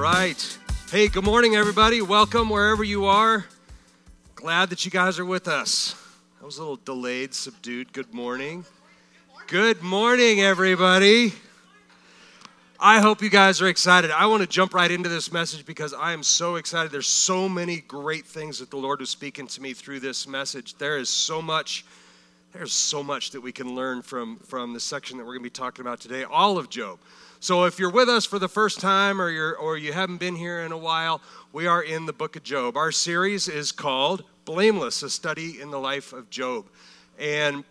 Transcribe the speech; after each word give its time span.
Right. 0.00 0.58
Hey, 0.90 1.08
good 1.08 1.24
morning, 1.24 1.56
everybody. 1.56 2.00
Welcome 2.00 2.48
wherever 2.48 2.82
you 2.82 3.04
are. 3.04 3.44
Glad 4.34 4.70
that 4.70 4.86
you 4.86 4.90
guys 4.90 5.18
are 5.18 5.26
with 5.26 5.46
us. 5.46 5.94
That 6.38 6.46
was 6.46 6.56
a 6.56 6.62
little 6.62 6.76
delayed, 6.76 7.34
subdued. 7.34 7.92
Good 7.92 8.14
morning. 8.14 8.64
Good 9.46 9.82
morning, 9.82 10.40
everybody. 10.40 11.34
I 12.80 13.00
hope 13.00 13.20
you 13.20 13.28
guys 13.28 13.60
are 13.60 13.68
excited. 13.68 14.10
I 14.10 14.24
want 14.24 14.40
to 14.40 14.48
jump 14.48 14.72
right 14.72 14.90
into 14.90 15.10
this 15.10 15.30
message 15.30 15.66
because 15.66 15.92
I 15.92 16.14
am 16.14 16.22
so 16.22 16.56
excited. 16.56 16.90
There's 16.90 17.06
so 17.06 17.46
many 17.46 17.82
great 17.82 18.24
things 18.24 18.58
that 18.60 18.70
the 18.70 18.78
Lord 18.78 19.02
is 19.02 19.10
speaking 19.10 19.48
to 19.48 19.60
me 19.60 19.74
through 19.74 20.00
this 20.00 20.26
message. 20.26 20.76
There 20.78 20.96
is 20.96 21.10
so 21.10 21.42
much 21.42 21.84
there's 22.54 22.72
so 22.72 23.02
much 23.02 23.32
that 23.32 23.42
we 23.42 23.52
can 23.52 23.74
learn 23.74 24.00
from 24.00 24.38
from 24.38 24.72
the 24.72 24.80
section 24.80 25.18
that 25.18 25.24
we're 25.24 25.34
going 25.34 25.40
to 25.40 25.44
be 25.44 25.50
talking 25.50 25.82
about 25.82 26.00
today, 26.00 26.24
all 26.24 26.56
of 26.56 26.70
Job. 26.70 26.98
So 27.42 27.64
if 27.64 27.78
you're 27.78 27.90
with 27.90 28.10
us 28.10 28.26
for 28.26 28.38
the 28.38 28.48
first 28.48 28.80
time 28.80 29.18
or 29.18 29.30
you're 29.30 29.56
or 29.56 29.78
you 29.78 29.94
haven't 29.94 30.18
been 30.18 30.36
here 30.36 30.60
in 30.60 30.72
a 30.72 30.76
while, 30.76 31.22
we 31.54 31.66
are 31.66 31.82
in 31.82 32.04
the 32.04 32.12
book 32.12 32.36
of 32.36 32.42
Job. 32.42 32.76
Our 32.76 32.92
series 32.92 33.48
is 33.48 33.72
called 33.72 34.24
Blameless, 34.44 35.02
a 35.02 35.08
study 35.08 35.58
in 35.58 35.70
the 35.70 35.78
life 35.78 36.12
of 36.12 36.28
Job. 36.28 36.66
And 37.18 37.64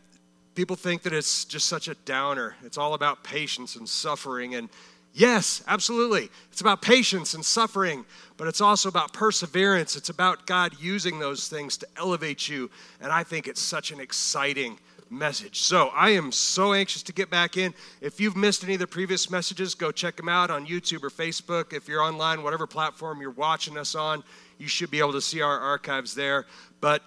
people 0.56 0.76
think 0.76 1.04
that 1.04 1.14
it's 1.14 1.46
just 1.46 1.68
such 1.68 1.88
a 1.88 1.94
downer. 1.94 2.56
It's 2.64 2.80
all 2.80 2.96
about 2.96 3.24
patience 3.24 3.76
and 3.76 3.88
suffering 3.88 4.56
and 4.56 4.70
Yes, 5.12 5.64
absolutely. 5.68 6.30
It's 6.52 6.62
about 6.62 6.84
patience 6.84 7.34
and 7.34 7.44
suffering, 7.44 8.06
but 8.38 8.48
it's 8.48 8.62
also 8.62 8.90
about 8.90 9.12
perseverance. 9.12 9.96
It's 9.96 10.10
about 10.10 10.46
God 10.46 10.76
using 10.80 11.18
those 11.18 11.48
things 11.48 11.78
to 11.78 11.88
elevate 11.98 12.48
you. 12.48 12.70
And 13.02 13.12
I 13.12 13.24
think 13.24 13.48
it's 13.48 13.60
such 13.60 13.92
an 13.92 14.00
exciting 14.00 14.80
message. 15.10 15.62
So 15.62 15.88
I 15.90 16.12
am 16.12 16.32
so 16.32 16.74
anxious 16.74 17.04
to 17.04 17.14
get 17.14 17.30
back 17.30 17.58
in. 17.58 17.74
If 18.02 18.20
you've 18.20 18.36
missed 18.36 18.64
any 18.64 18.74
of 18.74 18.80
the 18.80 18.88
previous 18.88 19.30
messages, 19.30 19.76
go 19.76 19.92
check 19.92 20.16
them 20.16 20.30
out 20.30 20.50
on 20.50 20.68
YouTube 20.68 21.04
or 21.04 21.10
Facebook. 21.10 21.74
If 21.74 21.88
you're 21.88 22.02
online, 22.02 22.44
whatever 22.44 22.68
platform 22.68 23.22
you're 23.22 23.32
watching 23.32 23.78
us 23.78 23.96
on, 23.96 24.24
you 24.58 24.68
should 24.68 24.92
be 24.92 25.00
able 25.00 25.14
to 25.14 25.22
see 25.22 25.42
our 25.42 25.60
archives 25.60 26.14
there. 26.14 26.46
But 26.82 27.04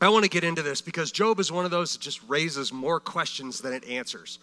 I 0.00 0.08
want 0.08 0.24
to 0.24 0.30
get 0.30 0.44
into 0.44 0.62
this 0.62 0.80
because 0.80 1.12
Job 1.12 1.38
is 1.40 1.52
one 1.52 1.64
of 1.64 1.70
those 1.70 1.92
that 1.92 2.02
just 2.02 2.20
raises 2.28 2.72
more 2.72 3.00
questions 3.00 3.60
than 3.60 3.72
it 3.72 3.86
answers. 3.88 4.38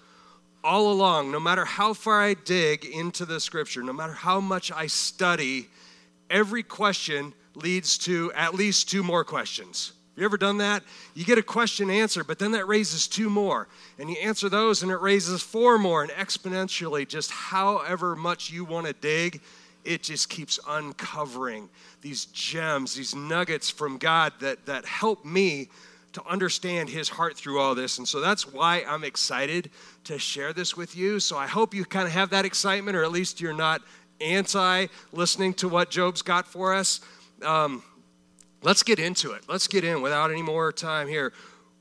All 0.63 0.91
along, 0.91 1.31
no 1.31 1.39
matter 1.39 1.65
how 1.65 1.93
far 1.93 2.21
I 2.21 2.35
dig 2.35 2.85
into 2.85 3.25
the 3.25 3.39
scripture, 3.39 3.83
no 3.83 3.93
matter 3.93 4.13
how 4.13 4.39
much 4.39 4.71
I 4.71 4.87
study, 4.87 5.67
every 6.29 6.63
question 6.63 7.33
leads 7.55 7.97
to 7.99 8.31
at 8.33 8.53
least 8.53 8.89
two 8.89 9.03
more 9.03 9.23
questions. 9.23 9.93
You 10.15 10.25
ever 10.25 10.37
done 10.37 10.57
that? 10.57 10.83
You 11.13 11.23
get 11.23 11.37
a 11.37 11.43
question 11.43 11.89
answer, 11.89 12.23
but 12.23 12.37
then 12.37 12.51
that 12.51 12.67
raises 12.67 13.07
two 13.07 13.29
more. 13.29 13.67
And 13.97 14.09
you 14.09 14.17
answer 14.17 14.49
those, 14.49 14.83
and 14.83 14.91
it 14.91 14.99
raises 14.99 15.41
four 15.41 15.77
more. 15.77 16.03
And 16.03 16.11
exponentially, 16.11 17.07
just 17.07 17.31
however 17.31 18.15
much 18.15 18.51
you 18.51 18.65
want 18.65 18.87
to 18.87 18.93
dig, 18.93 19.41
it 19.85 20.03
just 20.03 20.29
keeps 20.29 20.59
uncovering 20.67 21.69
these 22.01 22.25
gems, 22.25 22.93
these 22.93 23.15
nuggets 23.15 23.69
from 23.69 23.97
God 23.97 24.33
that, 24.41 24.65
that 24.65 24.85
help 24.85 25.23
me 25.25 25.69
to 26.13 26.23
understand 26.27 26.89
his 26.89 27.07
heart 27.07 27.37
through 27.37 27.59
all 27.59 27.73
this. 27.73 27.97
And 27.97 28.07
so 28.07 28.19
that's 28.19 28.45
why 28.51 28.83
I'm 28.87 29.03
excited 29.03 29.71
to 30.03 30.19
share 30.19 30.51
this 30.51 30.75
with 30.75 30.95
you. 30.95 31.19
So 31.19 31.37
I 31.37 31.47
hope 31.47 31.73
you 31.73 31.85
kind 31.85 32.05
of 32.05 32.13
have 32.13 32.31
that 32.31 32.43
excitement, 32.43 32.97
or 32.97 33.03
at 33.03 33.11
least 33.11 33.39
you're 33.39 33.53
not 33.53 33.81
anti 34.19 34.87
listening 35.13 35.53
to 35.55 35.69
what 35.69 35.89
Job's 35.89 36.21
got 36.21 36.45
for 36.45 36.73
us. 36.73 36.99
Um, 37.43 37.81
let's 38.61 38.83
get 38.83 38.99
into 38.99 39.31
it. 39.31 39.43
Let's 39.47 39.67
get 39.67 39.83
in 39.83 40.01
without 40.01 40.31
any 40.31 40.41
more 40.41 40.71
time 40.71 41.07
here. 41.07 41.33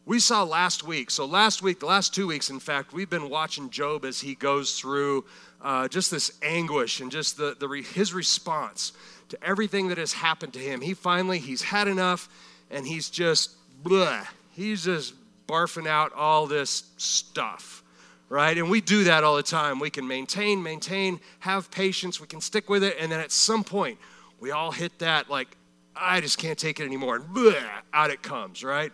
We 0.07 0.19
saw 0.19 0.43
last 0.43 0.83
week, 0.83 1.11
so 1.11 1.25
last 1.25 1.63
week, 1.63 1.81
the 1.81 1.87
last 1.87 2.15
two 2.15 2.27
weeks, 2.27 2.51
in 2.51 2.59
fact, 2.59 2.93
we've 2.93 3.11
been 3.11 3.29
watching 3.29 3.71
Job 3.71 4.05
as 4.05 4.21
he 4.21 4.35
goes 4.35 4.79
through 4.79 5.25
uh, 5.63 5.89
just 5.89 6.11
this 6.11 6.33
anguish 6.43 7.01
and 7.01 7.13
just 7.13 7.37
the, 7.37 7.55
the 7.61 7.69
his 7.95 8.13
response 8.13 8.93
to 9.29 9.39
everything 9.45 9.89
that 9.89 9.99
has 9.99 10.13
happened 10.13 10.53
to 10.55 10.59
him. 10.59 10.81
He 10.81 10.95
finally, 10.95 11.39
he's 11.39 11.63
had 11.63 11.87
enough 11.87 12.29
and 12.71 12.87
he's 12.87 13.11
just, 13.11 13.51
blah, 13.85 14.25
he's 14.53 14.85
just 14.85 15.15
barfing 15.47 15.87
out 15.87 16.13
all 16.15 16.47
this 16.47 16.85
stuff, 16.97 17.83
right? 18.29 18.57
And 18.57 18.71
we 18.71 18.81
do 18.81 19.05
that 19.05 19.23
all 19.23 19.37
the 19.37 19.43
time. 19.43 19.79
We 19.79 19.91
can 19.91 20.07
maintain, 20.07 20.63
maintain, 20.63 21.21
have 21.41 21.71
patience, 21.71 22.21
we 22.21 22.27
can 22.27 22.41
stick 22.41 22.69
with 22.69 22.85
it, 22.85 22.97
and 22.99 23.11
then 23.11 23.21
at 23.21 23.33
some 23.33 23.65
point, 23.65 23.99
we 24.39 24.53
all 24.53 24.71
hit 24.71 24.99
that 25.01 25.29
like 25.29 25.57
I 25.95 26.21
just 26.21 26.39
can't 26.39 26.59
take 26.59 26.81
it 26.81 26.85
anymore. 26.85 27.17
And 27.17 27.25
bleh, 27.27 27.63
out 27.93 28.11
it 28.11 28.23
comes, 28.23 28.63
right? 28.65 28.93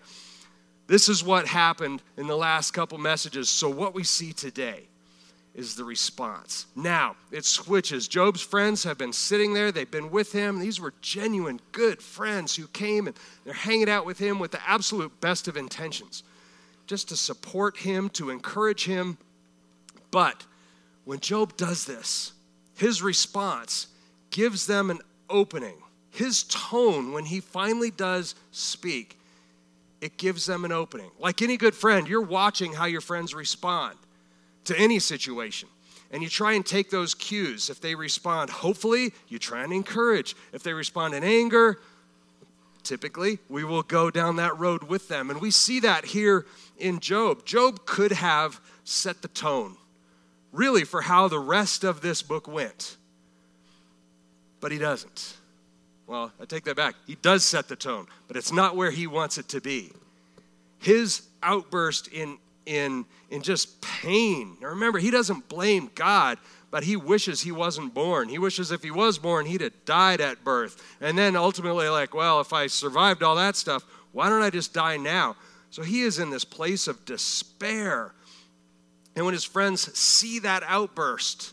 This 0.87 1.09
is 1.09 1.23
what 1.23 1.47
happened 1.47 2.03
in 2.17 2.27
the 2.27 2.37
last 2.37 2.73
couple 2.73 2.99
messages. 2.99 3.49
So, 3.49 3.69
what 3.69 3.95
we 3.95 4.05
see 4.05 4.33
today 4.33 4.85
is 5.55 5.75
the 5.75 5.85
response. 5.85 6.67
Now, 6.77 7.17
it 7.33 7.45
switches. 7.45 8.07
Job's 8.07 8.43
friends 8.43 8.85
have 8.85 8.99
been 8.99 9.13
sitting 9.13 9.55
there, 9.55 9.73
they've 9.73 9.91
been 9.91 10.11
with 10.11 10.31
him. 10.33 10.59
These 10.59 10.79
were 10.79 10.93
genuine, 11.01 11.61
good 11.73 12.03
friends 12.03 12.55
who 12.55 12.67
came 12.69 13.07
and 13.07 13.17
they're 13.45 13.55
hanging 13.55 13.89
out 13.89 14.05
with 14.05 14.19
him 14.19 14.39
with 14.39 14.51
the 14.51 14.69
absolute 14.69 15.19
best 15.21 15.49
of 15.49 15.57
intentions, 15.57 16.23
just 16.87 17.09
to 17.09 17.17
support 17.17 17.79
him, 17.79 18.11
to 18.11 18.29
encourage 18.29 18.85
him. 18.85 19.17
But 20.11 20.45
when 21.05 21.21
Job 21.21 21.57
does 21.57 21.87
this, 21.87 22.33
his 22.77 23.03
response 23.03 23.87
gives 24.31 24.67
them 24.67 24.91
an 24.91 25.01
opening 25.31 25.77
his 26.17 26.45
tone 26.45 27.13
when 27.13 27.27
he 27.27 27.41
finally 27.41 27.91
does 27.91 28.35
speak, 28.51 29.19
it 30.01 30.17
gives 30.17 30.47
them 30.47 30.65
an 30.65 30.73
opening. 30.73 31.11
Like 31.19 31.43
any 31.43 31.57
good 31.57 31.75
friend, 31.75 32.09
you're 32.09 32.21
watching 32.21 32.73
how 32.73 32.87
your 32.87 33.01
friends 33.01 33.35
respond 33.35 33.97
to 34.65 34.79
any 34.79 34.99
situation. 34.99 35.69
And 36.11 36.23
you 36.23 36.29
try 36.29 36.53
and 36.53 36.65
take 36.65 36.91
those 36.91 37.15
cues. 37.15 37.69
If 37.69 37.81
they 37.81 37.95
respond, 37.95 38.51
hopefully, 38.51 39.13
you 39.29 39.39
try 39.39 39.65
and 39.65 39.73
encourage. 39.73 40.37
If 40.53 40.63
they 40.63 40.73
respond 40.73 41.15
in 41.15 41.25
anger, 41.25 41.81
typically, 42.85 43.39
we 43.49 43.65
will 43.65 43.83
go 43.83 44.11
down 44.11 44.37
that 44.37 44.57
road 44.59 44.85
with 44.85 45.09
them. 45.09 45.31
And 45.31 45.41
we 45.41 45.51
see 45.51 45.81
that 45.81 46.05
here 46.07 46.47
in 46.79 47.01
Job. 47.01 47.45
Job 47.45 47.87
could 47.87 48.13
have 48.13 48.61
set 48.85 49.23
the 49.23 49.29
tone, 49.29 49.77
really, 50.53 50.85
for 50.85 51.03
how 51.03 51.27
the 51.27 51.41
rest 51.41 51.83
of 51.83 52.01
this 52.01 52.23
book 52.23 52.47
went, 52.47 52.97
but 54.61 54.71
he 54.71 54.79
doesn't. 54.79 55.37
Well, 56.07 56.33
I 56.41 56.45
take 56.45 56.65
that 56.65 56.77
back. 56.77 56.95
He 57.07 57.17
does 57.17 57.45
set 57.45 57.69
the 57.69 57.77
tone, 57.77 58.07
but 58.29 58.37
it's 58.37 58.53
not 58.53 58.77
where 58.77 58.91
he 58.91 59.07
wants 59.07 59.39
it 59.39 59.49
to 59.49 59.61
be. 59.61 59.93
His 60.79 61.23
outburst 61.43 62.09
in 62.09 62.39
in 62.65 63.07
in 63.31 63.43
just 63.43 63.81
pain. 63.81 64.57
Now 64.61 64.69
remember, 64.69 64.99
he 64.99 65.11
doesn't 65.11 65.49
blame 65.49 65.91
God, 65.95 66.39
but 66.71 66.85
he 66.85 66.97
wishes 66.97 67.41
he 67.41 67.53
wasn't 67.53 67.93
born. 67.95 68.29
He 68.29 68.39
wishes 68.39 68.71
if 68.71 68.83
he 68.83 68.91
was 68.91 69.19
born, 69.19 69.47
he'd 69.47 69.61
have 69.63 69.85
died 69.85 70.21
at 70.21 70.45
birth. 70.45 70.83
And 71.01 71.19
then 71.19 71.35
ultimately 71.35 71.89
like, 71.89 72.15
well, 72.15 72.41
if 72.41 72.53
I 72.53 72.69
survived 72.69 73.23
all 73.23 73.37
that 73.37 73.57
stuff, 73.57 73.85
why 74.13 74.29
don't 74.29 74.43
I 74.43 74.51
just 74.51 74.73
die 74.73 74.97
now? 74.97 75.37
So 75.71 75.83
he 75.83 76.03
is 76.03 76.19
in 76.19 76.31
this 76.31 76.45
place 76.45 76.87
of 76.87 77.05
despair. 77.05 78.13
And 79.17 79.25
when 79.25 79.35
his 79.35 79.45
friends 79.45 79.97
see 79.99 80.39
that 80.41 80.63
outburst, 80.67 81.53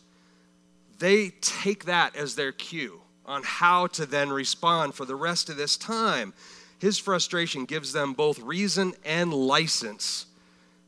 they 1.00 1.30
take 1.42 1.86
that 1.86 2.16
as 2.16 2.36
their 2.36 2.52
cue 2.52 3.03
on 3.26 3.44
how 3.44 3.88
to 3.88 4.06
then 4.06 4.30
respond 4.30 4.94
for 4.96 5.06
the 5.06 5.16
rest 5.16 5.50
of 5.50 5.58
this 5.58 5.78
time. 5.78 6.34
His 6.80 6.98
frustration 6.98 7.66
gives 7.66 7.94
them 7.94 8.14
both 8.14 8.40
reason 8.40 8.94
and 9.06 9.34
license 9.34 10.26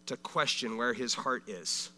to 0.07 0.17
question 0.17 0.77
where 0.77 0.93
his 0.93 1.13
heart 1.13 1.47
is. 1.47 1.89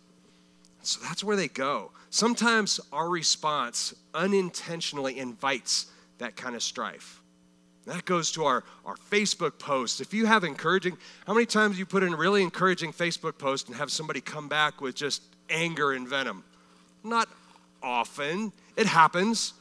So 0.84 1.00
that's 1.04 1.24
where 1.24 1.36
they 1.36 1.48
go. 1.48 1.92
Sometimes 2.10 2.80
our 2.94 3.10
response 3.10 3.94
unintentionally 4.14 5.18
invites 5.18 5.88
that 6.20 6.36
kind 6.36 6.56
of 6.56 6.64
strife. 6.64 7.22
That 7.86 8.06
goes 8.06 8.32
to 8.34 8.46
our, 8.46 8.64
our 8.86 8.96
Facebook 9.10 9.60
post. 9.60 10.02
If 10.02 10.14
you 10.14 10.26
have 10.26 10.44
encouraging, 10.44 10.98
how 11.26 11.34
many 11.34 11.46
times 11.46 11.80
you 11.80 11.86
put 11.86 12.04
in 12.04 12.14
a 12.14 12.18
really 12.18 12.44
encouraging 12.44 12.92
Facebook 12.92 13.38
post 13.38 13.68
and 13.68 13.78
have 13.78 13.92
somebody 13.92 14.22
come 14.22 14.48
back 14.48 14.82
with 14.82 14.94
just 14.96 15.22
anger 15.50 15.94
and 15.94 16.08
venom? 16.08 16.44
Not 17.04 17.30
often. 17.82 18.52
It 18.76 18.88
happens. 18.88 19.54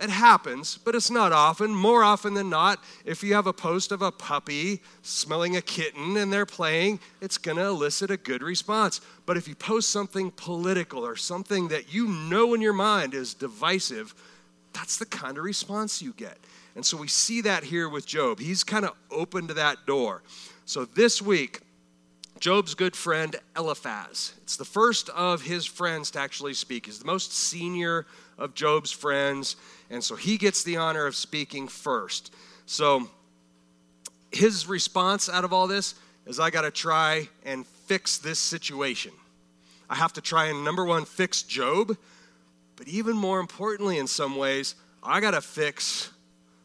It 0.00 0.10
happens, 0.10 0.76
but 0.76 0.96
it's 0.96 1.10
not 1.10 1.32
often. 1.32 1.72
More 1.72 2.02
often 2.02 2.34
than 2.34 2.50
not, 2.50 2.82
if 3.04 3.22
you 3.22 3.34
have 3.34 3.46
a 3.46 3.52
post 3.52 3.92
of 3.92 4.02
a 4.02 4.10
puppy 4.10 4.82
smelling 5.02 5.56
a 5.56 5.62
kitten 5.62 6.16
and 6.16 6.32
they're 6.32 6.46
playing, 6.46 6.98
it's 7.20 7.38
going 7.38 7.58
to 7.58 7.66
elicit 7.66 8.10
a 8.10 8.16
good 8.16 8.42
response. 8.42 9.00
But 9.24 9.36
if 9.36 9.46
you 9.46 9.54
post 9.54 9.90
something 9.90 10.32
political 10.32 11.06
or 11.06 11.14
something 11.14 11.68
that 11.68 11.94
you 11.94 12.08
know 12.08 12.54
in 12.54 12.60
your 12.60 12.72
mind 12.72 13.14
is 13.14 13.34
divisive, 13.34 14.14
that's 14.72 14.96
the 14.96 15.06
kind 15.06 15.38
of 15.38 15.44
response 15.44 16.02
you 16.02 16.12
get. 16.16 16.38
And 16.74 16.84
so 16.84 16.96
we 16.96 17.06
see 17.06 17.40
that 17.42 17.62
here 17.62 17.88
with 17.88 18.04
Job. 18.04 18.40
He's 18.40 18.64
kind 18.64 18.84
of 18.84 18.94
open 19.12 19.46
to 19.46 19.54
that 19.54 19.86
door. 19.86 20.22
So 20.66 20.84
this 20.84 21.22
week, 21.22 21.60
Job's 22.40 22.74
good 22.74 22.96
friend 22.96 23.36
Eliphaz. 23.56 24.34
It's 24.42 24.56
the 24.56 24.64
first 24.64 25.08
of 25.10 25.42
his 25.42 25.64
friends 25.64 26.10
to 26.10 26.18
actually 26.18 26.54
speak. 26.54 26.86
He's 26.86 26.98
the 26.98 27.04
most 27.04 27.32
senior 27.32 28.06
of 28.36 28.54
Job's 28.54 28.90
friends. 28.90 29.56
And 29.94 30.02
so 30.02 30.16
he 30.16 30.38
gets 30.38 30.64
the 30.64 30.76
honor 30.76 31.06
of 31.06 31.14
speaking 31.14 31.68
first. 31.68 32.34
So 32.66 33.08
his 34.32 34.66
response 34.66 35.28
out 35.28 35.44
of 35.44 35.52
all 35.52 35.68
this 35.68 35.94
is 36.26 36.40
I 36.40 36.50
got 36.50 36.62
to 36.62 36.72
try 36.72 37.28
and 37.44 37.64
fix 37.64 38.18
this 38.18 38.40
situation. 38.40 39.12
I 39.88 39.94
have 39.94 40.12
to 40.14 40.20
try 40.20 40.46
and, 40.46 40.64
number 40.64 40.84
one, 40.84 41.04
fix 41.04 41.42
Job, 41.42 41.96
but 42.74 42.88
even 42.88 43.16
more 43.16 43.38
importantly, 43.38 43.98
in 43.98 44.08
some 44.08 44.36
ways, 44.36 44.74
I 45.00 45.20
got 45.20 45.30
to 45.30 45.40
fix 45.40 46.10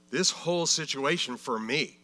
this 0.09 0.31
whole 0.31 0.65
situation 0.65 1.37
for 1.37 1.59
me. 1.59 1.97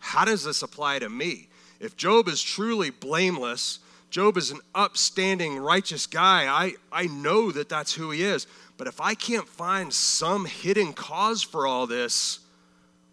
How 0.00 0.26
does 0.26 0.44
this 0.44 0.62
apply 0.62 0.98
to 0.98 1.08
me? 1.08 1.48
If 1.80 1.96
Job 1.96 2.28
is 2.28 2.42
truly 2.42 2.90
blameless, 2.90 3.78
Job 4.10 4.36
is 4.36 4.50
an 4.50 4.60
upstanding, 4.74 5.58
righteous 5.58 6.06
guy, 6.06 6.46
I, 6.46 6.74
I 6.90 7.06
know 7.06 7.52
that 7.52 7.68
that's 7.68 7.92
who 7.92 8.10
he 8.10 8.22
is. 8.22 8.46
But 8.76 8.86
if 8.86 9.00
I 9.00 9.14
can't 9.14 9.48
find 9.48 9.92
some 9.92 10.46
hidden 10.46 10.92
cause 10.92 11.42
for 11.42 11.66
all 11.66 11.86
this, 11.86 12.40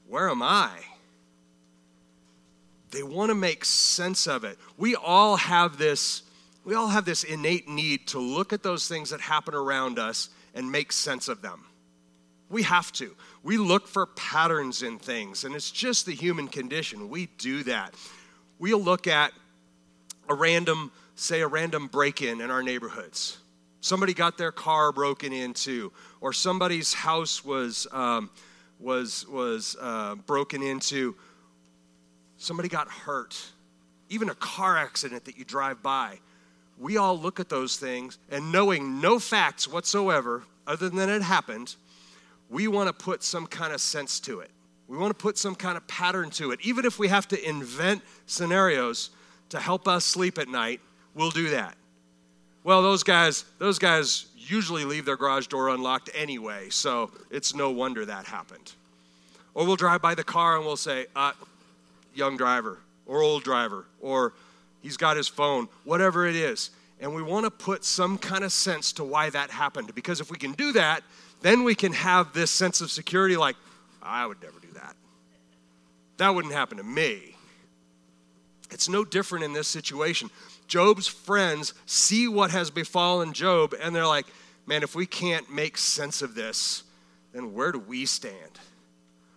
where 0.07 0.29
am 0.29 0.41
I? 0.41 0.69
They 2.91 3.03
want 3.03 3.29
to 3.29 3.35
make 3.35 3.65
sense 3.65 4.27
of 4.27 4.43
it. 4.43 4.57
We 4.77 4.95
all 4.95 5.35
have 5.35 5.77
this 5.77 6.21
we 6.65 6.73
all 6.73 6.87
have 6.87 7.05
this 7.05 7.23
innate 7.23 7.69
need 7.69 8.07
to 8.07 8.19
look 8.19 8.51
at 8.51 8.63
those 8.63 8.87
things 8.87 9.11
that 9.11 9.21
happen 9.21 9.53
around 9.53 9.99
us 9.99 10.29
and 10.55 10.71
make 10.71 10.91
sense 10.91 11.27
of 11.27 11.43
them. 11.43 11.63
We 12.49 12.63
have 12.63 12.91
to. 12.93 13.15
We 13.43 13.57
look 13.57 13.87
for 13.87 14.07
patterns 14.07 14.81
in 14.81 14.97
things, 14.97 15.43
and 15.43 15.53
it's 15.53 15.69
just 15.69 16.07
the 16.07 16.13
human 16.13 16.47
condition. 16.47 17.09
We 17.09 17.27
do 17.37 17.63
that. 17.63 17.93
We'll 18.57 18.81
look 18.81 19.05
at 19.05 19.31
a 20.29 20.33
random, 20.33 20.91
say, 21.15 21.41
a 21.41 21.47
random 21.47 21.87
break 21.87 22.21
in 22.21 22.41
in 22.41 22.51
our 22.51 22.63
neighborhoods. 22.63 23.37
Somebody 23.81 24.13
got 24.13 24.37
their 24.37 24.51
car 24.51 24.91
broken 24.91 25.31
into, 25.31 25.91
or 26.21 26.33
somebody's 26.33 26.93
house 26.93 27.45
was, 27.45 27.87
um, 27.91 28.29
was, 28.79 29.27
was 29.27 29.75
uh, 29.79 30.15
broken 30.15 30.63
into. 30.63 31.15
Somebody 32.37 32.67
got 32.67 32.89
hurt. 32.89 33.39
Even 34.09 34.29
a 34.29 34.35
car 34.35 34.77
accident 34.77 35.25
that 35.25 35.37
you 35.37 35.45
drive 35.45 35.83
by. 35.83 36.19
We 36.77 36.97
all 36.97 37.17
look 37.17 37.39
at 37.39 37.47
those 37.47 37.77
things, 37.77 38.17
and 38.29 38.51
knowing 38.51 38.99
no 38.99 39.19
facts 39.19 39.67
whatsoever, 39.67 40.43
other 40.67 40.89
than 40.89 41.09
it 41.09 41.21
happened, 41.21 41.75
we 42.49 42.67
want 42.67 42.87
to 42.87 42.93
put 42.93 43.23
some 43.23 43.47
kind 43.47 43.73
of 43.73 43.79
sense 43.81 44.19
to 44.21 44.39
it. 44.39 44.51
We 44.87 44.97
want 44.97 45.17
to 45.17 45.21
put 45.21 45.37
some 45.37 45.55
kind 45.55 45.77
of 45.77 45.87
pattern 45.87 46.29
to 46.31 46.51
it. 46.51 46.59
Even 46.61 46.85
if 46.85 46.99
we 46.99 47.07
have 47.07 47.27
to 47.29 47.47
invent 47.47 48.01
scenarios 48.25 49.09
to 49.49 49.59
help 49.59 49.87
us 49.87 50.05
sleep 50.05 50.37
at 50.37 50.47
night, 50.47 50.81
we'll 51.13 51.31
do 51.31 51.49
that. 51.51 51.75
Well, 52.63 52.81
those 52.81 53.03
guys, 53.03 53.45
those 53.59 53.77
guys 53.77 54.25
usually 54.35 54.85
leave 54.85 55.05
their 55.05 55.17
garage 55.17 55.47
door 55.47 55.69
unlocked 55.69 56.09
anyway, 56.13 56.69
so 56.69 57.11
it's 57.29 57.53
no 57.53 57.69
wonder 57.69 58.05
that 58.05 58.25
happened. 58.25 58.73
Or 59.53 59.65
we'll 59.65 59.75
drive 59.75 60.01
by 60.01 60.15
the 60.15 60.23
car 60.23 60.57
and 60.57 60.65
we'll 60.65 60.75
say, 60.75 61.05
uh, 61.15 61.33
young 62.15 62.37
driver, 62.37 62.79
or 63.05 63.21
old 63.21 63.43
driver, 63.43 63.85
or 64.01 64.33
he's 64.81 64.97
got 64.97 65.15
his 65.15 65.27
phone, 65.27 65.67
whatever 65.83 66.25
it 66.25 66.35
is. 66.35 66.71
And 66.99 67.13
we 67.13 67.21
want 67.21 67.45
to 67.45 67.51
put 67.51 67.83
some 67.83 68.17
kind 68.17 68.43
of 68.43 68.51
sense 68.51 68.93
to 68.93 69.03
why 69.03 69.29
that 69.29 69.51
happened. 69.51 69.93
Because 69.93 70.19
if 70.19 70.31
we 70.31 70.37
can 70.37 70.53
do 70.53 70.71
that, 70.71 71.03
then 71.41 71.63
we 71.63 71.75
can 71.75 71.93
have 71.93 72.33
this 72.33 72.49
sense 72.49 72.81
of 72.81 72.89
security 72.89 73.37
like, 73.37 73.55
I 74.01 74.25
would 74.25 74.41
never 74.41 74.59
do 74.59 74.71
that. 74.73 74.95
That 76.17 76.33
wouldn't 76.33 76.53
happen 76.53 76.77
to 76.77 76.83
me. 76.83 77.34
It's 78.75 78.89
no 78.89 79.05
different 79.05 79.45
in 79.45 79.53
this 79.53 79.69
situation. 79.69 80.29
Job's 80.67 81.07
friends 81.07 81.73
see 81.85 82.27
what 82.27 82.51
has 82.51 82.69
befallen 82.69 83.31
Job 83.31 83.73
and 83.81 83.95
they're 83.95 84.05
like, 84.05 84.25
man, 84.65 84.83
if 84.83 84.95
we 84.95 85.05
can't 85.05 85.49
make 85.49 85.77
sense 85.77 86.21
of 86.21 86.35
this, 86.35 86.83
then 87.31 87.53
where 87.53 87.71
do 87.71 87.79
we 87.79 88.05
stand? 88.05 88.59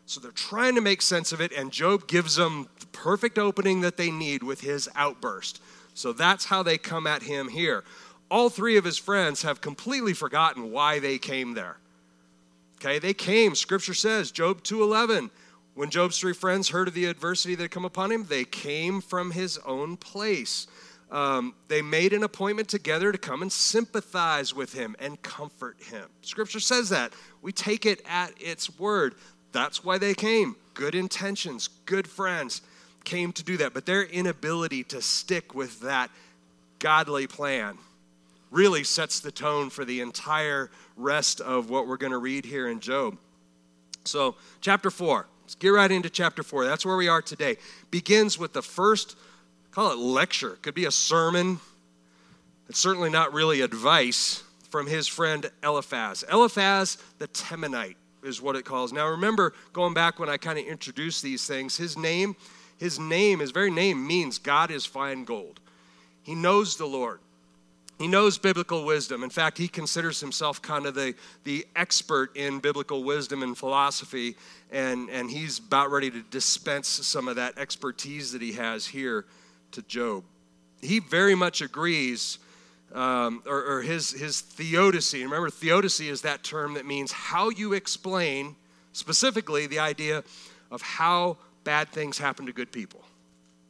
So 0.06 0.19
they're 0.19 0.32
trying 0.32 0.75
to 0.75 0.81
make 0.81 1.00
sense 1.02 1.31
of 1.31 1.40
it, 1.40 1.52
and 1.52 1.70
Job 1.70 2.08
gives 2.08 2.35
them 2.35 2.69
the 2.81 2.87
perfect 2.87 3.38
opening 3.38 3.82
that 3.82 3.96
they 3.96 4.11
need 4.11 4.43
with 4.43 4.61
his 4.61 4.88
outburst. 4.96 5.62
So 5.94 6.12
that's 6.12 6.46
how 6.46 6.64
they 6.64 6.76
come 6.76 7.06
at 7.06 7.23
him 7.23 7.49
here. 7.49 7.85
All 8.32 8.50
three 8.50 8.76
of 8.76 8.85
his 8.85 8.99
friends 8.99 9.43
have 9.43 9.61
completely 9.61 10.14
forgotten 10.14 10.73
why 10.73 10.99
they 10.99 11.19
came 11.19 11.55
there. 11.55 11.76
Okay, 12.81 12.99
they 12.99 13.14
came, 13.14 13.55
scripture 13.55 13.94
says, 13.94 14.32
Job 14.32 14.64
2:11, 14.64 15.31
when 15.79 15.91
Job's 15.91 16.19
three 16.19 16.33
friends 16.33 16.71
heard 16.71 16.89
of 16.89 16.95
the 16.95 17.05
adversity 17.05 17.55
that 17.55 17.63
had 17.63 17.71
come 17.71 17.85
upon 17.85 18.11
him, 18.11 18.25
they 18.25 18.43
came 18.43 19.01
from 19.01 19.31
his 19.31 19.59
own 19.59 19.97
place. 19.97 20.67
Um, 21.09 21.55
they 21.69 21.83
made 21.83 22.13
an 22.13 22.25
appointment 22.25 22.69
together 22.69 23.13
to 23.13 23.17
come 23.17 23.43
and 23.43 23.53
sympathize 23.53 24.53
with 24.53 24.73
him 24.73 24.97
and 24.99 25.23
comfort 25.23 25.77
him. 25.81 26.09
Scripture 26.23 26.59
says 26.59 26.89
that. 26.89 27.13
We 27.43 27.53
take 27.53 27.87
it 27.87 28.03
at 28.09 28.33
its 28.41 28.77
word. 28.77 29.15
That's 29.53 29.85
why 29.85 29.99
they 29.99 30.15
came. 30.15 30.57
Good 30.75 30.97
intentions, 30.97 31.69
good 31.87 32.09
friends 32.09 32.61
came 33.05 33.31
to 33.35 33.45
do 33.45 33.57
that. 33.59 33.73
But 33.73 33.87
their 33.87 34.03
inability 34.03 34.83
to 34.83 35.01
stick 35.01 35.55
with 35.55 35.79
that 35.83 36.11
godly 36.81 37.29
plan 37.29 37.79
really 38.51 38.83
sets 38.83 39.21
the 39.21 39.31
tone 39.31 39.71
for 39.71 39.85
the 39.85 40.01
entire 40.01 40.73
rest 40.97 41.41
of 41.41 41.71
what 41.71 41.87
we're 41.87 41.99
going 41.99 42.11
to 42.11 42.19
read 42.19 42.45
here 42.45 42.67
in 42.67 42.81
Job. 42.81 43.17
So, 44.03 44.35
chapter 44.61 44.91
4. 44.91 45.29
Let's 45.49 45.55
get 45.55 45.71
right 45.71 45.91
into 45.91 46.11
chapter 46.11 46.43
4. 46.43 46.67
That's 46.67 46.85
where 46.85 46.99
we 46.99 47.09
are 47.09 47.23
today. 47.23 47.56
Begins 47.91 48.39
with 48.39 48.53
the 48.53 48.61
first, 48.61 49.17
call 49.71 49.91
it 49.91 49.97
lecture. 49.97 50.59
Could 50.61 50.75
be 50.75 50.85
a 50.85 50.91
sermon. 50.91 51.59
It's 52.69 52.79
certainly 52.79 53.09
not 53.09 53.33
really 53.33 53.62
advice 53.62 54.43
from 54.69 54.87
his 54.87 55.09
friend 55.09 55.50
Eliphaz. 55.65 56.23
Eliphaz 56.31 56.99
the 57.19 57.29
Temanite 57.29 57.95
is 58.23 58.43
what 58.43 58.56
it 58.56 58.67
calls. 58.67 58.93
Now 58.93 59.09
remember, 59.09 59.55
going 59.73 59.95
back 59.95 60.19
when 60.19 60.29
I 60.29 60.37
kind 60.37 60.59
of 60.59 60.67
introduced 60.67 61.23
these 61.23 61.47
things, 61.47 61.79
his 61.79 61.97
name, 61.97 62.37
his 62.77 62.99
name, 62.99 63.39
his 63.39 63.50
very 63.50 63.71
name 63.71 64.06
means 64.06 64.37
God 64.37 64.71
is 64.71 64.85
fine 64.85 65.25
gold. 65.25 65.61
He 66.23 66.35
knows 66.35 66.77
the 66.77 66.85
Lord. 66.85 67.21
He 67.99 68.06
knows 68.06 68.39
biblical 68.39 68.85
wisdom. 68.85 69.25
In 69.25 69.31
fact, 69.31 69.59
he 69.59 69.67
considers 69.67 70.21
himself 70.21 70.62
kind 70.62 70.87
of 70.87 70.95
the, 70.95 71.15
the 71.43 71.67
expert 71.75 72.37
in 72.37 72.61
biblical 72.61 73.03
wisdom 73.03 73.43
and 73.43 73.59
philosophy, 73.59 74.37
and, 74.71 75.11
and 75.11 75.29
he's 75.29 75.59
about 75.59 75.91
ready 75.91 76.09
to 76.11 76.23
dispense 76.31 76.87
some 76.87 77.27
of 77.27 77.37
that 77.37 77.59
expertise 77.59 78.31
that 78.33 78.41
he 78.41 78.53
has 78.53 78.87
here 78.87 79.25
to 79.73 79.83
Job. 79.83 80.23
He 80.81 81.00
very 81.00 81.35
much 81.35 81.61
agrees, 81.61 82.39
um, 82.95 83.43
or, 83.45 83.65
or 83.65 83.83
his, 83.83 84.12
his 84.12 84.43
theodicy. 84.43 85.25
Remember, 85.25 85.50
theodicy 85.50 86.09
is 86.09 86.23
that 86.23 86.45
term 86.45 86.75
that 86.75 86.87
means 86.87 87.11
how 87.11 87.50
you 87.50 87.73
explain, 87.73 88.55
specifically, 88.93 89.67
the 89.67 89.81
idea 89.81 90.23
of 90.71 90.83
how 90.83 91.37
bad 91.64 91.88
things 91.88 92.17
happen 92.17 92.47
to 92.47 92.52
good 92.52 92.71
people. 92.71 93.02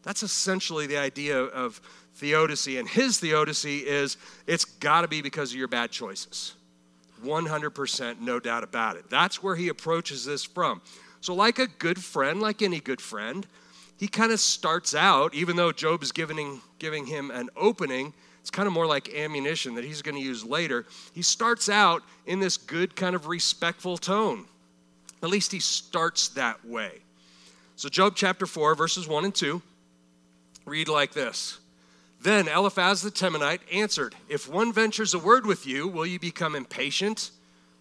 That's 0.02 0.22
essentially 0.22 0.86
the 0.86 0.98
idea 0.98 1.38
of 1.38 1.80
theodicy. 2.18 2.78
And 2.78 2.88
his 2.88 3.18
theodicy 3.18 3.78
is 3.78 4.16
it's 4.46 4.64
got 4.64 5.02
to 5.02 5.08
be 5.08 5.22
because 5.22 5.52
of 5.52 5.58
your 5.58 5.68
bad 5.68 5.90
choices. 5.90 6.54
100%, 7.24 8.20
no 8.20 8.38
doubt 8.38 8.62
about 8.62 8.96
it. 8.96 9.08
That's 9.10 9.42
where 9.42 9.56
he 9.56 9.68
approaches 9.68 10.24
this 10.24 10.44
from. 10.44 10.80
So, 11.20 11.34
like 11.34 11.58
a 11.58 11.66
good 11.66 12.02
friend, 12.02 12.40
like 12.40 12.62
any 12.62 12.78
good 12.78 13.00
friend, 13.00 13.46
he 13.98 14.06
kind 14.06 14.30
of 14.30 14.38
starts 14.38 14.94
out, 14.94 15.34
even 15.34 15.56
though 15.56 15.72
Job 15.72 16.02
is 16.02 16.12
giving, 16.12 16.60
giving 16.78 17.06
him 17.06 17.32
an 17.32 17.50
opening, 17.56 18.12
it's 18.40 18.50
kind 18.50 18.68
of 18.68 18.72
more 18.72 18.86
like 18.86 19.12
ammunition 19.14 19.74
that 19.74 19.84
he's 19.84 20.00
going 20.00 20.14
to 20.14 20.22
use 20.22 20.44
later. 20.44 20.86
He 21.12 21.22
starts 21.22 21.68
out 21.68 22.04
in 22.26 22.38
this 22.38 22.56
good, 22.56 22.94
kind 22.94 23.16
of 23.16 23.26
respectful 23.26 23.98
tone. 23.98 24.44
At 25.22 25.30
least 25.30 25.50
he 25.50 25.58
starts 25.58 26.28
that 26.30 26.64
way. 26.64 27.00
So, 27.74 27.88
Job 27.88 28.14
chapter 28.14 28.46
4, 28.46 28.76
verses 28.76 29.08
1 29.08 29.24
and 29.24 29.34
2 29.34 29.60
read 30.64 30.88
like 30.88 31.12
this 31.12 31.58
then 32.20 32.48
Eliphaz 32.48 33.02
the 33.02 33.10
Temanite 33.10 33.60
answered, 33.72 34.14
If 34.28 34.48
one 34.48 34.72
ventures 34.72 35.14
a 35.14 35.18
word 35.18 35.46
with 35.46 35.66
you, 35.66 35.86
will 35.86 36.06
you 36.06 36.18
become 36.18 36.54
impatient? 36.54 37.30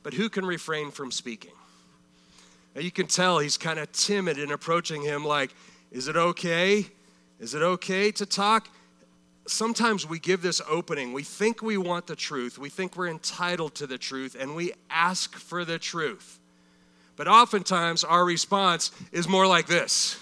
But 0.04 0.14
who 0.14 0.30
can 0.30 0.46
refrain 0.46 0.92
from 0.92 1.12
speaking? 1.12 1.54
Now 2.76 2.82
you 2.82 2.92
can 2.92 3.08
tell 3.08 3.40
he's 3.40 3.58
kind 3.58 3.80
of 3.80 3.92
timid 3.92 4.38
in 4.38 4.52
approaching 4.52 5.02
him, 5.02 5.26
like, 5.26 5.54
Is 5.92 6.08
it 6.08 6.16
okay? 6.16 6.86
Is 7.40 7.56
it 7.56 7.62
okay 7.62 8.12
to 8.12 8.26
talk? 8.26 8.70
Sometimes 9.48 10.06
we 10.08 10.20
give 10.20 10.42
this 10.42 10.62
opening. 10.70 11.14
We 11.14 11.24
think 11.24 11.62
we 11.62 11.78
want 11.78 12.06
the 12.06 12.16
truth. 12.16 12.58
We 12.60 12.70
think 12.70 12.96
we're 12.96 13.08
entitled 13.08 13.76
to 13.76 13.88
the 13.88 13.98
truth, 13.98 14.36
and 14.38 14.56
we 14.56 14.74
ask 14.90 15.36
for 15.36 15.64
the 15.64 15.80
truth. 15.80 16.40
But 17.16 17.28
oftentimes 17.28 18.04
our 18.04 18.24
response 18.24 18.92
is 19.12 19.28
more 19.28 19.48
like 19.48 19.68
this 19.68 20.20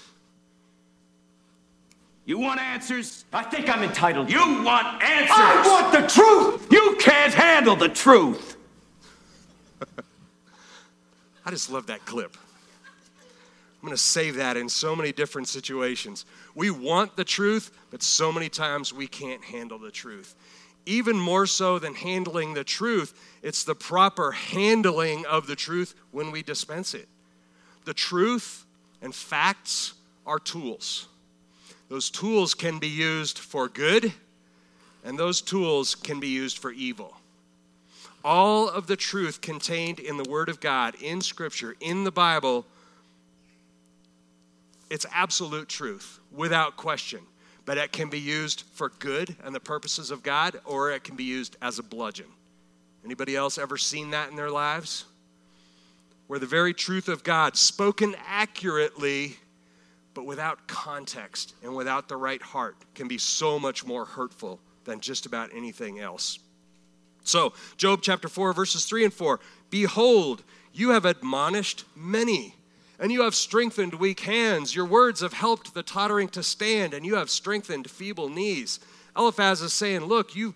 you 2.26 2.40
want 2.40 2.60
answers? 2.60 3.26
I 3.32 3.44
think 3.44 3.70
I'm 3.70 3.84
entitled. 3.84 4.32
You 4.32 4.64
want 4.64 5.04
answers? 5.04 5.30
I 5.32 5.64
want 5.68 5.92
the 5.94 6.08
truth! 6.08 6.72
You 6.72 6.98
can't 7.00 7.34
handle 7.34 7.76
the 7.76 7.90
truth! 7.90 8.58
I 11.46 11.52
just 11.52 11.72
love 11.72 11.88
that 11.88 12.06
clip. 12.06 12.36
I'm 13.86 13.90
going 13.90 13.96
to 13.96 14.02
save 14.02 14.38
that 14.38 14.58
in 14.58 14.68
so 14.68 14.96
many 14.96 15.12
different 15.12 15.48
situations. 15.48 16.26
We 16.56 16.72
want 16.72 17.16
the 17.16 17.24
truth, 17.24 17.70
but 17.92 18.02
so 18.02 18.32
many 18.32 18.50
times 18.50 18.92
we 18.92 19.06
can't 19.06 19.44
handle 19.44 19.78
the 19.78 19.92
truth. 19.92 20.34
Even 20.88 21.16
more 21.20 21.46
so 21.46 21.78
than 21.78 21.94
handling 21.94 22.56
the 22.56 22.64
truth, 22.64 23.14
it's 23.44 23.64
the 23.64 23.76
proper 23.76 24.32
handling 24.32 25.24
of 25.28 25.46
the 25.46 25.56
truth 25.56 25.94
when 26.10 26.32
we 26.32 26.42
dispense 26.42 26.96
it. 26.96 27.08
The 27.84 27.94
truth 27.94 28.66
and 29.04 29.14
facts 29.14 29.94
are 30.26 30.40
tools. 30.40 31.08
Those 31.90 32.10
tools 32.10 32.54
can 32.54 32.80
be 32.80 32.88
used 32.88 33.38
for 33.38 33.68
good, 33.68 34.12
and 35.04 35.20
those 35.20 35.42
tools 35.42 35.94
can 35.96 36.20
be 36.20 36.28
used 36.28 36.58
for 36.58 36.72
evil. 36.72 37.16
all 38.26 38.68
of 38.68 38.88
the 38.88 38.96
truth 38.96 39.40
contained 39.40 40.00
in 40.00 40.18
the 40.18 40.28
Word 40.28 40.50
of 40.50 40.60
God, 40.60 40.96
in 40.96 41.22
Scripture, 41.22 41.76
in 41.80 42.04
the 42.04 42.12
Bible, 42.12 42.66
it's 44.90 45.06
absolute 45.14 45.70
truth 45.70 46.20
without 46.32 46.76
question. 46.76 47.22
But 47.66 47.78
it 47.78 47.92
can 47.92 48.10
be 48.10 48.20
used 48.20 48.64
for 48.74 48.90
good 49.00 49.36
and 49.44 49.54
the 49.54 49.60
purposes 49.60 50.12
of 50.12 50.24
God, 50.24 50.60
or 50.66 50.92
it 50.92 51.04
can 51.04 51.16
be 51.16 51.24
used 51.24 51.56
as 51.62 51.80
a 51.80 51.84
bludgeon. 51.84 52.28
Anybody 53.04 53.36
else 53.36 53.58
ever 53.58 53.78
seen 53.78 54.12
that 54.12 54.30
in 54.30 54.36
their 54.36 54.52
lives? 54.52 55.06
Where 56.28 56.40
the 56.40 56.46
very 56.48 56.74
truth 56.74 57.08
of 57.08 57.24
God, 57.24 57.56
spoken 57.56 58.16
accurately, 58.28 59.38
but 60.16 60.26
without 60.26 60.68
context 60.68 61.54
and 61.62 61.76
without 61.76 62.08
the 62.08 62.18
right 62.18 62.42
heart, 62.42 62.76
can 62.96 63.08
be 63.08 63.20
so 63.20 63.60
much 63.60 63.86
more 63.86 64.06
hurtful 64.06 64.60
than 64.86 65.00
just 65.00 65.28
about 65.28 65.52
anything 65.54 66.00
else. 66.00 66.40
So, 67.24 67.54
Job 67.78 68.00
chapter 68.02 68.28
4, 68.28 68.54
verses 68.54 68.86
3 68.86 69.06
and 69.06 69.14
4 69.14 69.40
Behold, 69.70 70.44
you 70.74 70.90
have 70.90 71.06
admonished 71.06 71.84
many, 71.96 72.56
and 73.00 73.12
you 73.12 73.24
have 73.24 73.36
strengthened 73.36 73.96
weak 73.96 74.22
hands. 74.22 74.76
Your 74.76 74.86
words 74.86 75.22
have 75.22 75.34
helped 75.34 75.74
the 75.74 75.84
tottering 75.84 76.30
to 76.30 76.44
stand, 76.44 76.94
and 76.94 77.06
you 77.06 77.16
have 77.16 77.30
strengthened 77.30 77.90
feeble 77.90 78.30
knees. 78.30 78.80
Eliphaz 79.18 79.62
is 79.62 79.74
saying, 79.74 80.02
Look, 80.02 80.36
you, 80.36 80.54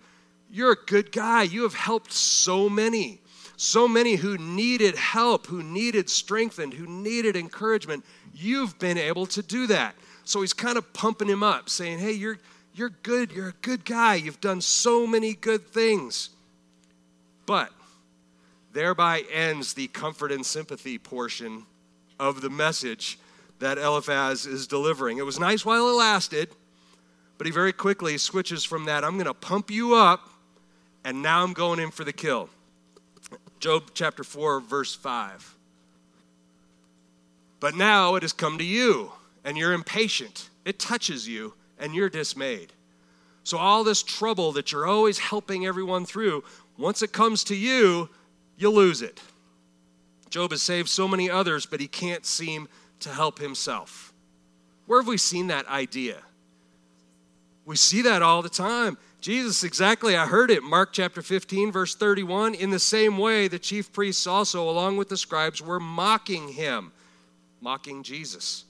you're 0.50 0.74
a 0.74 0.86
good 0.86 1.12
guy. 1.12 1.44
You 1.44 1.64
have 1.64 1.74
helped 1.74 2.14
so 2.14 2.70
many, 2.70 3.22
so 3.58 3.88
many 3.88 4.16
who 4.16 4.38
needed 4.38 4.96
help, 4.96 5.48
who 5.48 5.64
needed 5.64 6.10
strengthened, 6.10 6.74
who 6.74 6.86
needed 6.86 7.36
encouragement. 7.36 8.06
You've 8.34 8.78
been 8.80 8.98
able 8.98 9.26
to 9.28 9.42
do 9.42 9.68
that. 9.68 9.96
So 10.24 10.42
he's 10.42 10.54
kind 10.54 10.78
of 10.78 10.94
pumping 10.94 11.28
him 11.28 11.44
up, 11.44 11.70
saying, 11.70 12.00
Hey, 12.00 12.12
you're, 12.14 12.38
you're 12.74 12.92
good. 13.04 13.32
You're 13.32 13.50
a 13.50 13.56
good 13.62 13.84
guy. 13.86 14.16
You've 14.16 14.42
done 14.42 14.62
so 14.62 15.08
many 15.08 15.34
good 15.34 15.68
things. 15.68 16.30
But 17.46 17.72
thereby 18.74 19.24
ends 19.34 19.74
the 19.74 19.88
comfort 19.88 20.32
and 20.32 20.46
sympathy 20.46 20.98
portion 20.98 21.66
of 22.20 22.42
the 22.42 22.50
message 22.50 23.18
that 23.60 23.78
Eliphaz 23.78 24.46
is 24.46 24.68
delivering. 24.68 25.18
It 25.18 25.26
was 25.26 25.40
nice 25.40 25.66
while 25.66 25.90
it 25.90 25.94
lasted, 25.94 26.50
but 27.38 27.48
he 27.48 27.52
very 27.52 27.74
quickly 27.74 28.18
switches 28.18 28.64
from 28.64 28.86
that 28.86 29.04
I'm 29.04 29.14
going 29.14 29.26
to 29.26 29.34
pump 29.34 29.70
you 29.72 29.96
up, 29.96 30.30
and 31.04 31.22
now 31.22 31.44
I'm 31.44 31.54
going 31.54 31.80
in 31.80 31.92
for 31.92 32.04
the 32.04 32.14
kill. 32.14 32.50
Job 33.60 33.92
chapter 33.94 34.24
4, 34.24 34.62
verse 34.62 34.96
5. 34.96 35.56
But 37.60 37.76
now 37.76 38.16
it 38.16 38.24
has 38.24 38.34
come 38.34 38.58
to 38.58 38.64
you, 38.64 39.12
and 39.44 39.58
you're 39.58 39.74
impatient. 39.74 40.50
It 40.66 40.80
touches 40.80 41.28
you, 41.28 41.54
and 41.78 41.94
you're 41.94 42.10
dismayed. 42.10 42.74
So, 43.44 43.58
all 43.58 43.84
this 43.84 44.04
trouble 44.04 44.52
that 44.54 44.72
you're 44.72 44.88
always 44.88 45.20
helping 45.20 45.66
everyone 45.66 46.06
through, 46.06 46.44
once 46.78 47.02
it 47.02 47.12
comes 47.12 47.44
to 47.46 47.56
you, 47.56 48.10
you 48.58 48.70
lose 48.70 49.02
it. 49.02 49.22
Job 50.30 50.52
has 50.52 50.62
saved 50.62 50.90
so 50.90 51.08
many 51.08 51.30
others, 51.30 51.66
but 51.66 51.80
he 51.80 51.88
can't 51.88 52.26
seem 52.26 52.68
to 53.00 53.10
help 53.10 53.40
himself. 53.40 54.14
Where 54.86 55.02
have 55.02 55.08
we 55.08 55.18
seen 55.18 55.48
that 55.48 55.68
idea? 55.68 56.18
We 57.66 57.76
see 57.76 58.02
that 58.04 58.22
all 58.22 58.42
the 58.42 58.50
time. 58.50 58.98
Jesus, 59.22 59.64
exactly, 59.64 60.16
I 60.16 60.26
heard 60.26 60.50
it. 60.50 60.64
Mark 60.64 60.94
chapter 60.94 61.22
15, 61.22 61.72
verse 61.72 61.94
31. 61.96 62.56
In 62.56 62.70
the 62.70 62.80
same 62.80 63.18
way, 63.18 63.48
the 63.48 63.60
chief 63.60 63.92
priests 63.92 64.26
also, 64.26 64.70
along 64.70 64.98
with 64.98 65.10
the 65.10 65.18
scribes, 65.18 65.62
were 65.62 65.80
mocking 65.80 66.50
him, 66.50 66.92
mocking 67.62 68.04
Jesus. 68.04 68.66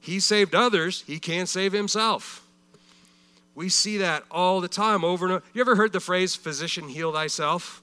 He 0.00 0.20
saved 0.20 0.54
others, 0.54 1.04
he 1.06 1.18
can't 1.18 1.48
save 1.48 1.72
himself. 1.72 2.44
We 3.54 3.68
see 3.68 3.98
that 3.98 4.24
all 4.30 4.60
the 4.60 4.68
time 4.68 5.04
over 5.04 5.26
and 5.26 5.34
over. 5.34 5.44
You 5.52 5.60
ever 5.60 5.76
heard 5.76 5.92
the 5.92 6.00
phrase, 6.00 6.34
physician, 6.34 6.88
heal 6.88 7.12
thyself? 7.12 7.82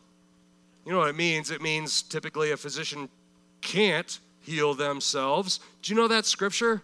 You 0.85 0.91
know 0.91 0.99
what 0.99 1.09
it 1.09 1.15
means? 1.15 1.51
It 1.51 1.61
means 1.61 2.01
typically 2.01 2.51
a 2.51 2.57
physician 2.57 3.09
can't 3.61 4.19
heal 4.41 4.73
themselves. 4.73 5.59
Do 5.81 5.93
you 5.93 5.99
know 5.99 6.07
that 6.07 6.25
scripture? 6.25 6.81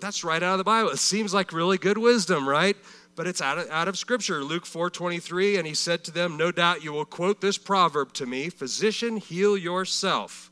That's 0.00 0.24
right 0.24 0.42
out 0.42 0.54
of 0.54 0.58
the 0.58 0.64
Bible. 0.64 0.90
It 0.90 0.98
seems 0.98 1.32
like 1.32 1.52
really 1.52 1.78
good 1.78 1.98
wisdom, 1.98 2.48
right? 2.48 2.76
But 3.14 3.28
it's 3.28 3.40
out 3.40 3.58
of, 3.58 3.70
out 3.70 3.86
of 3.88 3.96
scripture. 3.96 4.42
Luke 4.42 4.66
4 4.66 4.90
23, 4.90 5.56
and 5.56 5.66
he 5.66 5.74
said 5.74 6.02
to 6.04 6.10
them, 6.10 6.36
No 6.36 6.50
doubt 6.50 6.82
you 6.82 6.92
will 6.92 7.04
quote 7.04 7.40
this 7.40 7.58
proverb 7.58 8.12
to 8.14 8.26
me 8.26 8.48
Physician, 8.48 9.18
heal 9.18 9.56
yourself. 9.56 10.50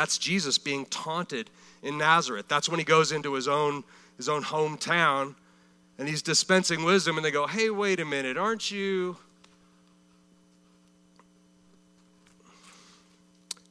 That's 0.00 0.16
Jesus 0.16 0.56
being 0.56 0.86
taunted 0.86 1.50
in 1.82 1.98
Nazareth. 1.98 2.48
That's 2.48 2.70
when 2.70 2.78
he 2.78 2.86
goes 2.86 3.12
into 3.12 3.34
his 3.34 3.46
own, 3.46 3.84
his 4.16 4.30
own 4.30 4.42
hometown 4.42 5.34
and 5.98 6.08
he's 6.08 6.22
dispensing 6.22 6.84
wisdom, 6.84 7.18
and 7.18 7.24
they 7.26 7.30
go, 7.30 7.46
Hey, 7.46 7.68
wait 7.68 8.00
a 8.00 8.06
minute, 8.06 8.38
aren't 8.38 8.70
you? 8.70 9.18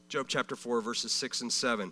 Job 0.07 0.27
chapter 0.27 0.55
4, 0.55 0.81
verses 0.81 1.11
6 1.13 1.41
and 1.41 1.51
7. 1.51 1.91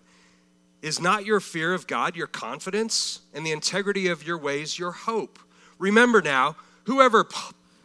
Is 0.84 1.02
not 1.02 1.26
your 1.26 1.40
fear 1.40 1.74
of 1.74 1.88
God 1.88 2.16
your 2.16 2.28
confidence, 2.28 3.22
and 3.34 3.44
the 3.44 3.52
integrity 3.52 4.08
of 4.08 4.24
your 4.24 4.38
ways 4.38 4.78
your 4.78 4.92
hope? 4.92 5.40
Remember 5.80 6.22
now, 6.22 6.58
whoever, 6.84 7.28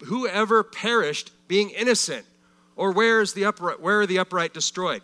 whoever 0.05 0.63
perished 0.63 1.31
being 1.49 1.71
innocent, 1.71 2.27
or 2.77 2.93
where, 2.93 3.23
is 3.23 3.33
the 3.33 3.47
upright, 3.47 3.81
where 3.81 4.03
are 4.03 4.07
the 4.07 4.19
upright 4.19 4.53
destroyed? 4.53 5.01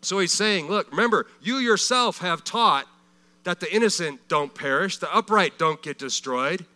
So 0.00 0.18
he's 0.18 0.32
saying, 0.32 0.68
Look, 0.68 0.90
remember, 0.90 1.26
you 1.40 1.56
yourself 1.56 2.18
have 2.18 2.44
taught 2.44 2.86
that 3.44 3.60
the 3.60 3.74
innocent 3.74 4.28
don't 4.28 4.54
perish, 4.54 4.98
the 4.98 5.14
upright 5.14 5.58
don't 5.58 5.82
get 5.82 5.98
destroyed. 5.98 6.66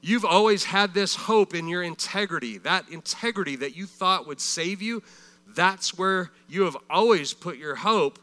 You've 0.00 0.24
always 0.24 0.64
had 0.64 0.94
this 0.94 1.16
hope 1.16 1.54
in 1.54 1.66
your 1.66 1.82
integrity, 1.82 2.58
that 2.58 2.88
integrity 2.88 3.56
that 3.56 3.74
you 3.74 3.86
thought 3.86 4.26
would 4.26 4.40
save 4.40 4.80
you. 4.80 5.02
That's 5.46 5.98
where 5.98 6.30
you 6.48 6.62
have 6.62 6.76
always 6.88 7.32
put 7.32 7.56
your 7.56 7.74
hope. 7.74 8.18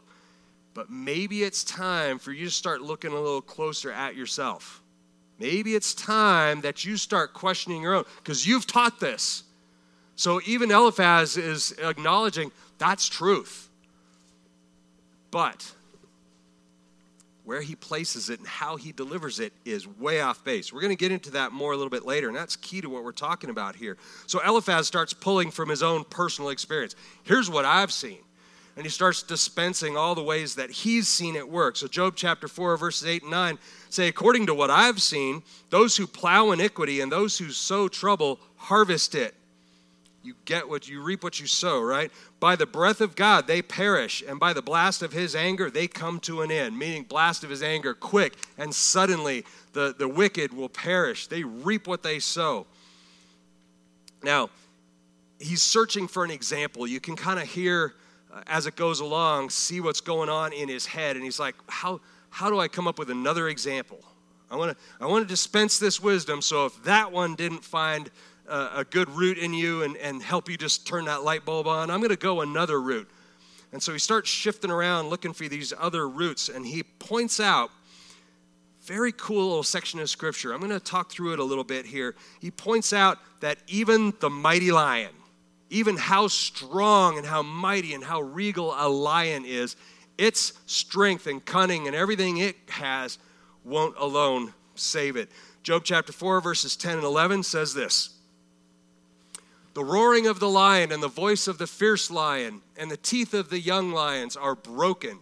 But 0.74 0.89
maybe 0.89 1.43
it's 1.43 1.63
time 1.63 2.19
for 2.19 2.31
you 2.31 2.45
to 2.45 2.51
start 2.51 2.81
looking 2.81 3.12
a 3.12 3.19
little 3.19 3.41
closer 3.41 3.91
at 3.91 4.15
yourself. 4.15 4.81
Maybe 5.39 5.75
it's 5.75 5.93
time 5.93 6.62
that 6.62 6.85
you 6.85 6.95
start 6.95 7.33
questioning 7.33 7.81
your 7.81 7.95
own, 7.95 8.03
because 8.17 8.47
you've 8.47 8.67
taught 8.67 9.00
this. 9.00 9.43
So 10.15 10.39
even 10.45 10.71
Eliphaz 10.71 11.35
is 11.35 11.74
acknowledging 11.81 12.51
that's 12.77 13.09
truth. 13.09 13.64
But 15.36 15.70
where 17.44 17.60
he 17.60 17.75
places 17.75 18.30
it 18.30 18.39
and 18.39 18.48
how 18.48 18.77
he 18.77 18.94
delivers 18.94 19.42
it 19.42 19.51
is 19.65 19.86
way 19.86 20.22
off 20.22 20.46
base. 20.46 20.72
We're 20.72 20.80
going 20.80 20.96
to 20.96 20.96
get 20.96 21.12
into 21.12 21.32
that 21.32 21.51
more 21.51 21.74
a 21.74 21.75
little 21.75 21.89
bit 21.89 22.06
later, 22.06 22.30
and 22.30 22.38
that's 22.38 22.56
key 22.56 22.80
to 22.80 22.89
what 22.89 23.04
we're 23.04 23.12
talking 23.12 23.50
about 23.50 23.75
here. 23.75 23.98
So 24.27 24.39
Eliphaz 24.39 24.88
starts 24.88 25.12
pulling 25.12 25.51
from 25.51 25.68
his 25.68 25.84
own 25.84 26.06
personal 26.06 26.51
experience. 26.51 26.96
Here's 27.24 27.50
what 27.50 27.65
I've 27.65 27.92
seen. 27.92 28.20
And 28.77 28.86
he 28.86 28.89
starts 28.89 29.24
dispensing 29.24 29.98
all 29.98 30.15
the 30.15 30.24
ways 30.24 30.56
that 30.56 30.72
he's 30.72 31.10
seen 31.10 31.36
it 31.36 31.50
work. 31.50 31.75
So, 31.75 31.88
Job 31.88 32.13
chapter 32.15 32.48
4, 32.48 32.77
verses 32.77 33.06
8 33.06 33.24
and 33.24 33.32
9 33.32 33.60
say, 33.89 34.08
According 34.08 34.46
to 34.46 34.54
what 34.54 34.70
I've 34.70 35.01
seen, 35.01 35.44
those 35.70 35.98
who 35.98 36.08
plow 36.08 36.51
iniquity 36.51 37.01
and 37.01 37.12
those 37.12 37.38
who 37.38 37.51
sow 37.51 37.89
trouble 37.89 38.39
harvest 38.56 39.15
it 39.15 39.36
you 40.25 40.34
get 40.46 40.67
what 40.67 40.88
you 40.89 41.01
reap 41.01 41.24
what 41.24 41.39
you 41.39 41.48
sow, 41.48 41.79
right? 41.82 42.12
By 42.39 42.55
the 42.55 42.65
breath 42.65 43.01
of 43.01 43.15
God 43.15 43.48
they 43.48 43.62
perish, 43.62 44.24
and 44.27 44.39
by 44.39 44.53
the 44.53 44.62
blast 44.62 45.01
of 45.01 45.13
his 45.13 45.36
anger 45.36 45.70
they 45.70 45.88
come 45.88 46.20
to 46.22 46.41
an 46.41 46.51
end. 46.51 46.77
Meaning, 46.77 47.03
blast 47.03 47.44
of 47.44 47.50
his 47.50 47.62
anger, 47.62 47.94
quick 47.94 48.36
and 48.58 48.74
suddenly 48.74 49.46
the, 49.74 49.96
the 49.98 50.08
wicked 50.08 50.53
will 50.53 50.70
perish. 50.70 51.27
They 51.27 51.44
reap 51.44 51.88
what 51.88 52.03
they 52.03 52.20
sow. 52.20 52.65
Now, 54.24 54.50
he's 55.39 55.62
searching 55.62 56.08
for 56.08 56.24
an 56.24 56.32
example. 56.32 56.88
You 56.88 57.00
can 57.00 57.15
kind 57.15 57.39
of 57.39 57.48
hear 57.48 57.94
uh, 58.34 58.41
as 58.48 58.65
it 58.65 58.75
goes 58.75 59.00
along, 59.00 59.51
see 59.51 59.79
what's 59.79 60.01
going 60.01 60.29
on 60.29 60.51
in 60.51 60.67
his 60.67 60.86
head, 60.86 61.15
and 61.15 61.24
he's 61.24 61.39
like, 61.39 61.55
How, 61.67 62.01
how 62.29 62.50
do 62.50 62.60
I 62.60 62.67
come 62.67 62.88
up 62.88 62.98
with 62.98 63.10
another 63.10 63.48
example? 63.48 64.03
I 64.50 64.55
want 64.55 64.77
to 64.77 65.03
I 65.03 65.08
want 65.08 65.24
to 65.24 65.27
dispense 65.27 65.79
this 65.79 66.00
wisdom, 66.00 66.41
so 66.41 66.65
if 66.65 66.84
that 66.84 67.12
one 67.12 67.36
didn't 67.36 67.63
find 67.63 68.10
a, 68.48 68.86
good 68.90 69.10
root 69.10 69.38
in 69.38 69.54
you 69.54 69.84
and, 69.84 69.98
and 69.98 70.22
help 70.22 70.50
you 70.50 70.58
just 70.58 70.86
turn 70.88 71.06
that 71.06 71.24
light 71.24 71.46
bulb 71.46 71.68
on. 71.68 71.90
I'm 71.90 72.00
going 72.00 72.10
to 72.10 72.16
go 72.16 72.42
another 72.42 72.80
route. 72.80 73.10
And 73.72 73.82
so 73.82 73.92
he 73.92 74.00
starts 74.00 74.30
shifting 74.30 74.72
around 74.72 75.10
looking 75.10 75.34
for 75.34 75.48
these 75.48 75.74
other 75.78 76.08
roots, 76.08 76.50
and 76.50 76.66
he 76.66 76.84
points 76.84 77.40
out 77.40 77.72
very 78.84 79.12
cool 79.12 79.48
little 79.48 79.64
section 79.64 80.00
of 80.00 80.10
scripture. 80.10 80.54
I'm 80.54 80.60
going 80.60 80.72
to 80.72 80.80
talk 80.80 81.12
through 81.12 81.34
it 81.34 81.40
a 81.40 81.44
little 81.44 81.64
bit 81.64 81.86
here. 81.86 82.16
He 82.40 82.52
points 82.52 82.94
out 82.94 83.18
that 83.40 83.58
even 83.68 84.14
the 84.20 84.30
mighty 84.30 84.72
lion, 84.72 85.12
even 85.70 85.98
how 85.98 86.28
strong 86.28 87.18
and 87.18 87.25
how 87.25 87.42
mighty 87.42 87.94
and 87.96 88.04
how 88.04 88.22
regal 88.22 88.75
a 88.78 88.88
lion 88.88 89.44
is, 89.44 89.75
its 90.18 90.54
strength 90.68 91.28
and 91.28 91.44
cunning 91.44 91.88
and 91.88 91.96
everything 91.96 92.38
it 92.38 92.56
has 92.70 93.18
won't 93.64 93.96
alone 93.98 94.54
save 94.75 95.16
it. 95.16 95.30
Job 95.64 95.82
chapter 95.84 96.14
4, 96.14 96.40
verses 96.42 96.75
10 96.75 96.98
and 96.98 97.04
11 97.04 97.44
says 97.44 97.74
this 97.74 98.14
the 99.75 99.84
roaring 99.84 100.25
of 100.25 100.39
the 100.39 100.50
lion 100.50 100.91
and 100.91 101.03
the 101.03 101.08
voice 101.08 101.48
of 101.48 101.58
the 101.58 101.67
fierce 101.67 102.10
lion 102.10 102.62
and 102.77 102.89
the 102.89 102.98
teeth 102.98 103.34
of 103.34 103.50
the 103.50 103.60
young 103.60 103.91
lions 103.91 104.38
are 104.38 104.55
broken. 104.55 105.20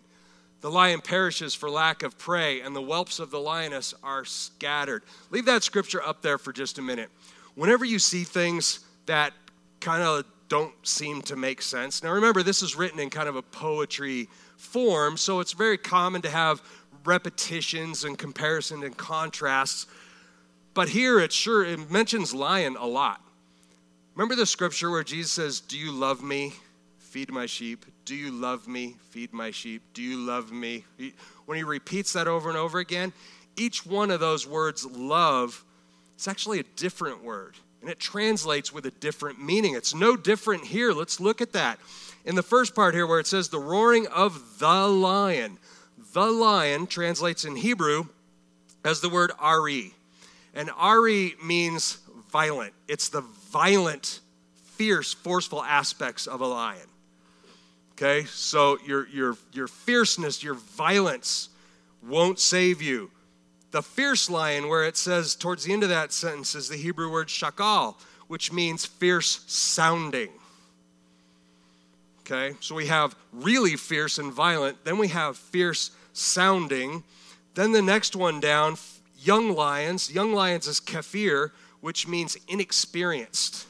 The 0.62 0.70
lion 0.72 1.02
perishes 1.02 1.54
for 1.54 1.70
lack 1.70 2.04
of 2.04 2.18
prey, 2.18 2.62
and 2.62 2.74
the 2.74 2.82
whelps 2.82 3.20
of 3.20 3.32
the 3.32 3.40
lioness 3.40 3.94
are 4.02 4.24
scattered. 4.24 5.04
Leave 5.32 5.46
that 5.46 5.64
scripture 5.64 6.02
up 6.02 6.22
there 6.22 6.38
for 6.38 6.54
just 6.54 6.78
a 6.78 6.82
minute. 6.82 7.10
Whenever 7.56 7.84
you 7.84 8.00
see 8.00 8.24
things 8.24 8.80
that 9.08 9.34
kind 9.82 10.04
of 10.04 10.24
don't 10.48 10.74
seem 10.88 11.24
to 11.24 11.36
make 11.36 11.62
sense. 11.64 12.04
Now, 12.04 12.12
remember, 12.12 12.44
this 12.44 12.62
is 12.62 12.76
written 12.76 13.00
in 13.00 13.10
kind 13.10 13.28
of 13.28 13.36
a 13.36 13.42
poetry 13.42 14.30
form, 14.56 15.18
so 15.18 15.40
it's 15.40 15.54
very 15.54 15.80
common 15.80 16.22
to 16.22 16.30
have 16.30 16.62
repetitions 17.06 18.04
and 18.04 18.18
comparison 18.18 18.84
and 18.84 18.96
contrasts. 18.96 19.88
But 20.76 20.90
here 20.90 21.20
it 21.20 21.34
sure 21.34 21.66
it 21.66 21.90
mentions 21.90 22.36
lion 22.36 22.78
a 22.80 22.86
lot. 22.86 23.20
Remember 24.16 24.36
the 24.36 24.46
scripture 24.46 24.92
where 24.92 25.04
Jesus 25.04 25.32
says, 25.32 25.60
Do 25.60 25.78
you 25.78 25.92
love 25.92 26.22
me? 26.22 26.54
Feed 27.00 27.32
my 27.32 27.46
sheep. 27.46 27.86
Do 28.06 28.16
you 28.16 28.32
love 28.32 28.68
me? 28.68 28.96
Feed 29.10 29.34
my 29.34 29.52
sheep. 29.52 29.82
Do 29.94 30.02
you 30.02 30.18
love 30.18 30.52
me? 30.52 30.86
When 31.46 31.58
he 31.58 31.64
repeats 31.64 32.14
that 32.14 32.28
over 32.28 32.50
and 32.50 32.58
over 32.58 32.80
again, 32.80 33.14
each 33.56 33.86
one 33.86 34.12
of 34.12 34.20
those 34.20 34.48
words, 34.48 34.86
love, 34.86 35.64
it's 36.16 36.28
actually 36.28 36.60
a 36.60 36.64
different 36.76 37.24
word. 37.24 37.56
And 37.82 37.90
it 37.90 38.00
translates 38.00 38.72
with 38.72 38.86
a 38.86 38.92
different 38.92 39.44
meaning. 39.44 39.76
It's 39.76 39.94
no 39.94 40.16
different 40.16 40.66
here. 40.66 40.92
Let's 40.92 41.20
look 41.20 41.42
at 41.42 41.54
that. 41.54 41.80
In 42.26 42.36
the 42.36 42.44
first 42.44 42.74
part 42.74 42.94
here, 42.94 43.06
where 43.06 43.20
it 43.20 43.28
says 43.28 43.50
the 43.50 43.60
roaring 43.60 44.08
of 44.08 44.60
the 44.60 44.88
lion, 44.88 45.58
the 46.14 46.32
lion 46.32 46.88
translates 46.88 47.46
in 47.46 47.56
Hebrew 47.56 48.06
as 48.86 49.02
the 49.02 49.10
word 49.10 49.32
Ari. 49.40 49.94
And 50.56 50.70
Ari 50.78 51.36
means 51.44 51.98
violent, 52.32 52.74
it's 52.88 53.10
the 53.10 53.24
violent, 53.54 54.20
fierce, 54.64 55.14
forceful 55.14 55.64
aspects 55.64 56.26
of 56.26 56.42
a 56.42 56.48
lion. 56.48 56.88
Okay, 57.92 58.26
so 58.26 58.80
your, 58.86 59.08
your, 59.10 59.38
your 59.54 59.68
fierceness, 59.68 60.44
your 60.44 60.56
violence 60.56 61.50
won't 62.02 62.40
save 62.40 62.82
you. 62.82 63.12
The 63.70 63.84
fierce 63.84 64.30
lion, 64.30 64.68
where 64.68 64.84
it 64.84 64.98
says 64.98 65.36
towards 65.36 65.64
the 65.64 65.74
end 65.74 65.84
of 65.84 65.90
that 65.90 66.12
sentence, 66.12 66.56
is 66.56 66.68
the 66.68 66.76
Hebrew 66.76 67.12
word 67.12 67.28
shakal, 67.28 67.96
which 68.28 68.52
means 68.52 68.86
fierce 68.86 69.44
sounding. 69.48 70.30
Okay, 72.22 72.56
so 72.60 72.74
we 72.74 72.88
have 72.88 73.16
really 73.32 73.76
fierce 73.76 74.18
and 74.18 74.34
violent, 74.34 74.84
then 74.84 74.98
we 74.98 75.10
have 75.10 75.38
fierce 75.38 75.92
sounding. 76.14 77.04
Then 77.54 77.72
the 77.72 77.82
next 77.82 78.16
one 78.16 78.40
down, 78.40 78.78
young 79.20 79.56
lions. 79.56 80.12
Young 80.12 80.34
lions 80.34 80.68
is 80.68 80.80
kafir, 80.80 81.52
which 81.84 82.08
means 82.08 82.38
inexperienced, 82.48 83.66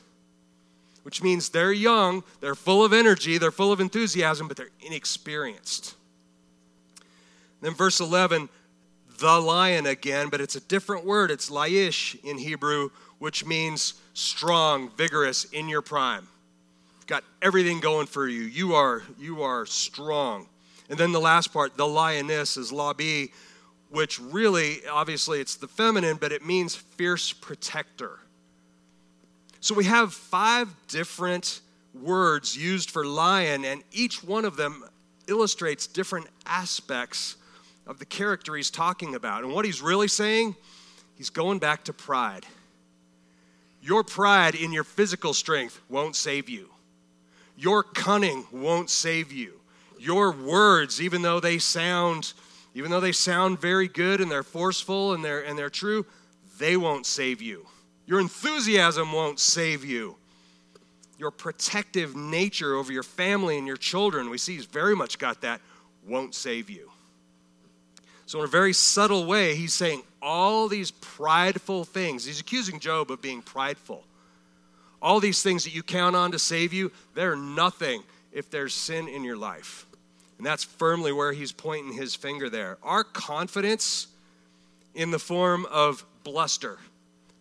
which 1.01 1.23
means 1.23 1.49
they're 1.49 1.71
young, 1.71 2.23
they're 2.41 2.53
full 2.53 2.85
of 2.85 2.93
energy, 2.93 3.39
they're 3.39 3.49
full 3.49 3.71
of 3.71 3.79
enthusiasm, 3.79 4.47
but 4.47 4.55
they're 4.55 4.69
inexperienced. 4.81 5.95
Then 7.61 7.73
verse 7.73 7.99
11, 7.99 8.49
the 9.17 9.39
lion 9.39 9.87
again, 9.87 10.29
but 10.29 10.41
it's 10.41 10.55
a 10.55 10.59
different 10.59 11.05
word. 11.05 11.31
It's 11.31 11.49
laish 11.49 12.23
in 12.23 12.37
Hebrew, 12.37 12.91
which 13.17 13.47
means 13.47 13.95
strong, 14.13 14.91
vigorous, 14.91 15.45
in 15.45 15.67
your 15.67 15.81
prime. 15.81 16.27
Got 17.07 17.23
everything 17.41 17.79
going 17.79 18.05
for 18.05 18.27
you. 18.27 18.43
You 18.43 18.75
are 18.75 19.01
you 19.17 19.41
are 19.41 19.65
strong. 19.65 20.45
And 20.87 20.99
then 20.99 21.13
the 21.13 21.19
last 21.19 21.51
part, 21.51 21.77
the 21.77 21.87
lioness 21.87 22.57
is 22.57 22.71
labi, 22.71 23.31
which 23.93 24.19
really 24.19 24.79
obviously 24.87 25.39
it's 25.39 25.55
the 25.55 25.67
feminine, 25.67 26.17
but 26.19 26.31
it 26.31 26.43
means 26.43 26.73
fierce 26.73 27.31
protector. 27.31 28.17
So 29.59 29.75
we 29.75 29.85
have 29.85 30.11
five 30.11 30.67
different 30.87 31.61
words 31.93 32.57
used 32.57 32.89
for 32.89 33.05
lion, 33.05 33.63
and 33.63 33.83
each 33.91 34.23
one 34.23 34.45
of 34.45 34.55
them 34.55 34.83
illustrates 35.27 35.85
different 35.85 36.25
aspects 36.47 37.35
of 37.85 37.99
the 37.99 38.05
character 38.05 38.55
he's 38.55 38.71
talking 38.71 39.13
about. 39.13 39.43
And 39.43 39.53
what 39.53 39.63
he's 39.63 39.79
really 39.79 40.07
saying, 40.07 40.55
he's 41.15 41.29
going 41.29 41.59
back 41.59 41.83
to 41.83 41.93
pride. 41.93 42.47
Your 43.79 44.03
pride 44.03 44.55
in 44.55 44.71
your 44.71 44.83
physical 44.83 45.35
strength 45.35 45.79
won't 45.87 46.15
save 46.15 46.49
you. 46.49 46.67
Your 47.55 47.83
cunning 47.83 48.47
won't 48.51 48.89
save 48.89 49.31
you. 49.31 49.59
Your 49.99 50.31
words, 50.31 50.99
even 50.99 51.21
though 51.21 51.39
they 51.39 51.59
sound 51.59 52.33
even 52.75 52.91
though 52.91 52.99
they 52.99 53.11
sound 53.11 53.59
very 53.59 53.87
good 53.87 54.21
and 54.21 54.31
they're 54.31 54.43
forceful 54.43 55.13
and 55.13 55.23
they're 55.23 55.41
and 55.41 55.57
they're 55.57 55.69
true, 55.69 56.05
they 56.57 56.77
won't 56.77 57.05
save 57.05 57.41
you. 57.41 57.65
Your 58.05 58.19
enthusiasm 58.19 59.11
won't 59.11 59.39
save 59.39 59.85
you. 59.85 60.15
Your 61.17 61.31
protective 61.31 62.15
nature 62.15 62.75
over 62.75 62.91
your 62.91 63.03
family 63.03 63.57
and 63.57 63.67
your 63.67 63.77
children, 63.77 64.29
we 64.29 64.37
see 64.37 64.55
he's 64.55 64.65
very 64.65 64.95
much 64.95 65.19
got 65.19 65.41
that, 65.41 65.61
won't 66.07 66.35
save 66.35 66.69
you. 66.69 66.91
So, 68.25 68.39
in 68.39 68.45
a 68.45 68.47
very 68.47 68.73
subtle 68.73 69.25
way, 69.25 69.55
he's 69.55 69.73
saying 69.73 70.01
all 70.21 70.67
these 70.67 70.91
prideful 70.91 71.83
things. 71.83 72.25
He's 72.25 72.39
accusing 72.39 72.79
Job 72.79 73.11
of 73.11 73.21
being 73.21 73.41
prideful. 73.41 74.03
All 75.01 75.19
these 75.19 75.43
things 75.43 75.65
that 75.65 75.75
you 75.75 75.83
count 75.83 76.15
on 76.15 76.31
to 76.31 76.39
save 76.39 76.73
you, 76.73 76.91
they're 77.13 77.35
nothing 77.35 78.03
if 78.31 78.49
there's 78.49 78.73
sin 78.73 79.07
in 79.07 79.23
your 79.23 79.37
life. 79.37 79.85
And 80.43 80.49
that's 80.49 80.65
firmly 80.65 81.13
where 81.13 81.31
he's 81.31 81.53
pointing 81.53 81.93
his 81.93 82.15
finger 82.15 82.49
there. 82.49 82.77
Our 82.83 83.05
confidence 83.05 84.07
in 84.93 85.09
the 85.09 85.17
form 85.17 85.65
of 85.67 86.05
bluster, 86.25 86.79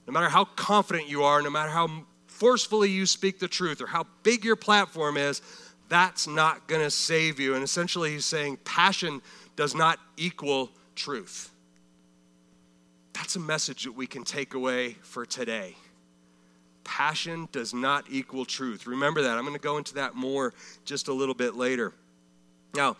no 0.06 0.12
matter 0.12 0.28
how 0.28 0.44
confident 0.44 1.08
you 1.08 1.24
are, 1.24 1.42
no 1.42 1.50
matter 1.50 1.70
how 1.70 2.04
forcefully 2.28 2.90
you 2.90 3.06
speak 3.06 3.40
the 3.40 3.48
truth 3.48 3.80
or 3.80 3.88
how 3.88 4.06
big 4.22 4.44
your 4.44 4.54
platform 4.54 5.16
is, 5.16 5.42
that's 5.88 6.28
not 6.28 6.68
going 6.68 6.80
to 6.80 6.92
save 6.92 7.40
you. 7.40 7.54
And 7.54 7.64
essentially, 7.64 8.12
he's 8.12 8.24
saying 8.24 8.58
passion 8.58 9.20
does 9.56 9.74
not 9.74 9.98
equal 10.16 10.70
truth. 10.94 11.50
That's 13.14 13.34
a 13.34 13.40
message 13.40 13.82
that 13.82 13.96
we 13.96 14.06
can 14.06 14.22
take 14.22 14.54
away 14.54 14.92
for 15.02 15.26
today. 15.26 15.74
Passion 16.84 17.48
does 17.50 17.74
not 17.74 18.04
equal 18.08 18.44
truth. 18.44 18.86
Remember 18.86 19.22
that. 19.22 19.36
I'm 19.36 19.42
going 19.42 19.56
to 19.56 19.60
go 19.60 19.78
into 19.78 19.94
that 19.94 20.14
more 20.14 20.54
just 20.84 21.08
a 21.08 21.12
little 21.12 21.34
bit 21.34 21.56
later. 21.56 21.92
Now, 22.74 22.96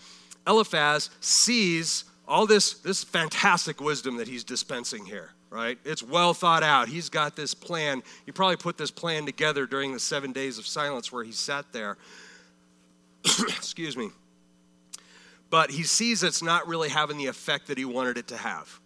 Eliphaz 0.46 1.11
sees 1.20 2.04
all 2.26 2.46
this, 2.46 2.74
this 2.74 3.04
fantastic 3.04 3.80
wisdom 3.80 4.16
that 4.16 4.28
he's 4.28 4.44
dispensing 4.44 5.04
here, 5.04 5.30
right? 5.50 5.78
It's 5.85 6.02
well 6.02 6.35
thought 6.35 6.62
out. 6.62 6.88
He's 6.88 7.08
got 7.08 7.37
this 7.37 7.54
plan. 7.54 8.02
He 8.26 8.32
probably 8.32 8.56
put 8.56 8.78
this 8.78 8.90
plan 8.90 9.26
together 9.26 9.66
during 9.66 9.92
the 9.92 10.00
seven 10.00 10.32
days 10.32 10.58
of 10.58 10.66
silence 10.66 11.12
where 11.12 11.24
he 11.24 11.32
sat 11.32 11.72
there. 11.72 11.96
Excuse 13.24 13.96
me 13.96 14.11
but 15.52 15.70
he 15.70 15.82
sees 15.82 16.22
it's 16.22 16.42
not 16.42 16.66
really 16.66 16.88
having 16.88 17.18
the 17.18 17.26
effect 17.26 17.66
that 17.66 17.76
he 17.76 17.85
wanted 17.85 18.16
it 18.16 18.26
to 18.28 18.37
have. 18.38 18.80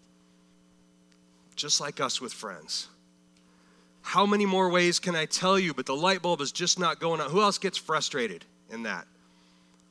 Just 1.55 1.79
like 1.79 2.01
us 2.01 2.19
with 2.19 2.33
friends. 2.33 2.89
How 4.01 4.25
many 4.25 4.45
more 4.45 4.69
ways 4.69 4.99
can 4.99 5.15
I 5.15 5.23
tell 5.27 5.57
you? 5.57 5.73
But 5.73 5.85
the 5.85 5.95
light 5.95 6.21
bulb 6.21 6.41
is 6.41 6.51
just 6.51 6.77
not 6.77 6.99
going 6.99 7.21
on. 7.21 7.31
Who 7.31 7.41
else 7.41 7.57
gets 7.57 7.77
frustrated 7.77 8.43
in 8.69 8.83
that? 8.83 9.07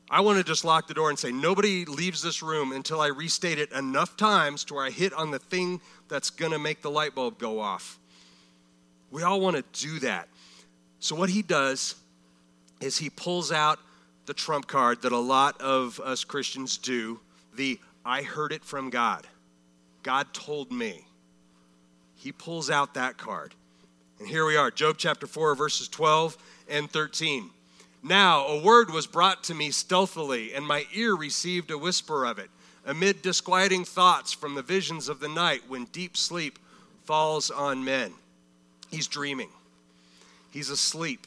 I 0.08 0.20
want 0.20 0.38
to 0.38 0.44
just 0.44 0.64
lock 0.64 0.86
the 0.86 0.94
door 0.94 1.10
and 1.10 1.18
say, 1.18 1.32
nobody 1.32 1.84
leaves 1.84 2.22
this 2.22 2.42
room 2.42 2.72
until 2.72 3.00
I 3.00 3.08
restate 3.08 3.58
it 3.58 3.72
enough 3.72 4.16
times 4.16 4.62
to 4.64 4.74
where 4.74 4.84
I 4.84 4.90
hit 4.90 5.12
on 5.12 5.32
the 5.32 5.38
thing 5.38 5.80
that's 6.08 6.30
going 6.30 6.52
to 6.52 6.58
make 6.58 6.80
the 6.80 6.90
light 6.90 7.14
bulb 7.14 7.38
go 7.38 7.58
off. 7.58 7.98
We 9.10 9.22
all 9.22 9.40
want 9.40 9.56
to 9.56 9.86
do 9.86 9.98
that. 10.00 10.28
So, 11.00 11.16
what 11.16 11.30
he 11.30 11.42
does 11.42 11.96
is 12.80 12.98
he 12.98 13.10
pulls 13.10 13.50
out 13.50 13.78
the 14.26 14.34
trump 14.34 14.66
card 14.66 15.02
that 15.02 15.12
a 15.12 15.18
lot 15.18 15.60
of 15.60 16.00
us 16.00 16.24
Christians 16.24 16.78
do 16.78 17.20
the 17.54 17.78
I 18.04 18.22
heard 18.22 18.52
it 18.52 18.64
from 18.64 18.90
God. 18.90 19.26
God 20.02 20.32
told 20.32 20.70
me. 20.70 21.04
He 22.14 22.32
pulls 22.32 22.70
out 22.70 22.94
that 22.94 23.18
card. 23.18 23.54
And 24.18 24.28
here 24.28 24.46
we 24.46 24.56
are, 24.56 24.70
Job 24.70 24.96
chapter 24.98 25.26
4, 25.26 25.54
verses 25.54 25.88
12 25.88 26.36
and 26.68 26.90
13. 26.90 27.50
Now 28.02 28.46
a 28.46 28.60
word 28.60 28.90
was 28.90 29.06
brought 29.06 29.44
to 29.44 29.54
me 29.54 29.70
stealthily, 29.70 30.54
and 30.54 30.66
my 30.66 30.86
ear 30.92 31.14
received 31.14 31.70
a 31.70 31.78
whisper 31.78 32.24
of 32.24 32.38
it, 32.38 32.50
amid 32.84 33.22
disquieting 33.22 33.84
thoughts 33.84 34.32
from 34.32 34.54
the 34.54 34.62
visions 34.62 35.08
of 35.08 35.20
the 35.20 35.28
night 35.28 35.62
when 35.68 35.86
deep 35.86 36.16
sleep 36.16 36.58
falls 37.04 37.50
on 37.50 37.84
men. 37.84 38.12
He's 38.90 39.08
dreaming, 39.08 39.48
he's 40.50 40.70
asleep, 40.70 41.26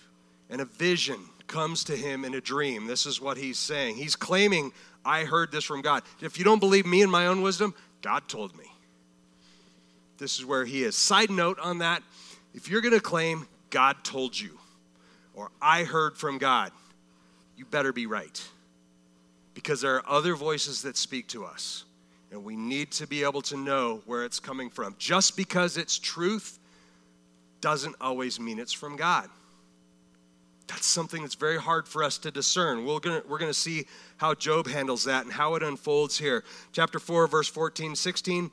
and 0.49 0.61
a 0.61 0.65
vision 0.65 1.19
comes 1.47 1.83
to 1.85 1.95
him 1.95 2.23
in 2.23 2.35
a 2.35 2.41
dream. 2.41 2.87
This 2.87 3.05
is 3.05 3.19
what 3.19 3.37
he's 3.37 3.59
saying. 3.59 3.97
He's 3.97 4.15
claiming, 4.15 4.71
I 5.03 5.25
heard 5.25 5.51
this 5.51 5.65
from 5.65 5.81
God. 5.81 6.03
If 6.21 6.37
you 6.37 6.45
don't 6.45 6.59
believe 6.59 6.85
me 6.85 7.01
and 7.01 7.11
my 7.11 7.27
own 7.27 7.41
wisdom, 7.41 7.73
God 8.01 8.27
told 8.29 8.55
me. 8.57 8.65
This 10.19 10.37
is 10.37 10.45
where 10.45 10.65
he 10.65 10.83
is. 10.83 10.95
Side 10.95 11.31
note 11.31 11.59
on 11.59 11.79
that 11.79 12.03
if 12.53 12.69
you're 12.69 12.81
going 12.81 12.93
to 12.93 13.01
claim 13.01 13.47
God 13.69 14.03
told 14.03 14.39
you 14.39 14.58
or 15.39 15.51
I 15.61 15.85
heard 15.85 16.17
from 16.17 16.37
God, 16.37 16.73
you 17.55 17.63
better 17.63 17.93
be 17.93 18.07
right. 18.07 18.45
Because 19.53 19.79
there 19.79 19.95
are 19.95 20.03
other 20.05 20.35
voices 20.35 20.81
that 20.81 20.97
speak 20.97 21.29
to 21.29 21.45
us. 21.45 21.85
And 22.29 22.43
we 22.43 22.57
need 22.57 22.91
to 22.91 23.07
be 23.07 23.23
able 23.23 23.41
to 23.43 23.55
know 23.55 24.01
where 24.05 24.25
it's 24.25 24.41
coming 24.41 24.69
from. 24.69 24.95
Just 24.99 25.37
because 25.37 25.77
it's 25.77 25.97
truth 25.97 26.59
doesn't 27.61 27.95
always 28.01 28.37
mean 28.37 28.59
it's 28.59 28.73
from 28.73 28.97
God. 28.97 29.29
That's 30.67 30.85
something 30.85 31.21
that's 31.21 31.35
very 31.35 31.57
hard 31.57 31.87
for 31.87 32.03
us 32.03 32.17
to 32.19 32.31
discern. 32.31 32.85
We're 32.85 32.99
going 32.99 33.21
we're 33.27 33.39
to 33.39 33.53
see 33.53 33.85
how 34.17 34.33
Job 34.33 34.67
handles 34.67 35.05
that 35.05 35.23
and 35.23 35.31
how 35.31 35.55
it 35.55 35.63
unfolds 35.63 36.17
here. 36.17 36.43
Chapter 36.73 36.99
4, 36.99 37.27
verse 37.27 37.47
14, 37.47 37.95
16. 37.95 38.51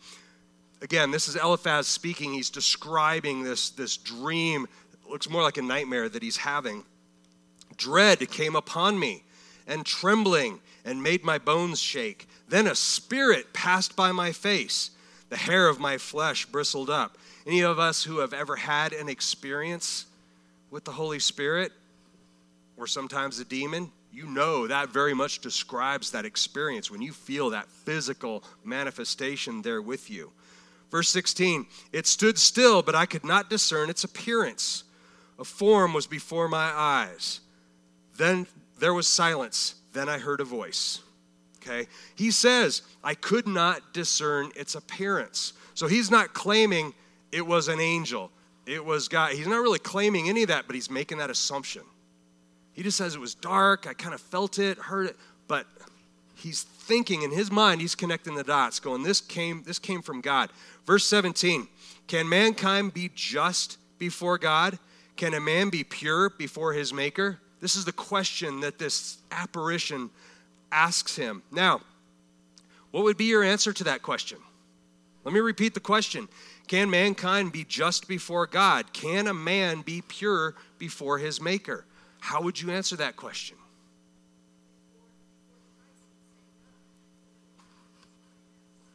Again, 0.82 1.10
this 1.10 1.26
is 1.26 1.34
Eliphaz 1.34 1.88
speaking. 1.88 2.32
He's 2.32 2.50
describing 2.50 3.42
this, 3.42 3.70
this 3.70 3.96
dream. 3.96 4.68
Looks 5.08 5.30
more 5.30 5.42
like 5.42 5.56
a 5.56 5.62
nightmare 5.62 6.08
that 6.08 6.22
he's 6.22 6.38
having. 6.38 6.84
Dread 7.76 8.28
came 8.30 8.56
upon 8.56 8.98
me, 8.98 9.24
and 9.66 9.84
trembling, 9.84 10.60
and 10.84 11.02
made 11.02 11.24
my 11.24 11.38
bones 11.38 11.80
shake. 11.80 12.28
Then 12.48 12.66
a 12.66 12.74
spirit 12.74 13.52
passed 13.52 13.96
by 13.96 14.12
my 14.12 14.32
face. 14.32 14.90
The 15.28 15.36
hair 15.36 15.68
of 15.68 15.80
my 15.80 15.98
flesh 15.98 16.46
bristled 16.46 16.90
up. 16.90 17.18
Any 17.46 17.62
of 17.62 17.78
us 17.78 18.04
who 18.04 18.18
have 18.18 18.32
ever 18.32 18.56
had 18.56 18.92
an 18.92 19.08
experience 19.08 20.06
with 20.70 20.84
the 20.84 20.92
Holy 20.92 21.18
Spirit, 21.18 21.72
or 22.76 22.86
sometimes 22.86 23.38
a 23.38 23.44
demon, 23.44 23.90
you 24.12 24.26
know 24.26 24.66
that 24.66 24.88
very 24.88 25.14
much 25.14 25.40
describes 25.40 26.10
that 26.12 26.24
experience 26.24 26.90
when 26.90 27.02
you 27.02 27.12
feel 27.12 27.50
that 27.50 27.68
physical 27.68 28.42
manifestation 28.64 29.62
there 29.62 29.82
with 29.82 30.10
you. 30.10 30.32
Verse 30.90 31.08
16, 31.08 31.66
it 31.92 32.06
stood 32.06 32.38
still, 32.38 32.82
but 32.82 32.94
I 32.94 33.06
could 33.06 33.24
not 33.24 33.50
discern 33.50 33.90
its 33.90 34.04
appearance. 34.04 34.84
A 35.38 35.44
form 35.44 35.92
was 35.92 36.06
before 36.06 36.48
my 36.48 36.70
eyes. 36.72 37.40
Then 38.16 38.46
there 38.78 38.94
was 38.94 39.06
silence. 39.06 39.74
Then 39.92 40.08
I 40.08 40.18
heard 40.18 40.40
a 40.40 40.44
voice. 40.44 41.00
Okay? 41.62 41.88
He 42.14 42.30
says, 42.30 42.82
I 43.02 43.14
could 43.14 43.46
not 43.46 43.92
discern 43.92 44.52
its 44.56 44.74
appearance. 44.74 45.52
So 45.74 45.86
he's 45.86 46.10
not 46.10 46.32
claiming 46.32 46.94
it 47.32 47.46
was 47.46 47.68
an 47.68 47.80
angel. 47.80 48.30
It 48.66 48.84
was 48.84 49.08
God. 49.08 49.32
He's 49.32 49.46
not 49.46 49.60
really 49.60 49.78
claiming 49.78 50.28
any 50.28 50.42
of 50.42 50.48
that, 50.48 50.66
but 50.66 50.74
he's 50.74 50.90
making 50.90 51.18
that 51.18 51.30
assumption. 51.30 51.82
He 52.72 52.82
just 52.82 52.96
says 52.96 53.14
it 53.14 53.20
was 53.20 53.34
dark. 53.34 53.86
I 53.86 53.94
kind 53.94 54.14
of 54.14 54.20
felt 54.20 54.58
it, 54.58 54.78
heard 54.78 55.06
it, 55.06 55.16
but 55.48 55.66
he's 56.34 56.62
thinking 56.62 57.22
in 57.22 57.30
his 57.30 57.50
mind, 57.50 57.80
he's 57.80 57.94
connecting 57.94 58.34
the 58.34 58.44
dots, 58.44 58.80
going, 58.80 59.02
This 59.02 59.20
came, 59.20 59.62
this 59.64 59.78
came 59.78 60.02
from 60.02 60.20
God. 60.20 60.50
Verse 60.86 61.06
17 61.06 61.68
Can 62.06 62.28
mankind 62.28 62.92
be 62.92 63.10
just 63.14 63.78
before 63.98 64.38
God? 64.38 64.78
Can 65.16 65.34
a 65.34 65.40
man 65.40 65.70
be 65.70 65.82
pure 65.82 66.30
before 66.30 66.72
his 66.74 66.92
maker? 66.92 67.38
This 67.60 67.74
is 67.74 67.84
the 67.84 67.92
question 67.92 68.60
that 68.60 68.78
this 68.78 69.18
apparition 69.30 70.10
asks 70.70 71.16
him. 71.16 71.42
Now, 71.50 71.80
what 72.90 73.04
would 73.04 73.16
be 73.16 73.24
your 73.24 73.42
answer 73.42 73.72
to 73.72 73.84
that 73.84 74.02
question? 74.02 74.38
Let 75.24 75.32
me 75.32 75.40
repeat 75.40 75.74
the 75.74 75.80
question 75.80 76.28
Can 76.68 76.90
mankind 76.90 77.52
be 77.52 77.64
just 77.64 78.08
before 78.08 78.46
God? 78.46 78.92
Can 78.92 79.26
a 79.26 79.34
man 79.34 79.82
be 79.82 80.02
pure 80.02 80.54
before 80.78 81.18
his 81.18 81.40
maker? 81.40 81.84
How 82.20 82.42
would 82.42 82.60
you 82.60 82.70
answer 82.70 82.96
that 82.96 83.16
question? 83.16 83.56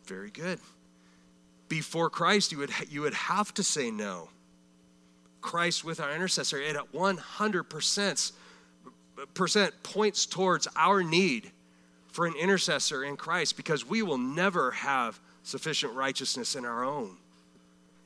Very 0.06 0.30
good. 0.30 0.60
Before 1.70 2.10
Christ, 2.10 2.52
you 2.52 2.58
would, 2.58 2.72
you 2.90 3.02
would 3.02 3.14
have 3.14 3.54
to 3.54 3.64
say 3.64 3.92
no. 3.92 4.30
Christ 5.42 5.84
with 5.84 6.00
our 6.00 6.14
intercessor, 6.14 6.62
it 6.62 6.76
at 6.76 6.92
100% 6.94 8.34
points 9.84 10.26
towards 10.26 10.68
our 10.76 11.04
need 11.04 11.52
for 12.10 12.26
an 12.26 12.34
intercessor 12.40 13.04
in 13.04 13.18
Christ 13.18 13.58
because 13.58 13.88
we 13.88 14.02
will 14.02 14.18
never 14.18 14.72
have 14.72 15.20
sufficient 15.44 15.94
righteousness 15.94 16.56
in 16.56 16.66
our 16.66 16.84
own. 16.84 17.18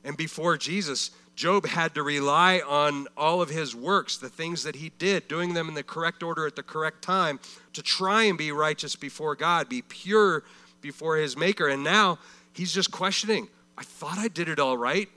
And 0.04 0.16
before 0.16 0.56
Jesus, 0.56 1.10
Job 1.34 1.66
had 1.66 1.94
to 1.96 2.02
rely 2.02 2.60
on 2.66 3.08
all 3.16 3.42
of 3.42 3.50
his 3.50 3.74
works, 3.74 4.16
the 4.16 4.28
things 4.28 4.62
that 4.62 4.76
he 4.76 4.90
did, 4.98 5.28
doing 5.28 5.52
them 5.52 5.68
in 5.68 5.74
the 5.74 5.82
correct 5.82 6.22
order 6.22 6.46
at 6.46 6.56
the 6.56 6.62
correct 6.62 7.02
time 7.02 7.40
to 7.74 7.82
try 7.82 8.22
and 8.22 8.38
be 8.38 8.52
righteous 8.52 8.96
before 8.96 9.34
God, 9.34 9.68
be 9.68 9.82
pure 9.82 10.44
before 10.80 11.16
his 11.16 11.36
maker. 11.36 11.68
And 11.68 11.84
now 11.84 12.18
he's 12.52 12.72
just 12.72 12.90
questioning 12.90 13.48
I 13.78 13.82
thought 13.82 14.16
I 14.16 14.28
did 14.28 14.48
it 14.48 14.58
all 14.58 14.78
right. 14.78 15.08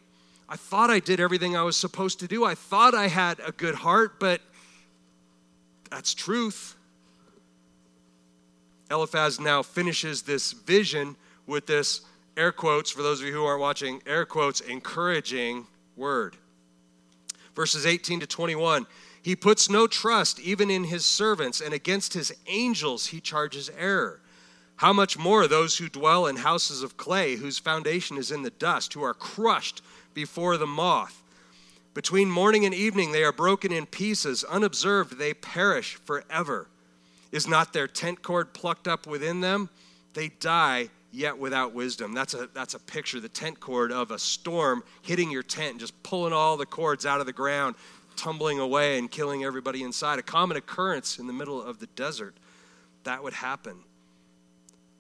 I 0.52 0.56
thought 0.56 0.90
I 0.90 1.00
did 1.00 1.20
everything 1.20 1.56
I 1.56 1.62
was 1.62 1.78
supposed 1.78 2.20
to 2.22 2.28
do. 2.28 2.44
I 2.44 2.56
thought 2.56 2.96
I 2.96 3.08
had 3.08 3.40
a 3.46 3.52
good 3.52 3.76
heart, 3.76 4.20
but 4.20 4.42
that's 5.92 6.16
truth. 6.16 6.76
Eliphaz 8.90 9.40
now 9.40 9.62
finishes 9.62 10.24
this 10.24 10.52
vision 10.52 11.16
with 11.46 11.68
this 11.68 12.02
air 12.36 12.52
quotes, 12.52 12.90
for 12.90 13.04
those 13.04 13.22
of 13.22 13.28
you 13.28 13.34
who 13.34 13.46
aren't 13.46 13.62
watching, 13.62 14.02
air 14.08 14.26
quotes, 14.26 14.60
encouraging 14.60 15.68
word. 15.96 16.36
Verses 17.56 17.86
18 17.86 18.22
to 18.22 18.28
21 18.28 18.88
He 19.22 19.36
puts 19.36 19.70
no 19.70 19.86
trust 19.86 20.40
even 20.40 20.72
in 20.72 20.86
his 20.86 21.06
servants, 21.06 21.62
and 21.62 21.76
against 21.76 22.16
his 22.16 22.34
angels 22.48 23.08
he 23.08 23.22
charges 23.22 23.70
error. 23.78 24.20
How 24.78 24.94
much 24.94 25.16
more 25.16 25.48
those 25.48 25.78
who 25.78 25.90
dwell 25.90 26.26
in 26.26 26.38
houses 26.38 26.82
of 26.82 26.98
clay, 26.98 27.36
whose 27.36 27.60
foundation 27.60 28.18
is 28.18 28.32
in 28.32 28.42
the 28.42 28.50
dust, 28.50 28.94
who 28.94 29.04
are 29.04 29.14
crushed 29.14 29.84
before 30.14 30.58
the 30.58 30.68
moth? 30.68 31.24
Between 31.94 32.30
morning 32.30 32.66
and 32.66 32.74
evening 32.74 33.12
they 33.12 33.24
are 33.24 33.32
broken 33.32 33.72
in 33.72 33.86
pieces. 33.86 34.44
Unobserved 34.44 35.18
they 35.18 35.34
perish 35.34 35.96
forever. 35.96 36.68
Is 37.32 37.48
not 37.48 37.74
their 37.74 37.88
tent 37.88 38.22
cord 38.22 38.54
plucked 38.54 38.88
up 38.88 39.06
within 39.06 39.42
them? 39.42 39.70
They 40.14 40.30
die 40.30 40.90
yet 41.12 41.38
without 41.38 41.74
wisdom. 41.74 42.14
That's 42.14 42.34
a, 42.34 42.50
that's 42.54 42.74
a 42.74 42.80
picture, 42.80 43.20
the 43.20 43.30
tent 43.30 43.60
cord 43.60 43.92
of 43.92 44.12
a 44.12 44.20
storm 44.20 44.84
hitting 45.02 45.32
your 45.32 45.44
tent 45.44 45.72
and 45.72 45.80
just 45.80 46.02
pulling 46.04 46.34
all 46.34 46.58
the 46.58 46.66
cords 46.66 47.06
out 47.06 47.20
of 47.20 47.26
the 47.26 47.34
ground, 47.34 47.76
tumbling 48.16 48.60
away 48.60 48.98
and 48.98 49.10
killing 49.10 49.44
everybody 49.44 49.84
inside. 49.84 50.20
A 50.20 50.24
common 50.24 50.58
occurrence 50.58 51.20
in 51.20 51.28
the 51.28 51.34
middle 51.34 51.62
of 51.62 51.80
the 51.80 51.88
desert. 51.88 52.36
That 53.04 53.24
would 53.24 53.34
happen. 53.34 53.78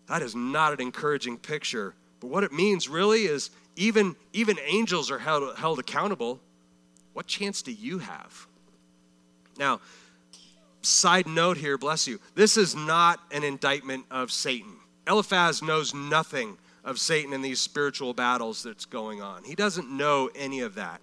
That 0.07 0.21
is 0.21 0.35
not 0.35 0.73
an 0.73 0.81
encouraging 0.81 1.37
picture. 1.37 1.93
But 2.19 2.27
what 2.27 2.43
it 2.43 2.51
means 2.51 2.89
really 2.89 3.25
is 3.25 3.51
even, 3.75 4.15
even 4.33 4.57
angels 4.65 5.09
are 5.11 5.19
held, 5.19 5.57
held 5.57 5.79
accountable. 5.79 6.39
What 7.13 7.27
chance 7.27 7.61
do 7.61 7.71
you 7.71 7.99
have? 7.99 8.47
Now, 9.57 9.81
side 10.81 11.27
note 11.27 11.57
here, 11.57 11.77
bless 11.77 12.07
you. 12.07 12.19
This 12.35 12.57
is 12.57 12.75
not 12.75 13.19
an 13.31 13.43
indictment 13.43 14.05
of 14.11 14.31
Satan. 14.31 14.73
Eliphaz 15.07 15.61
knows 15.61 15.93
nothing 15.93 16.57
of 16.83 16.99
Satan 16.99 17.33
in 17.33 17.41
these 17.41 17.59
spiritual 17.59 18.13
battles 18.13 18.63
that's 18.63 18.85
going 18.85 19.21
on. 19.21 19.43
He 19.43 19.55
doesn't 19.55 19.91
know 19.91 20.29
any 20.35 20.61
of 20.61 20.75
that. 20.75 21.01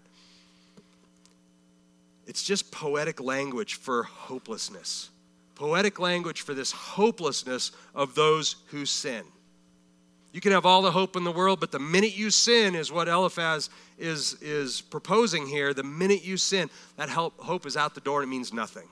It's 2.27 2.43
just 2.43 2.73
poetic 2.73 3.21
language 3.21 3.75
for 3.75 4.05
hopelessness. 4.05 5.11
Poetic 5.55 5.99
language 5.99 6.43
for 6.43 6.55
this 6.55 6.73
hopelessness 6.73 7.73
of 7.95 8.15
those 8.15 8.57
who 8.67 8.85
sin. 8.85 9.23
You 10.37 10.43
can 10.43 10.53
have 10.53 10.67
all 10.67 10.83
the 10.83 10.91
hope 10.91 11.17
in 11.17 11.25
the 11.25 11.33
world, 11.33 11.61
but 11.61 11.73
the 11.73 11.79
minute 11.79 12.15
you 12.15 12.31
sin 12.31 12.75
is 12.75 12.93
what 12.93 13.09
Eliphaz 13.09 13.71
is, 13.99 14.37
is 14.43 14.83
proposing 14.83 15.47
here. 15.47 15.73
The 15.73 15.83
minute 15.83 16.23
you 16.23 16.37
sin, 16.37 16.69
that 16.97 17.09
help, 17.09 17.41
hope 17.41 17.65
is 17.65 17.75
out 17.75 17.95
the 17.95 18.03
door 18.03 18.21
and 18.21 18.31
it 18.31 18.37
means 18.37 18.53
nothing. 18.53 18.87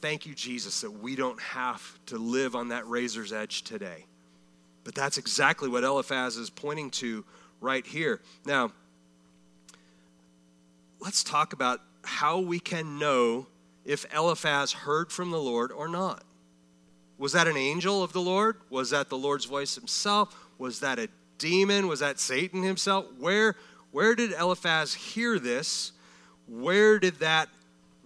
Thank 0.00 0.24
you, 0.24 0.36
Jesus, 0.36 0.82
that 0.82 0.92
we 0.92 1.16
don't 1.16 1.40
have 1.40 1.98
to 2.06 2.16
live 2.16 2.54
on 2.54 2.68
that 2.68 2.86
razor's 2.86 3.32
edge 3.32 3.62
today. 3.62 4.04
But 4.84 4.94
that's 4.94 5.18
exactly 5.18 5.68
what 5.68 5.82
Eliphaz 5.82 6.36
is 6.36 6.48
pointing 6.48 6.90
to 6.90 7.24
right 7.60 7.84
here. 7.84 8.20
Now, 8.44 8.70
let's 11.00 11.24
talk 11.24 11.52
about 11.52 11.80
how 12.04 12.38
we 12.38 12.60
can 12.60 13.00
know 13.00 13.48
if 13.84 14.06
Eliphaz 14.14 14.72
heard 14.72 15.10
from 15.10 15.32
the 15.32 15.40
Lord 15.40 15.72
or 15.72 15.88
not. 15.88 16.22
Was 17.18 17.32
that 17.32 17.46
an 17.48 17.56
angel 17.56 18.02
of 18.02 18.12
the 18.12 18.20
Lord? 18.20 18.56
Was 18.70 18.90
that 18.90 19.08
the 19.08 19.16
Lord's 19.16 19.44
voice 19.44 19.74
himself? 19.74 20.36
Was 20.58 20.80
that 20.80 20.98
a 20.98 21.08
demon? 21.38 21.86
Was 21.86 22.00
that 22.00 22.18
Satan 22.18 22.62
himself? 22.62 23.06
Where, 23.18 23.54
where 23.90 24.14
did 24.14 24.32
Eliphaz 24.32 24.94
hear 24.94 25.38
this? 25.38 25.92
Where 26.46 26.98
did 26.98 27.20
that 27.20 27.48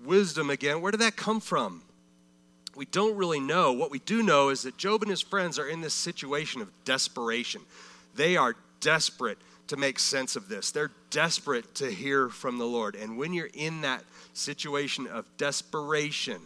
wisdom 0.04 0.50
again, 0.50 0.80
where 0.80 0.92
did 0.92 1.00
that 1.00 1.16
come 1.16 1.40
from? 1.40 1.82
We 2.76 2.86
don't 2.86 3.16
really 3.16 3.40
know. 3.40 3.72
What 3.72 3.90
we 3.90 3.98
do 3.98 4.22
know 4.22 4.48
is 4.48 4.62
that 4.62 4.76
Job 4.78 5.02
and 5.02 5.10
his 5.10 5.20
friends 5.20 5.58
are 5.58 5.68
in 5.68 5.80
this 5.80 5.94
situation 5.94 6.62
of 6.62 6.70
desperation. 6.84 7.62
They 8.14 8.36
are 8.36 8.56
desperate 8.80 9.38
to 9.66 9.76
make 9.76 9.98
sense 9.98 10.36
of 10.36 10.48
this. 10.48 10.70
They're 10.70 10.92
desperate 11.10 11.74
to 11.76 11.90
hear 11.90 12.28
from 12.28 12.58
the 12.58 12.64
Lord. 12.64 12.94
And 12.94 13.18
when 13.18 13.34
you're 13.34 13.50
in 13.52 13.82
that 13.82 14.04
situation 14.32 15.06
of 15.06 15.26
desperation, 15.36 16.40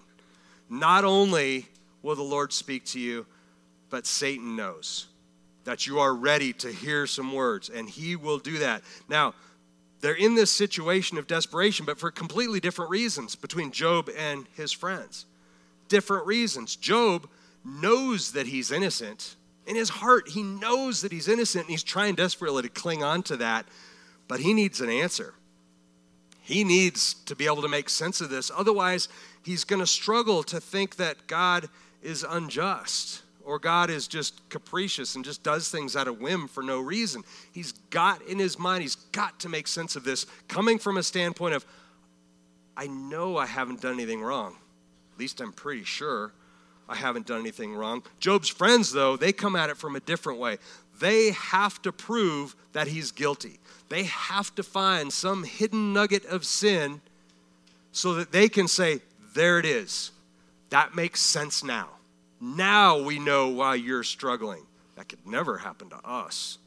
not 0.68 1.04
only 1.04 1.68
will 2.04 2.14
the 2.14 2.22
Lord 2.22 2.52
speak 2.52 2.84
to 2.84 3.00
you, 3.00 3.26
but 3.88 4.06
Satan 4.06 4.54
knows 4.54 5.06
that 5.64 5.86
you 5.86 5.98
are 5.98 6.14
ready 6.14 6.52
to 6.52 6.70
hear 6.70 7.06
some 7.06 7.32
words, 7.32 7.70
and 7.70 7.88
he 7.88 8.14
will 8.14 8.38
do 8.38 8.58
that. 8.58 8.82
Now, 9.08 9.34
they're 10.02 10.12
in 10.12 10.34
this 10.34 10.50
situation 10.50 11.16
of 11.16 11.26
desperation, 11.26 11.86
but 11.86 11.98
for 11.98 12.10
completely 12.10 12.60
different 12.60 12.90
reasons 12.90 13.34
between 13.34 13.72
Job 13.72 14.10
and 14.16 14.46
his 14.54 14.70
friends. 14.70 15.24
Different 15.88 16.26
reasons. 16.26 16.76
Job 16.76 17.26
knows 17.64 18.32
that 18.32 18.46
he's 18.46 18.70
innocent. 18.70 19.36
In 19.66 19.74
his 19.74 19.88
heart, 19.88 20.28
he 20.28 20.42
knows 20.42 21.00
that 21.00 21.10
he's 21.10 21.26
innocent, 21.26 21.64
and 21.64 21.70
he's 21.70 21.82
trying 21.82 22.16
desperately 22.16 22.62
to 22.64 22.68
cling 22.68 23.02
on 23.02 23.22
to 23.24 23.38
that, 23.38 23.64
but 24.28 24.40
he 24.40 24.52
needs 24.52 24.82
an 24.82 24.90
answer. 24.90 25.32
He 26.42 26.64
needs 26.64 27.14
to 27.24 27.34
be 27.34 27.46
able 27.46 27.62
to 27.62 27.68
make 27.68 27.88
sense 27.88 28.20
of 28.20 28.28
this. 28.28 28.50
Otherwise, 28.54 29.08
he's 29.42 29.64
going 29.64 29.80
to 29.80 29.86
struggle 29.86 30.42
to 30.42 30.60
think 30.60 30.96
that 30.96 31.26
God 31.26 31.70
is 32.04 32.24
unjust 32.28 33.22
or 33.44 33.58
God 33.58 33.90
is 33.90 34.08
just 34.08 34.48
capricious 34.48 35.16
and 35.16 35.24
just 35.24 35.42
does 35.42 35.68
things 35.68 35.96
out 35.96 36.08
of 36.08 36.20
whim 36.20 36.48
for 36.48 36.62
no 36.62 36.80
reason. 36.80 37.22
He's 37.52 37.72
got 37.90 38.22
in 38.22 38.38
his 38.38 38.58
mind, 38.58 38.82
he's 38.82 38.94
got 38.94 39.40
to 39.40 39.48
make 39.48 39.66
sense 39.66 39.96
of 39.96 40.04
this 40.04 40.26
coming 40.48 40.78
from 40.78 40.96
a 40.96 41.02
standpoint 41.02 41.54
of, 41.54 41.66
I 42.76 42.86
know 42.86 43.36
I 43.36 43.46
haven't 43.46 43.80
done 43.82 43.94
anything 43.94 44.22
wrong. 44.22 44.56
At 45.12 45.18
least 45.18 45.40
I'm 45.40 45.52
pretty 45.52 45.84
sure 45.84 46.32
I 46.88 46.96
haven't 46.96 47.26
done 47.26 47.40
anything 47.40 47.74
wrong. 47.74 48.02
Job's 48.18 48.48
friends, 48.48 48.92
though, 48.92 49.16
they 49.16 49.32
come 49.32 49.56
at 49.56 49.70
it 49.70 49.76
from 49.76 49.94
a 49.96 50.00
different 50.00 50.38
way. 50.38 50.58
They 51.00 51.30
have 51.32 51.80
to 51.82 51.92
prove 51.92 52.54
that 52.72 52.88
he's 52.88 53.10
guilty. 53.10 53.58
They 53.88 54.04
have 54.04 54.54
to 54.56 54.62
find 54.62 55.12
some 55.12 55.44
hidden 55.44 55.92
nugget 55.92 56.24
of 56.26 56.44
sin 56.44 57.00
so 57.92 58.14
that 58.14 58.32
they 58.32 58.48
can 58.48 58.68
say, 58.68 59.00
There 59.34 59.58
it 59.58 59.64
is. 59.64 60.10
That 60.70 60.94
makes 60.94 61.20
sense 61.20 61.62
now. 61.62 61.88
Now 62.40 62.98
we 62.98 63.18
know 63.18 63.48
why 63.48 63.76
you're 63.76 64.02
struggling. 64.02 64.66
That 64.96 65.08
could 65.08 65.26
never 65.26 65.58
happen 65.58 65.88
to 65.90 65.96
us. 66.04 66.58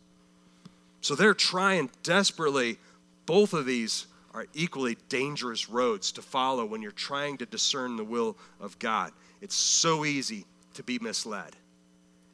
So 1.01 1.15
they're 1.15 1.33
trying 1.33 1.89
desperately. 2.03 2.77
Both 3.25 3.53
of 3.53 3.65
these 3.65 4.07
are 4.33 4.45
equally 4.53 4.97
dangerous 5.09 5.69
roads 5.69 6.11
to 6.13 6.21
follow 6.21 6.65
when 6.65 6.81
you're 6.81 6.91
trying 6.91 7.37
to 7.37 7.45
discern 7.45 7.95
the 7.95 8.03
will 8.03 8.37
of 8.59 8.77
God. 8.79 9.11
It's 9.41 9.55
so 9.55 10.05
easy 10.05 10.45
to 10.73 10.83
be 10.83 10.99
misled. 10.99 11.55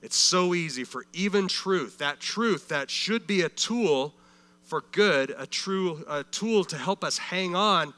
It's 0.02 0.18
so 0.18 0.54
easy 0.54 0.84
for 0.84 1.06
even 1.14 1.48
truth, 1.48 1.98
that 2.00 2.20
truth 2.20 2.68
that 2.68 2.90
should 2.90 3.26
be 3.26 3.42
a 3.42 3.50
tool 3.50 4.14
for 4.64 4.84
good, 4.92 5.34
a 5.38 5.46
true 5.46 6.04
a 6.08 6.24
tool 6.26 6.66
to 6.66 6.78
help 6.78 7.04
us 7.04 7.18
hang 7.18 7.56
on, 7.56 7.94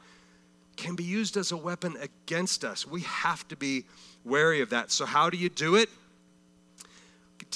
can 0.76 0.94
be 0.94 1.04
used 1.04 1.36
as 1.36 1.52
a 1.52 1.56
weapon 1.56 1.96
against 2.00 2.64
us. 2.64 2.86
We 2.86 3.02
have 3.02 3.46
to 3.48 3.56
be 3.56 3.84
wary 4.24 4.60
of 4.60 4.70
that. 4.70 4.90
So, 4.90 5.06
how 5.06 5.30
do 5.30 5.36
you 5.36 5.48
do 5.48 5.76
it? 5.76 5.88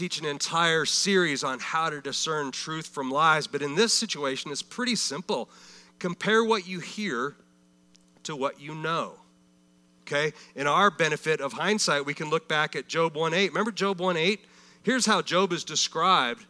teach 0.01 0.19
an 0.19 0.25
entire 0.25 0.87
series 0.87 1.45
on 1.45 1.59
how 1.59 1.91
to 1.91 2.01
discern 2.01 2.51
truth 2.51 2.87
from 2.87 3.11
lies, 3.11 3.47
but 3.47 3.61
in 3.61 3.75
this 3.75 3.93
situation, 3.93 4.51
it's 4.51 4.63
pretty 4.63 4.97
simple. 4.97 5.51
Compare 5.99 6.45
what 6.45 6.67
you 6.67 6.81
hear 6.81 7.37
to 8.23 8.35
what 8.35 8.61
you 8.61 8.75
know. 8.75 9.13
Okay? 10.03 10.33
In 10.55 10.67
our 10.67 10.91
benefit 10.91 11.41
of 11.41 11.53
hindsight, 11.53 12.07
we 12.07 12.15
can 12.15 12.31
look 12.31 12.49
back 12.49 12.75
at 12.75 12.89
Job 12.89 13.15
1:8. 13.15 13.51
Remember 13.51 13.71
Job 13.71 14.01
1:8? 14.01 14.41
Here's 14.83 15.05
how 15.05 15.21
Job 15.23 15.53
is 15.53 15.65
described 15.65 16.47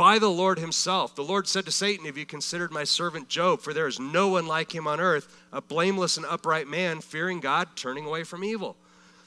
by 0.00 0.18
the 0.18 0.30
Lord 0.30 0.58
himself. 0.58 1.14
The 1.14 1.22
Lord 1.22 1.46
said 1.46 1.66
to 1.66 1.70
Satan, 1.70 2.06
Have 2.06 2.16
you 2.16 2.24
considered 2.24 2.72
my 2.72 2.84
servant 2.84 3.28
Job? 3.28 3.60
For 3.60 3.74
there 3.74 3.86
is 3.86 4.00
no 4.00 4.28
one 4.28 4.46
like 4.46 4.74
him 4.74 4.86
on 4.86 4.98
earth, 4.98 5.28
a 5.52 5.60
blameless 5.60 6.16
and 6.16 6.24
upright 6.24 6.66
man, 6.66 7.02
fearing 7.02 7.38
God, 7.38 7.68
turning 7.76 8.06
away 8.06 8.24
from 8.24 8.42
evil. 8.42 8.78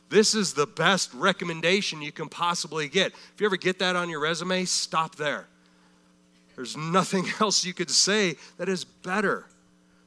This 0.10 0.34
is 0.34 0.56
the 0.56 0.66
best 0.66 1.14
recommendation 1.14 2.02
you 2.02 2.12
can 2.12 2.28
possibly 2.28 2.88
get. 2.88 3.12
If 3.12 3.34
you 3.40 3.46
ever 3.46 3.56
get 3.56 3.78
that 3.78 3.96
on 3.96 4.10
your 4.10 4.20
resume, 4.20 4.66
stop 4.66 5.16
there. 5.16 5.46
There's 6.56 6.76
nothing 6.76 7.28
else 7.40 7.64
you 7.64 7.76
could 7.76 7.92
say 7.92 8.36
that 8.58 8.68
is 8.68 8.84
better 8.84 9.46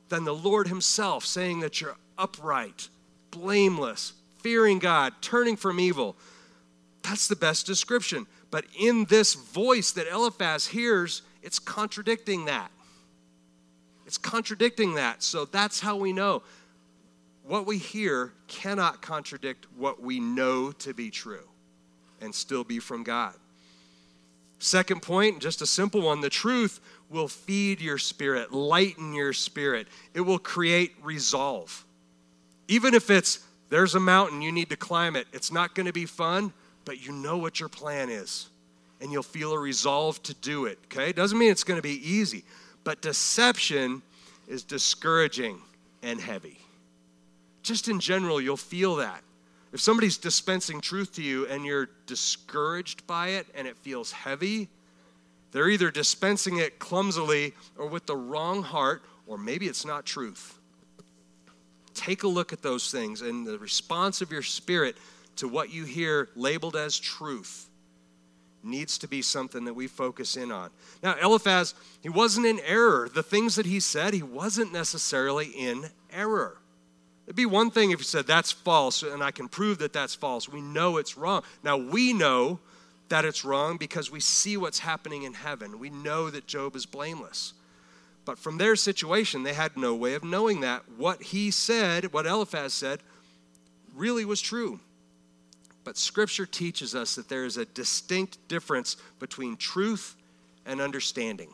than 0.08 0.24
the 0.24 0.34
Lord 0.34 0.66
Himself 0.66 1.24
saying 1.24 1.60
that 1.60 1.80
you're 1.80 1.96
upright, 2.18 2.88
blameless, 3.30 4.14
fearing 4.42 4.80
God, 4.80 5.12
turning 5.20 5.54
from 5.54 5.78
evil. 5.78 6.16
That's 7.04 7.28
the 7.28 7.36
best 7.36 7.66
description. 7.66 8.26
But 8.56 8.64
in 8.74 9.04
this 9.04 9.34
voice 9.34 9.90
that 9.90 10.06
Eliphaz 10.10 10.66
hears, 10.66 11.20
it's 11.42 11.58
contradicting 11.58 12.46
that. 12.46 12.70
It's 14.06 14.16
contradicting 14.16 14.94
that. 14.94 15.22
So 15.22 15.44
that's 15.44 15.78
how 15.78 15.96
we 15.96 16.14
know 16.14 16.42
what 17.42 17.66
we 17.66 17.76
hear 17.76 18.32
cannot 18.48 19.02
contradict 19.02 19.66
what 19.76 20.00
we 20.00 20.20
know 20.20 20.72
to 20.72 20.94
be 20.94 21.10
true 21.10 21.46
and 22.22 22.34
still 22.34 22.64
be 22.64 22.78
from 22.78 23.02
God. 23.02 23.34
Second 24.58 25.02
point, 25.02 25.42
just 25.42 25.60
a 25.60 25.66
simple 25.66 26.00
one 26.00 26.22
the 26.22 26.30
truth 26.30 26.80
will 27.10 27.28
feed 27.28 27.82
your 27.82 27.98
spirit, 27.98 28.54
lighten 28.54 29.12
your 29.12 29.34
spirit. 29.34 29.86
It 30.14 30.22
will 30.22 30.38
create 30.38 30.94
resolve. 31.02 31.84
Even 32.68 32.94
if 32.94 33.10
it's 33.10 33.40
there's 33.68 33.94
a 33.94 34.00
mountain, 34.00 34.40
you 34.40 34.50
need 34.50 34.70
to 34.70 34.78
climb 34.78 35.14
it. 35.14 35.26
It's 35.34 35.52
not 35.52 35.74
going 35.74 35.88
to 35.88 35.92
be 35.92 36.06
fun, 36.06 36.54
but 36.86 37.04
you 37.04 37.12
know 37.12 37.36
what 37.36 37.60
your 37.60 37.68
plan 37.68 38.08
is. 38.08 38.48
And 39.02 39.12
you'll 39.12 39.22
feel 39.22 39.52
a 39.52 39.58
resolve 39.58 40.22
to 40.22 40.32
do 40.32 40.64
it, 40.64 40.78
okay? 40.86 41.12
Doesn't 41.12 41.36
mean 41.36 41.50
it's 41.50 41.64
going 41.64 41.76
to 41.76 41.82
be 41.82 42.00
easy, 42.08 42.44
but 42.82 43.02
deception 43.02 44.00
is 44.48 44.62
discouraging 44.62 45.58
and 46.02 46.18
heavy. 46.18 46.58
Just 47.62 47.88
in 47.88 48.00
general, 48.00 48.40
you'll 48.40 48.56
feel 48.56 48.96
that. 48.96 49.20
If 49.74 49.80
somebody's 49.80 50.16
dispensing 50.16 50.80
truth 50.80 51.12
to 51.16 51.22
you 51.22 51.46
and 51.48 51.66
you're 51.66 51.90
discouraged 52.06 53.06
by 53.06 53.28
it 53.30 53.46
and 53.54 53.66
it 53.66 53.76
feels 53.76 54.12
heavy, 54.12 54.68
they're 55.52 55.68
either 55.68 55.90
dispensing 55.90 56.58
it 56.58 56.78
clumsily 56.78 57.52
or 57.76 57.86
with 57.86 58.06
the 58.06 58.16
wrong 58.16 58.62
heart, 58.62 59.02
or 59.26 59.36
maybe 59.36 59.66
it's 59.66 59.84
not 59.84 60.06
truth. 60.06 60.58
Take 61.92 62.22
a 62.22 62.28
look 62.28 62.52
at 62.52 62.62
those 62.62 62.90
things 62.90 63.20
and 63.20 63.46
the 63.46 63.58
response 63.58 64.22
of 64.22 64.30
your 64.30 64.42
spirit 64.42 64.96
to 65.36 65.48
what 65.48 65.72
you 65.72 65.84
hear 65.84 66.28
labeled 66.34 66.76
as 66.76 66.98
truth 66.98 67.68
needs 68.62 68.98
to 68.98 69.08
be 69.08 69.22
something 69.22 69.64
that 69.64 69.74
we 69.74 69.86
focus 69.86 70.36
in 70.36 70.50
on. 70.50 70.70
Now, 71.02 71.14
Eliphaz, 71.22 71.74
he 72.02 72.08
wasn't 72.08 72.46
in 72.46 72.60
error. 72.60 73.08
The 73.12 73.22
things 73.22 73.54
that 73.56 73.66
he 73.66 73.80
said, 73.80 74.12
he 74.12 74.22
wasn't 74.22 74.72
necessarily 74.72 75.46
in 75.46 75.90
error. 76.12 76.58
It'd 77.26 77.36
be 77.36 77.46
one 77.46 77.70
thing 77.70 77.90
if 77.90 77.98
you 77.98 78.04
said 78.04 78.26
that's 78.26 78.52
false 78.52 79.02
and 79.02 79.22
I 79.22 79.30
can 79.30 79.48
prove 79.48 79.78
that 79.78 79.92
that's 79.92 80.14
false. 80.14 80.48
We 80.48 80.60
know 80.60 80.96
it's 80.96 81.16
wrong. 81.16 81.42
Now, 81.62 81.76
we 81.76 82.12
know 82.12 82.60
that 83.08 83.24
it's 83.24 83.44
wrong 83.44 83.76
because 83.76 84.10
we 84.10 84.20
see 84.20 84.56
what's 84.56 84.80
happening 84.80 85.22
in 85.22 85.34
heaven. 85.34 85.78
We 85.78 85.90
know 85.90 86.30
that 86.30 86.46
Job 86.46 86.76
is 86.76 86.86
blameless. 86.86 87.52
But 88.24 88.38
from 88.38 88.58
their 88.58 88.74
situation, 88.74 89.44
they 89.44 89.54
had 89.54 89.76
no 89.76 89.94
way 89.94 90.14
of 90.14 90.24
knowing 90.24 90.60
that. 90.60 90.82
What 90.96 91.22
he 91.22 91.52
said, 91.52 92.12
what 92.12 92.26
Eliphaz 92.26 92.74
said, 92.74 93.00
really 93.94 94.24
was 94.24 94.40
true. 94.40 94.80
But 95.86 95.96
Scripture 95.96 96.46
teaches 96.46 96.96
us 96.96 97.14
that 97.14 97.28
there 97.28 97.44
is 97.44 97.58
a 97.58 97.64
distinct 97.64 98.38
difference 98.48 98.96
between 99.20 99.56
truth 99.56 100.16
and 100.66 100.80
understanding. 100.80 101.48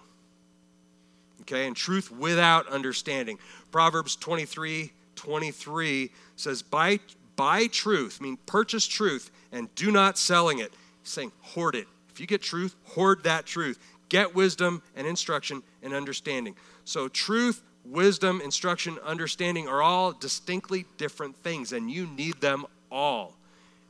Okay, 1.42 1.66
and 1.66 1.76
truth 1.76 2.10
without 2.10 2.66
understanding. 2.68 3.38
Proverbs 3.70 4.16
23 4.16 4.90
23 5.16 6.10
says, 6.36 6.62
buy, 6.62 6.98
buy 7.36 7.66
truth, 7.66 8.16
I 8.20 8.24
mean, 8.24 8.38
purchase 8.46 8.86
truth 8.86 9.30
and 9.52 9.72
do 9.74 9.92
not 9.92 10.16
selling 10.16 10.60
it. 10.60 10.72
He's 11.02 11.12
saying, 11.12 11.32
hoard 11.42 11.74
it. 11.74 11.86
If 12.08 12.18
you 12.18 12.26
get 12.26 12.40
truth, 12.40 12.74
hoard 12.84 13.24
that 13.24 13.44
truth. 13.44 13.78
Get 14.08 14.34
wisdom 14.34 14.82
and 14.96 15.06
instruction 15.06 15.62
and 15.82 15.92
understanding. 15.92 16.56
So, 16.86 17.06
truth, 17.08 17.62
wisdom, 17.84 18.40
instruction, 18.40 18.98
understanding 19.04 19.68
are 19.68 19.82
all 19.82 20.12
distinctly 20.12 20.86
different 20.96 21.36
things, 21.36 21.72
and 21.72 21.90
you 21.90 22.06
need 22.06 22.40
them 22.40 22.64
all 22.90 23.34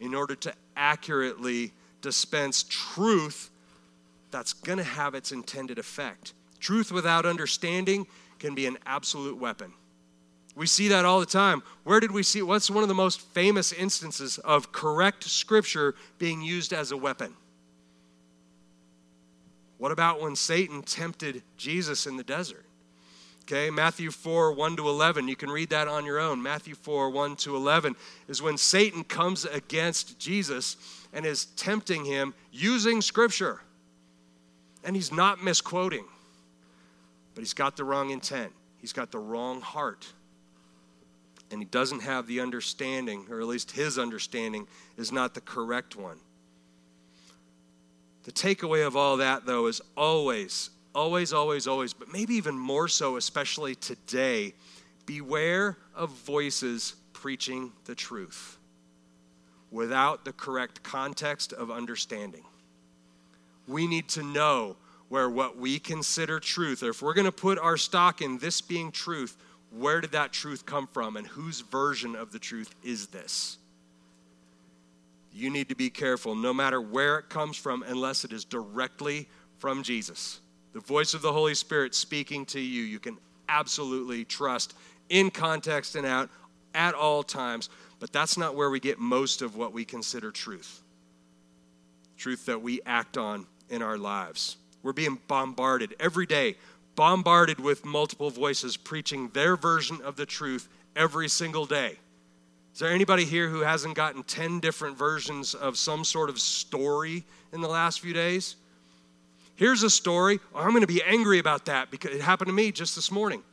in 0.03 0.17
order 0.17 0.35
to 0.35 0.53
accurately 0.77 1.73
dispense 2.01 2.65
truth 2.69 3.51
that's 4.33 4.53
going 4.53 4.79
to 4.79 4.85
have 4.85 5.15
its 5.15 5.31
intended 5.31 5.79
effect. 5.79 6.35
Truth 6.59 6.91
without 6.91 7.25
understanding 7.25 8.09
can 8.41 8.57
be 8.57 8.67
an 8.67 8.79
absolute 8.85 9.39
weapon. 9.39 9.73
We 10.57 10.67
see 10.67 10.89
that 10.89 11.05
all 11.05 11.21
the 11.21 11.27
time. 11.27 11.63
Where 11.85 12.01
did 12.01 12.11
we 12.11 12.25
see? 12.25 12.43
What's 12.43 12.69
one 12.69 12.83
of 12.83 12.89
the 12.89 12.97
most 12.97 13.21
famous 13.21 13.73
instances 13.73 14.39
of 14.39 14.73
correct 14.73 15.23
scripture 15.23 15.95
being 16.19 16.43
used 16.43 16.73
as 16.73 16.91
a 16.91 16.97
weapon? 16.97 17.35
What 19.79 19.93
about 19.93 20.21
when 20.21 20.35
Satan 20.35 20.83
tempted 20.83 21.45
Jesus 21.57 22.09
in 22.09 22.17
the 22.17 22.25
desert? 22.25 22.65
Okay, 23.43 23.71
Matthew 23.71 24.11
4, 24.11 24.53
1 24.53 24.77
to 24.77 24.89
11. 24.89 25.29
You 25.29 25.37
can 25.37 25.51
read 25.51 25.71
that 25.71 25.89
on 25.89 26.05
your 26.05 26.21
own. 26.21 26.43
Matthew 26.43 26.75
4, 26.75 27.11
1 27.11 27.37
to 27.37 27.57
11 27.57 27.97
is 28.29 28.41
when 28.41 28.57
Satan 28.57 29.05
comes 29.05 29.45
against 29.45 30.19
Jesus 30.19 30.77
and 31.13 31.27
is 31.27 31.47
tempting 31.47 32.05
him 32.05 32.35
using 32.53 33.01
scripture. 33.01 33.61
And 34.85 34.95
he's 34.97 35.13
not 35.13 35.43
misquoting, 35.43 36.05
but 37.35 37.41
he's 37.41 37.55
got 37.55 37.77
the 37.77 37.85
wrong 37.85 38.11
intent, 38.11 38.53
he's 38.79 38.93
got 38.93 39.11
the 39.11 39.19
wrong 39.19 39.61
heart 39.61 40.13
and 41.53 41.61
he 41.61 41.67
doesn't 41.67 42.01
have 42.01 42.27
the 42.27 42.41
understanding, 42.41 43.27
or 43.31 43.41
at 43.41 43.47
least 43.47 43.73
his 43.73 43.99
understanding 43.99 44.67
is 44.97 45.13
not 45.13 45.35
the 45.35 45.41
correct 45.43 45.95
one. 45.95 46.17
The 48.25 48.33
takeaway 48.33 48.87
of 48.87 48.97
all 48.97 49.19
that, 49.19 49.45
though, 49.45 49.67
is 49.67 49.83
always, 49.95 50.71
always, 50.95 51.33
always, 51.33 51.67
always, 51.67 51.93
but 51.93 52.13
maybe 52.13 52.35
even 52.35 52.59
more 52.59 52.89
so, 52.89 53.17
especially 53.17 53.75
today, 53.75 54.55
beware 55.07 55.79
of 55.95 56.11
voices 56.11 56.95
preaching 57.13 57.73
the 57.85 57.95
truth 57.95 58.59
without 59.71 60.25
the 60.25 60.33
correct 60.33 60.83
context 60.83 61.53
of 61.53 61.71
understanding. 61.71 62.45
We 63.67 63.87
need 63.87 64.09
to 64.11 64.23
know 64.23 64.77
where 65.09 65.29
what 65.29 65.57
we 65.57 65.79
consider 65.79 66.41
truth, 66.41 66.83
or 66.83 66.91
if 66.91 67.03
we're 67.03 67.15
going 67.15 67.27
to 67.27 67.33
put 67.33 67.59
our 67.59 67.77
stock 67.77 68.23
in 68.23 68.39
this 68.39 68.61
being 68.61 68.91
truth, 68.91 69.37
where 69.71 70.01
did 70.01 70.13
that 70.13 70.33
truth 70.33 70.67
come 70.67 70.87
from 70.87 71.17
and 71.17 71.27
whose 71.27 71.61
version 71.61 72.15
of 72.15 72.33
the 72.33 72.39
truth 72.39 72.75
is 72.83 73.07
this? 73.09 73.57
You 75.33 75.49
need 75.49 75.71
to 75.71 75.75
be 75.75 75.89
careful 75.89 76.35
no 76.35 76.53
matter 76.53 76.81
where 76.81 77.19
it 77.19 77.31
comes 77.31 77.57
from, 77.57 77.83
unless 77.87 78.25
it 78.25 78.33
is 78.33 78.45
directly 78.45 79.29
from 79.59 79.83
Jesus. 79.83 80.41
The 80.73 80.81
voice 80.81 81.15
of 81.15 81.23
the 81.23 81.33
Holy 81.33 81.55
Spirit 81.55 81.95
speaking 81.95 82.47
to 82.47 82.61
you, 82.61 82.83
you 82.83 82.99
can 82.99 83.19
absolutely 83.49 84.25
trust 84.25 84.75
in 85.09 85.31
context 85.31 85.97
and 85.97 86.07
out 86.07 86.31
at 86.75 86.95
all 86.95 87.23
times. 87.23 87.69
But 88.01 88.13
that's 88.13 88.37
not 88.37 88.55
where 88.55 88.71
we 88.71 88.81
get 88.81 88.99
most 88.99 89.43
of 89.43 89.57
what 89.57 89.73
we 89.73 89.85
consider 89.85 90.31
truth 90.31 90.83
truth 92.23 92.47
that 92.47 92.63
we 92.63 92.81
act 92.87 93.19
on 93.19 93.45
in 93.69 93.83
our 93.83 93.99
lives. 93.99 94.57
We're 94.85 94.93
being 94.93 95.19
bombarded 95.27 95.97
every 95.99 96.25
day, 96.25 96.57
bombarded 96.95 97.59
with 97.59 97.85
multiple 97.85 98.31
voices 98.31 98.77
preaching 98.77 99.29
their 99.31 99.57
version 99.57 100.01
of 100.03 100.15
the 100.15 100.25
truth 100.25 100.69
every 100.95 101.29
single 101.29 101.67
day. 101.67 101.97
Is 102.75 102.79
there 102.79 102.91
anybody 102.91 103.25
here 103.25 103.49
who 103.49 103.61
hasn't 103.61 103.97
gotten 103.97 104.23
10 104.23 104.61
different 104.61 104.97
versions 104.97 105.53
of 105.55 105.77
some 105.77 106.05
sort 106.05 106.31
of 106.31 106.39
story 106.39 107.25
in 107.53 107.61
the 107.61 107.69
last 107.69 108.01
few 108.01 108.13
days? 108.13 108.55
Here's 109.63 109.85
a 109.85 109.91
story. 109.91 110.41
Oh, 110.57 110.59
I'm 110.59 110.71
going 110.71 110.81
to 110.81 110.89
be 110.89 111.05
angry 111.05 111.39
about 111.39 111.67
that 111.67 111.89
because 111.93 112.13
it 112.13 112.21
happened 112.21 112.49
to 112.49 112.53
me 112.53 112.73
just 112.73 112.97
this 112.97 113.13
morning. 113.13 113.45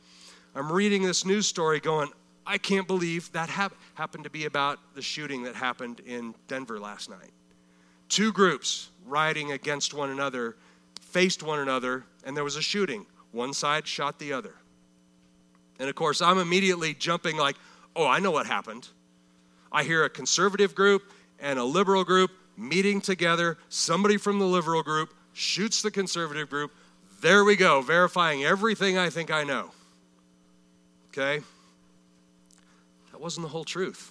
I'm 0.56 0.72
reading 0.72 1.04
this 1.04 1.24
news 1.24 1.46
story 1.46 1.78
going, 1.78 2.10
I 2.44 2.58
can't 2.58 2.88
believe 2.88 3.30
that 3.30 3.48
hap- 3.48 3.76
happened 3.94 4.24
to 4.24 4.30
be 4.30 4.46
about 4.46 4.80
the 4.96 5.02
shooting 5.02 5.44
that 5.44 5.54
happened 5.54 6.00
in 6.00 6.34
Denver 6.48 6.80
last 6.80 7.10
night. 7.10 7.30
Two 8.08 8.32
groups 8.32 8.88
riding 9.06 9.52
against 9.52 9.94
one 9.94 10.10
another 10.10 10.56
faced 11.00 11.44
one 11.44 11.60
another, 11.60 12.02
and 12.24 12.36
there 12.36 12.42
was 12.42 12.56
a 12.56 12.62
shooting. 12.62 13.06
One 13.30 13.54
side 13.54 13.86
shot 13.86 14.18
the 14.18 14.32
other. 14.32 14.56
And 15.78 15.88
of 15.88 15.94
course, 15.94 16.20
I'm 16.20 16.38
immediately 16.38 16.92
jumping, 16.92 17.36
like, 17.36 17.54
oh, 17.94 18.08
I 18.08 18.18
know 18.18 18.32
what 18.32 18.48
happened. 18.48 18.88
I 19.70 19.84
hear 19.84 20.02
a 20.02 20.10
conservative 20.10 20.74
group 20.74 21.04
and 21.38 21.56
a 21.56 21.64
liberal 21.64 22.02
group 22.02 22.32
meeting 22.56 23.00
together. 23.00 23.58
Somebody 23.68 24.16
from 24.16 24.40
the 24.40 24.46
liberal 24.46 24.82
group 24.82 25.14
shoots 25.32 25.82
the 25.82 25.90
conservative 25.90 26.50
group. 26.50 26.72
There 27.20 27.44
we 27.44 27.56
go, 27.56 27.82
verifying 27.82 28.44
everything 28.44 28.96
I 28.96 29.10
think 29.10 29.30
I 29.30 29.44
know. 29.44 29.70
Okay? 31.08 31.44
That 33.12 33.20
wasn't 33.20 33.46
the 33.46 33.50
whole 33.50 33.64
truth. 33.64 34.10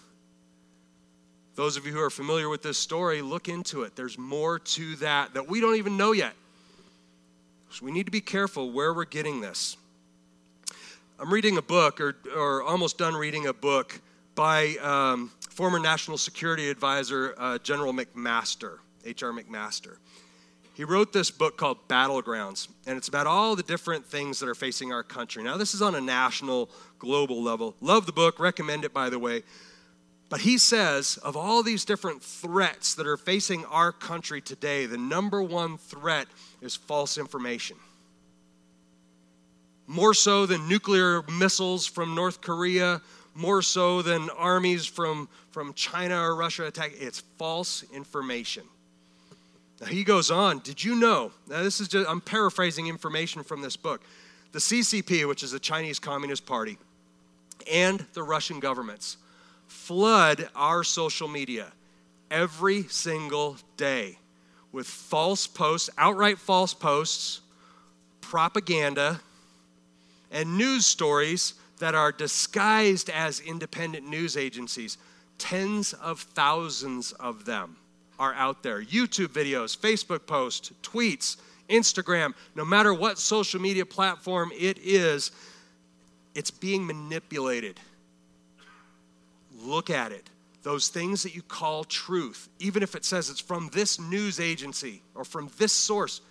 Those 1.56 1.76
of 1.76 1.86
you 1.86 1.92
who 1.92 2.00
are 2.00 2.10
familiar 2.10 2.48
with 2.48 2.62
this 2.62 2.78
story, 2.78 3.22
look 3.22 3.50
into 3.50 3.84
it. 3.84 3.96
There's 3.96 4.18
more 4.18 4.60
to 4.60 4.96
that 4.98 5.34
that 5.34 5.50
we 5.50 5.60
don't 5.60 5.76
even 5.76 5.98
know 5.98 6.12
yet. 6.12 6.34
So 7.72 7.86
we 7.86 7.92
need 7.92 8.06
to 8.06 8.12
be 8.12 8.22
careful 8.22 8.72
where 8.72 8.94
we're 8.94 9.06
getting 9.06 9.42
this. 9.42 9.76
I'm 11.20 11.34
reading 11.34 11.58
a 11.58 11.62
book, 11.62 12.00
or, 12.00 12.16
or 12.34 12.64
almost 12.64 12.98
done 12.98 13.14
reading 13.14 13.48
a 13.48 13.54
book 13.54 14.00
by 14.36 14.76
um, 14.82 15.32
former 15.50 15.80
National 15.80 16.18
Security 16.18 16.70
Advisor 16.70 17.36
uh, 17.38 17.58
General 17.58 17.94
McMaster, 17.94 18.78
H.R. 19.04 19.34
McMaster. 19.34 19.98
He 20.80 20.86
wrote 20.86 21.12
this 21.12 21.30
book 21.30 21.58
called 21.58 21.90
Battlegrounds, 21.90 22.70
and 22.88 22.98
it's 22.98 23.10
about 23.10 23.28
all 23.28 23.54
the 23.58 23.64
different 23.64 24.06
things 24.06 24.40
that 24.40 24.48
are 24.48 24.56
facing 24.56 24.94
our 24.94 25.04
country. 25.04 25.44
Now, 25.44 25.58
this 25.58 25.74
is 25.74 25.82
on 25.82 25.94
a 25.94 26.00
national, 26.00 26.70
global 27.00 27.44
level. 27.44 27.76
Love 27.82 28.06
the 28.06 28.14
book, 28.14 28.40
recommend 28.40 28.86
it, 28.86 28.94
by 28.94 29.10
the 29.10 29.20
way. 29.20 29.44
But 30.30 30.40
he 30.40 30.58
says 30.58 31.20
of 31.22 31.36
all 31.36 31.64
these 31.64 31.84
different 31.84 32.24
threats 32.24 32.96
that 32.96 33.06
are 33.08 33.18
facing 33.18 33.66
our 33.66 33.92
country 33.92 34.40
today, 34.40 34.86
the 34.86 34.98
number 34.98 35.44
one 35.44 35.78
threat 35.78 36.28
is 36.62 36.78
false 36.78 37.18
information 37.18 37.76
more 39.86 40.14
so 40.14 40.46
than 40.46 40.70
nuclear 40.70 41.24
missiles 41.24 41.88
from 41.88 42.16
North 42.16 42.40
Korea, 42.40 43.02
more 43.36 43.62
so 43.62 44.02
than 44.02 44.30
armies 44.30 44.86
from, 44.86 45.28
from 45.52 45.74
China 45.74 46.22
or 46.22 46.38
Russia 46.38 46.68
attack. 46.68 46.94
It's 46.96 47.20
false 47.38 47.84
information. 47.92 48.64
Now 49.82 49.88
he 49.88 50.04
goes 50.04 50.30
on, 50.30 50.60
did 50.60 50.84
you 50.84 50.96
know? 50.96 51.32
Now 51.48 51.64
this 51.64 51.80
is 51.80 51.88
just, 51.88 52.10
I'm 52.10 52.22
paraphrasing 52.22 52.88
information 52.88 53.44
from 53.44 53.62
this 53.62 53.78
book. 53.78 54.02
The 54.52 54.60
CCP, 54.60 55.28
which 55.28 55.44
is 55.44 55.52
the 55.52 55.60
Chinese 55.60 56.00
Communist 56.00 56.46
Party, 56.46 56.78
and 57.72 58.06
the 58.14 58.24
Russian 58.24 58.60
governments 58.60 59.18
flood 59.68 60.50
our 60.56 60.84
social 60.84 61.28
media 61.28 61.72
every 62.32 62.84
single 62.84 63.58
day 63.78 64.18
with 64.72 64.88
false 64.88 65.48
posts, 65.48 65.90
outright 65.98 66.38
false 66.38 66.74
posts, 66.74 67.42
propaganda, 68.22 69.20
and 70.32 70.58
news 70.58 70.86
stories 70.86 71.56
that 71.80 71.96
are 71.96 72.12
disguised 72.12 73.10
as 73.10 73.40
independent 73.40 74.08
news 74.08 74.36
agencies. 74.36 74.98
Tens 75.38 75.94
of 75.94 76.20
thousands 76.20 77.14
of 77.14 77.46
them 77.46 77.78
are 78.20 78.34
out 78.34 78.62
there. 78.62 78.84
YouTube 78.84 79.30
videos, 79.30 79.78
Facebook 79.78 80.28
posts, 80.28 80.72
tweets, 80.84 81.38
Instagram, 81.70 82.34
no 82.56 82.66
matter 82.66 82.94
what 82.94 83.18
social 83.18 83.62
media 83.62 83.86
platform 83.86 84.52
it 84.58 84.78
is, 84.80 85.32
it's 86.36 86.52
being 86.52 86.86
manipulated. 86.86 87.80
Look 89.62 89.90
at 89.90 90.12
it. 90.12 90.30
Those 90.64 90.90
things 90.90 91.24
that 91.24 91.36
you 91.36 91.42
call 91.42 91.86
truth, 91.86 92.50
even 92.60 92.84
if 92.84 92.96
it 92.96 93.06
says 93.06 93.30
it's 93.30 93.40
from 93.40 93.70
this 93.72 94.00
news 94.00 94.40
agency 94.40 95.02
or 95.16 95.24
from 95.24 95.50
this 95.58 95.72
source, 95.72 96.22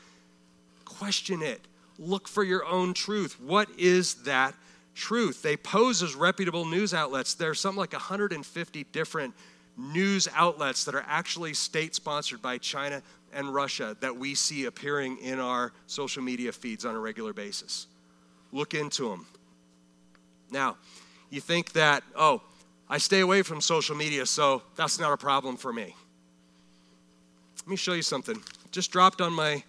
question 0.85 1.42
it 1.42 1.61
look 1.98 2.29
for 2.29 2.44
your 2.44 2.64
own 2.64 2.94
truth. 2.94 3.40
What 3.40 3.68
is 3.77 4.14
that 4.24 4.55
truth? 4.94 5.42
They 5.42 5.57
pose 5.57 6.03
as 6.03 6.14
reputable 6.14 6.64
news 6.64 6.94
outlets. 6.94 7.35
There's 7.35 7.61
something 7.61 7.79
like 7.79 7.92
150 7.92 8.85
different 8.92 9.35
news 9.79 10.29
outlets 10.35 10.85
that 10.85 10.95
are 10.95 11.05
actually 11.07 11.55
state 11.55 11.95
sponsored 11.95 12.43
by 12.43 12.59
China 12.59 13.01
and 13.33 13.55
Russia 13.55 13.97
that 14.01 14.17
we 14.17 14.35
see 14.35 14.64
appearing 14.64 15.19
in 15.19 15.38
our 15.38 15.73
social 15.87 16.23
media 16.23 16.53
feeds 16.53 16.85
on 16.85 16.95
a 16.95 16.99
regular 16.99 17.33
basis. 17.33 17.87
Look 18.53 18.75
into 18.75 19.09
them. 19.09 19.27
Now, 20.51 20.77
you 21.31 21.41
think 21.41 21.73
that, 21.73 22.03
oh, 22.17 22.43
I 22.88 22.99
stay 22.99 23.21
away 23.21 23.43
from 23.43 23.61
social 23.61 23.95
media, 23.95 24.25
so 24.27 24.62
that's 24.77 24.99
not 24.99 25.12
a 25.12 25.17
problem 25.17 25.57
for 25.57 25.73
me. 25.73 25.95
Let 27.59 27.69
me 27.69 27.77
show 27.77 27.93
you 27.93 28.03
something. 28.03 28.41
Just 28.73 28.91
dropped 28.91 29.21
on 29.21 29.33
my 29.33 29.62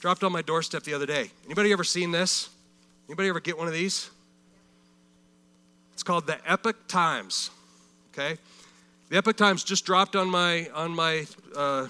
dropped 0.00 0.24
on 0.24 0.32
my 0.32 0.42
doorstep 0.42 0.82
the 0.82 0.94
other 0.94 1.06
day. 1.06 1.30
Anybody 1.44 1.70
ever 1.72 1.84
seen 1.84 2.10
this? 2.10 2.48
Anybody 3.08 3.28
ever 3.28 3.38
get 3.38 3.56
one 3.56 3.68
of 3.68 3.72
these? 3.72 4.10
It's 5.92 6.02
called 6.02 6.26
the 6.26 6.38
Epoch 6.50 6.88
Times. 6.88 7.50
Okay, 8.12 8.38
the 9.12 9.18
Epoch 9.18 9.36
Times 9.36 9.62
just 9.62 9.84
dropped 9.84 10.16
on 10.16 10.30
my 10.30 10.70
on 10.74 10.94
my 10.94 11.26
uh, 11.54 11.88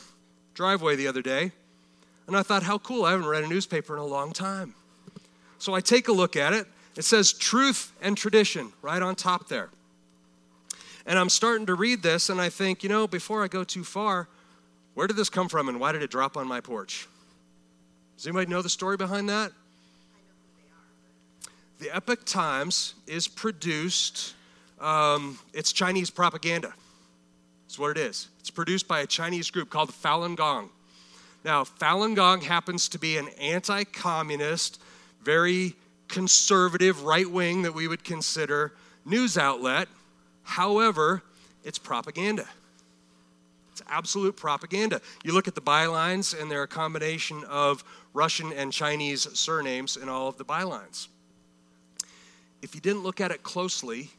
driveway 0.54 0.96
the 0.96 1.06
other 1.06 1.22
day, 1.22 1.52
and 2.26 2.36
I 2.36 2.42
thought, 2.42 2.64
how 2.64 2.78
cool! 2.78 3.04
I 3.04 3.12
haven't 3.12 3.26
read 3.26 3.44
a 3.44 3.46
newspaper 3.46 3.94
in 3.94 4.00
a 4.00 4.04
long 4.04 4.32
time. 4.32 4.74
So 5.58 5.72
I 5.72 5.80
take 5.80 6.08
a 6.08 6.12
look 6.12 6.34
at 6.34 6.52
it. 6.52 6.66
It 6.96 7.04
says 7.04 7.32
truth 7.32 7.92
and 8.02 8.16
tradition 8.16 8.72
right 8.82 9.00
on 9.00 9.14
top 9.14 9.46
there. 9.46 9.68
And 11.06 11.16
I'm 11.16 11.28
starting 11.28 11.64
to 11.66 11.76
read 11.76 12.02
this, 12.02 12.28
and 12.28 12.40
I 12.40 12.48
think, 12.48 12.82
you 12.82 12.88
know, 12.88 13.06
before 13.06 13.44
I 13.44 13.46
go 13.46 13.62
too 13.62 13.84
far, 13.84 14.26
where 14.94 15.06
did 15.06 15.14
this 15.14 15.30
come 15.30 15.48
from, 15.48 15.68
and 15.68 15.78
why 15.78 15.92
did 15.92 16.02
it 16.02 16.10
drop 16.10 16.36
on 16.36 16.48
my 16.48 16.60
porch? 16.60 17.06
Does 18.16 18.26
anybody 18.26 18.50
know 18.50 18.62
the 18.62 18.68
story 18.68 18.96
behind 18.96 19.28
that? 19.28 19.52
The 21.78 21.94
Epoch 21.94 22.24
Times 22.24 22.94
is 23.06 23.28
produced, 23.28 24.34
um, 24.80 25.38
it's 25.54 25.72
Chinese 25.72 26.10
propaganda. 26.10 26.74
That's 27.72 27.78
what 27.78 27.96
it 27.96 28.00
is. 28.02 28.28
It's 28.38 28.50
produced 28.50 28.86
by 28.86 29.00
a 29.00 29.06
Chinese 29.06 29.50
group 29.50 29.70
called 29.70 29.92
Falun 29.92 30.36
Gong. 30.36 30.68
Now, 31.42 31.64
Falun 31.64 32.14
Gong 32.14 32.42
happens 32.42 32.86
to 32.90 32.98
be 32.98 33.16
an 33.16 33.28
anti 33.40 33.84
communist, 33.84 34.78
very 35.22 35.74
conservative, 36.06 37.02
right 37.04 37.30
wing 37.30 37.62
that 37.62 37.72
we 37.72 37.88
would 37.88 38.04
consider 38.04 38.74
news 39.06 39.38
outlet. 39.38 39.88
However, 40.42 41.22
it's 41.64 41.78
propaganda. 41.78 42.46
It's 43.70 43.80
absolute 43.88 44.36
propaganda. 44.36 45.00
You 45.24 45.32
look 45.32 45.48
at 45.48 45.54
the 45.54 45.62
bylines, 45.62 46.38
and 46.38 46.50
they're 46.50 46.64
a 46.64 46.68
combination 46.68 47.42
of 47.44 47.84
Russian 48.12 48.52
and 48.52 48.70
Chinese 48.70 49.26
surnames 49.32 49.96
in 49.96 50.10
all 50.10 50.28
of 50.28 50.36
the 50.36 50.44
bylines. 50.44 51.08
If 52.60 52.74
you 52.74 52.82
didn't 52.82 53.02
look 53.02 53.18
at 53.18 53.30
it 53.30 53.42
closely, 53.42 54.10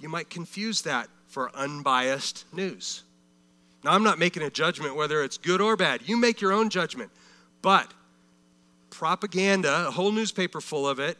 you 0.00 0.08
might 0.08 0.30
confuse 0.30 0.80
that 0.80 1.10
for 1.36 1.54
unbiased 1.54 2.46
news. 2.50 3.02
Now, 3.84 3.92
I'm 3.92 4.02
not 4.02 4.18
making 4.18 4.42
a 4.42 4.48
judgment 4.48 4.96
whether 4.96 5.22
it's 5.22 5.36
good 5.36 5.60
or 5.60 5.76
bad. 5.76 6.00
You 6.06 6.16
make 6.16 6.40
your 6.40 6.50
own 6.50 6.70
judgment. 6.70 7.10
But 7.60 7.92
propaganda, 8.88 9.88
a 9.88 9.90
whole 9.90 10.12
newspaper 10.12 10.62
full 10.62 10.88
of 10.88 10.98
it, 10.98 11.18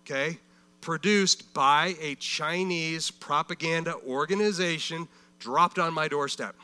okay, 0.00 0.38
produced 0.80 1.52
by 1.52 1.96
a 2.00 2.14
Chinese 2.14 3.10
propaganda 3.10 3.96
organization, 4.06 5.06
dropped 5.38 5.78
on 5.78 5.92
my 5.92 6.08
doorstep. 6.08 6.56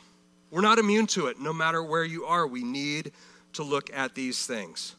We're 0.49 0.61
not 0.61 0.79
immune 0.79 1.05
to 1.07 1.27
it, 1.27 1.39
no 1.39 1.53
matter 1.53 1.83
where 1.83 2.05
you 2.05 2.25
are. 2.25 2.47
We 2.47 2.63
need 2.63 3.11
to 3.53 3.61
look 3.61 3.91
at 3.93 4.15
these 4.15 4.47
things. 4.47 4.95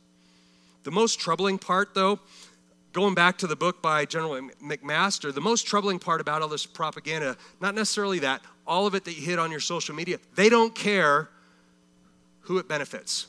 The 0.85 0.93
most 0.93 1.19
troubling 1.19 1.59
part, 1.59 1.93
though, 1.93 2.21
going 2.93 3.15
back 3.15 3.39
to 3.39 3.47
the 3.47 3.57
book 3.57 3.81
by 3.83 4.05
General 4.05 4.51
McMaster, 4.63 5.33
the 5.33 5.41
most 5.41 5.67
troubling 5.67 5.99
part 5.99 6.21
about 6.21 6.43
all 6.43 6.49
this 6.49 6.67
propaganda, 6.67 7.37
not 7.61 7.75
necessarily 7.75 8.19
that, 8.21 8.43
all 8.67 8.87
of 8.87 8.95
it 8.95 9.05
that 9.05 9.15
you 9.15 9.23
hit 9.23 9.39
on 9.39 9.51
your 9.51 9.61
social 9.61 9.95
media, 9.95 10.19
they 10.35 10.49
don't 10.49 10.75
care 10.75 11.29
who 12.41 12.59
it 12.59 12.69
benefits. 12.69 13.27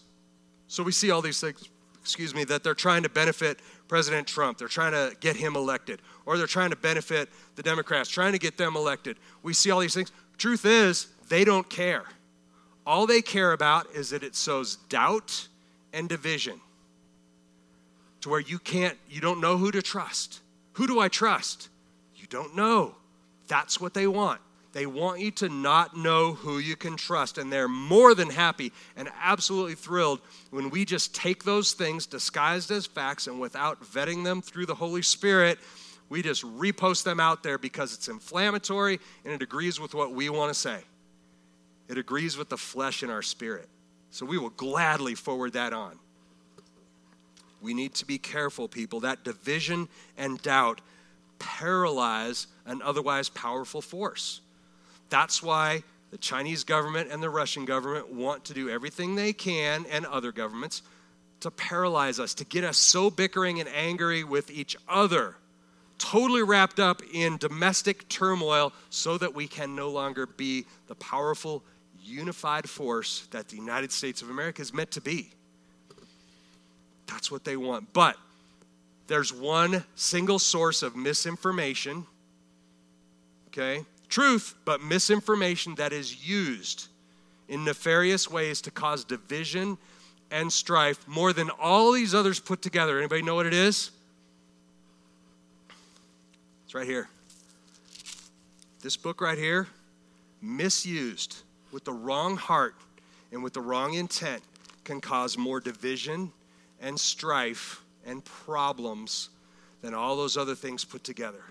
So 0.68 0.84
we 0.84 0.92
see 0.92 1.12
all 1.12 1.22
these 1.22 1.40
things 1.40 1.70
excuse 2.04 2.36
me, 2.36 2.44
that 2.44 2.64
they're 2.64 2.76
trying 2.76 3.02
to 3.04 3.10
benefit 3.10 3.60
President 3.88 4.28
Trump. 4.28 4.58
They're 4.58 4.68
trying 4.68 4.92
to 4.92 5.16
get 5.22 5.38
him 5.38 5.56
elected, 5.56 6.02
or 6.26 6.38
they're 6.38 6.48
trying 6.48 6.72
to 6.72 6.76
benefit 6.76 7.30
the 7.56 7.64
Democrats, 7.64 8.10
trying 8.10 8.34
to 8.34 8.40
get 8.40 8.58
them 8.58 8.76
elected. 8.76 9.18
We 9.42 9.54
see 9.54 9.72
all 9.72 9.80
these 9.80 9.94
things. 9.94 10.12
Truth 10.38 10.66
is, 10.66 11.08
they 11.30 11.46
don't 11.46 11.70
care. 11.70 12.04
All 12.86 13.08
they 13.08 13.22
care 13.22 13.54
about 13.54 13.88
is 13.96 14.10
that 14.10 14.22
it 14.22 14.36
sows 14.36 14.76
doubt 14.90 15.48
and 15.94 16.10
division 16.10 16.60
to 18.24 18.30
where 18.30 18.40
you 18.40 18.58
can't, 18.58 18.98
you 19.10 19.22
don't 19.22 19.40
know 19.40 19.58
who 19.58 19.70
to 19.72 19.82
trust. 19.82 20.42
Who 20.74 20.88
do 20.88 21.00
I 21.00 21.08
trust? 21.08 21.70
You 22.16 22.26
don't 22.28 22.56
know. 22.56 22.96
That's 23.48 23.80
what 23.80 23.94
they 23.94 24.08
want. 24.08 24.40
They 24.72 24.86
want 24.86 25.20
you 25.20 25.30
to 25.32 25.50
not 25.50 25.96
know 25.96 26.34
who 26.34 26.58
you 26.58 26.76
can 26.76 26.96
trust. 26.96 27.38
And 27.38 27.52
they're 27.52 27.68
more 27.68 28.16
than 28.16 28.30
happy 28.30 28.72
and 28.96 29.10
absolutely 29.22 29.76
thrilled 29.76 30.20
when 30.50 30.70
we 30.70 30.84
just 30.84 31.14
take 31.14 31.44
those 31.44 31.74
things 31.74 32.06
disguised 32.06 32.72
as 32.72 32.86
facts 32.86 33.28
and 33.28 33.40
without 33.40 33.84
vetting 33.84 34.24
them 34.24 34.42
through 34.42 34.66
the 34.66 34.76
Holy 34.76 35.04
Spirit, 35.04 35.60
we 36.10 36.22
just 36.22 36.44
repost 36.44 37.04
them 37.04 37.20
out 37.20 37.44
there 37.44 37.58
because 37.58 37.94
it's 37.94 38.08
inflammatory 38.08 39.00
and 39.26 39.34
it 39.34 39.42
agrees 39.42 39.80
with 39.80 39.94
what 39.94 40.14
we 40.14 40.30
want 40.30 40.52
to 40.52 40.60
say. 40.60 40.80
It 41.90 41.98
agrees 41.98 42.38
with 42.38 42.50
the 42.50 42.58
flesh 42.58 43.04
in 43.04 43.10
our 43.10 43.22
spirit. 43.22 43.68
So 44.12 44.26
we 44.26 44.38
will 44.38 44.50
gladly 44.52 45.14
forward 45.14 45.54
that 45.54 45.74
on. 45.74 46.00
We 47.64 47.74
need 47.74 47.94
to 47.96 48.06
be 48.06 48.18
careful, 48.18 48.68
people. 48.68 49.00
That 49.00 49.24
division 49.24 49.88
and 50.18 50.40
doubt 50.42 50.82
paralyze 51.40 52.48
an 52.66 52.82
otherwise 52.82 53.30
powerful 53.30 53.82
force. 53.82 54.42
That's 55.10 55.42
why 55.42 55.84
the 56.12 56.18
Chinese 56.18 56.64
government 56.66 57.10
and 57.10 57.24
the 57.24 57.30
Russian 57.30 57.66
government 57.66 58.14
want 58.14 58.46
to 58.46 58.54
do 58.54 58.70
everything 58.70 59.16
they 59.16 59.34
can, 59.34 59.86
and 59.90 60.06
other 60.06 60.32
governments, 60.32 60.82
to 61.40 61.50
paralyze 61.50 62.20
us, 62.20 62.34
to 62.36 62.46
get 62.46 62.64
us 62.64 62.78
so 62.78 63.10
bickering 63.10 63.60
and 63.60 63.70
angry 63.70 64.24
with 64.24 64.52
each 64.52 64.76
other, 64.88 65.36
totally 65.98 66.44
wrapped 66.44 66.80
up 66.80 67.02
in 67.14 67.38
domestic 67.38 68.08
turmoil, 68.10 68.74
so 68.90 69.18
that 69.18 69.34
we 69.34 69.48
can 69.48 69.76
no 69.76 69.90
longer 69.90 70.28
be 70.28 70.66
the 70.88 70.96
powerful, 70.96 71.64
unified 72.04 72.70
force 72.70 73.28
that 73.32 73.48
the 73.48 73.56
United 73.56 73.92
States 73.92 74.22
of 74.22 74.30
America 74.30 74.62
is 74.62 74.74
meant 74.74 74.92
to 74.92 75.02
be. 75.02 75.32
That's 77.14 77.30
what 77.32 77.44
they 77.44 77.56
want. 77.56 77.94
But 77.94 78.18
there's 79.06 79.32
one 79.32 79.86
single 79.94 80.40
source 80.40 80.82
of 80.82 80.96
misinformation, 80.96 82.08
okay? 83.50 83.86
Truth, 84.10 84.56
but 84.66 84.82
misinformation 84.82 85.76
that 85.76 85.94
is 85.94 86.28
used 86.28 86.88
in 87.48 87.64
nefarious 87.64 88.32
ways 88.32 88.62
to 88.62 88.72
cause 88.72 89.04
division 89.04 89.78
and 90.32 90.52
strife 90.52 91.08
more 91.08 91.34
than 91.34 91.52
all 91.52 91.92
these 91.92 92.16
others 92.16 92.40
put 92.40 92.64
together. 92.64 92.98
Anybody 92.98 93.22
know 93.22 93.36
what 93.36 93.46
it 93.46 93.54
is? 93.54 93.92
It's 96.66 96.74
right 96.74 96.88
here. 96.88 97.08
This 98.82 98.98
book 98.98 99.22
right 99.22 99.38
here, 99.38 99.68
misused 100.42 101.44
with 101.72 101.84
the 101.84 101.94
wrong 101.94 102.38
heart 102.38 102.74
and 103.32 103.44
with 103.44 103.54
the 103.54 103.62
wrong 103.62 103.94
intent, 103.94 104.42
can 104.84 105.00
cause 105.00 105.38
more 105.38 105.60
division 105.60 106.32
and 106.84 107.00
strife 107.00 107.82
and 108.06 108.24
problems 108.24 109.30
than 109.82 109.94
all 109.94 110.16
those 110.16 110.38
other 110.38 110.54
things 110.54 110.84
put 110.84 111.04
together. 111.04 111.44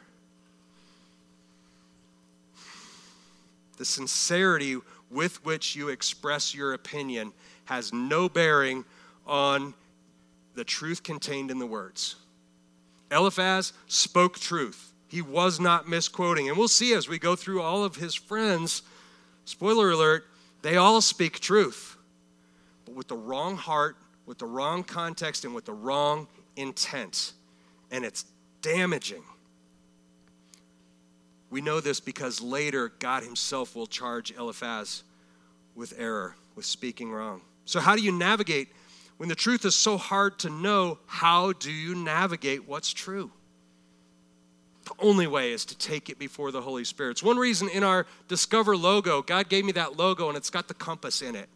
The 3.78 3.85
sincerity 3.85 4.76
with 5.11 5.45
which 5.45 5.74
you 5.74 5.89
express 5.89 6.55
your 6.55 6.74
opinion 6.74 7.33
has 7.64 7.93
no 7.93 8.28
bearing 8.28 8.85
on 9.26 9.74
the 10.55 10.64
truth 10.64 11.03
contained 11.03 11.51
in 11.51 11.59
the 11.59 11.66
words. 11.66 12.16
Eliphaz 13.11 13.72
spoke 13.87 14.39
truth. 14.39 14.93
He 15.09 15.22
was 15.22 15.59
not 15.59 15.89
misquoting. 15.89 16.49
And 16.49 16.57
we'll 16.57 16.68
see 16.68 16.95
as 16.95 17.09
we 17.09 17.18
go 17.18 17.37
through 17.37 17.62
all 17.62 17.85
of 17.85 17.97
his 17.97 18.14
friends, 18.14 18.83
spoiler 19.45 19.91
alert, 19.91 20.26
they 20.62 20.76
all 20.76 21.01
speak 21.01 21.41
truth, 21.41 21.97
but 22.85 22.95
with 22.95 23.09
the 23.09 23.16
wrong 23.16 23.57
heart 23.57 23.97
with 24.27 24.39
the 24.39 24.47
wrong 24.47 24.85
context 24.85 25.45
and 25.45 25.55
with 25.55 25.64
the 25.64 25.73
wrong 25.73 26.27
intent. 26.57 27.33
And 27.91 28.05
it's 28.05 28.25
damaging. 28.62 29.23
We 31.51 31.61
know 31.61 31.81
this 31.81 32.01
because 32.01 32.41
later 32.41 32.93
God 32.99 33.23
Himself 33.23 33.77
will 33.77 33.87
charge 33.87 34.33
Eliphaz 34.33 35.03
with 35.75 35.93
error, 35.99 36.35
with 36.57 36.64
speaking 36.64 37.12
wrong. 37.12 37.43
So, 37.64 37.79
how 37.79 37.95
do 37.95 38.03
you 38.03 38.12
navigate 38.12 38.68
when 39.18 39.29
the 39.29 39.35
truth 39.35 39.64
is 39.64 39.75
so 39.75 39.99
hard 39.99 40.39
to 40.41 40.51
know? 40.51 40.99
How 41.07 41.53
do 41.53 41.70
you 41.70 41.95
navigate 41.95 42.66
what's 42.66 42.93
true? 42.93 43.31
The 44.85 44.95
only 44.99 45.27
way 45.27 45.53
is 45.53 45.64
to 45.66 45.79
take 45.79 46.11
it 46.11 46.18
before 46.18 46.51
the 46.51 46.61
Holy 46.61 46.85
Spirit. 46.85 47.12
It's 47.12 47.23
one 47.23 47.37
reason 47.37 47.68
in 47.68 47.85
our 47.85 48.07
Discover 48.29 48.77
logo, 48.77 49.23
God 49.23 49.49
gave 49.49 49.64
me 49.64 49.73
that 49.73 49.97
logo 49.97 50.29
and 50.29 50.37
it's 50.37 50.51
got 50.51 50.68
the 50.68 50.75
compass 50.75 51.23
in 51.23 51.37
it. 51.37 51.49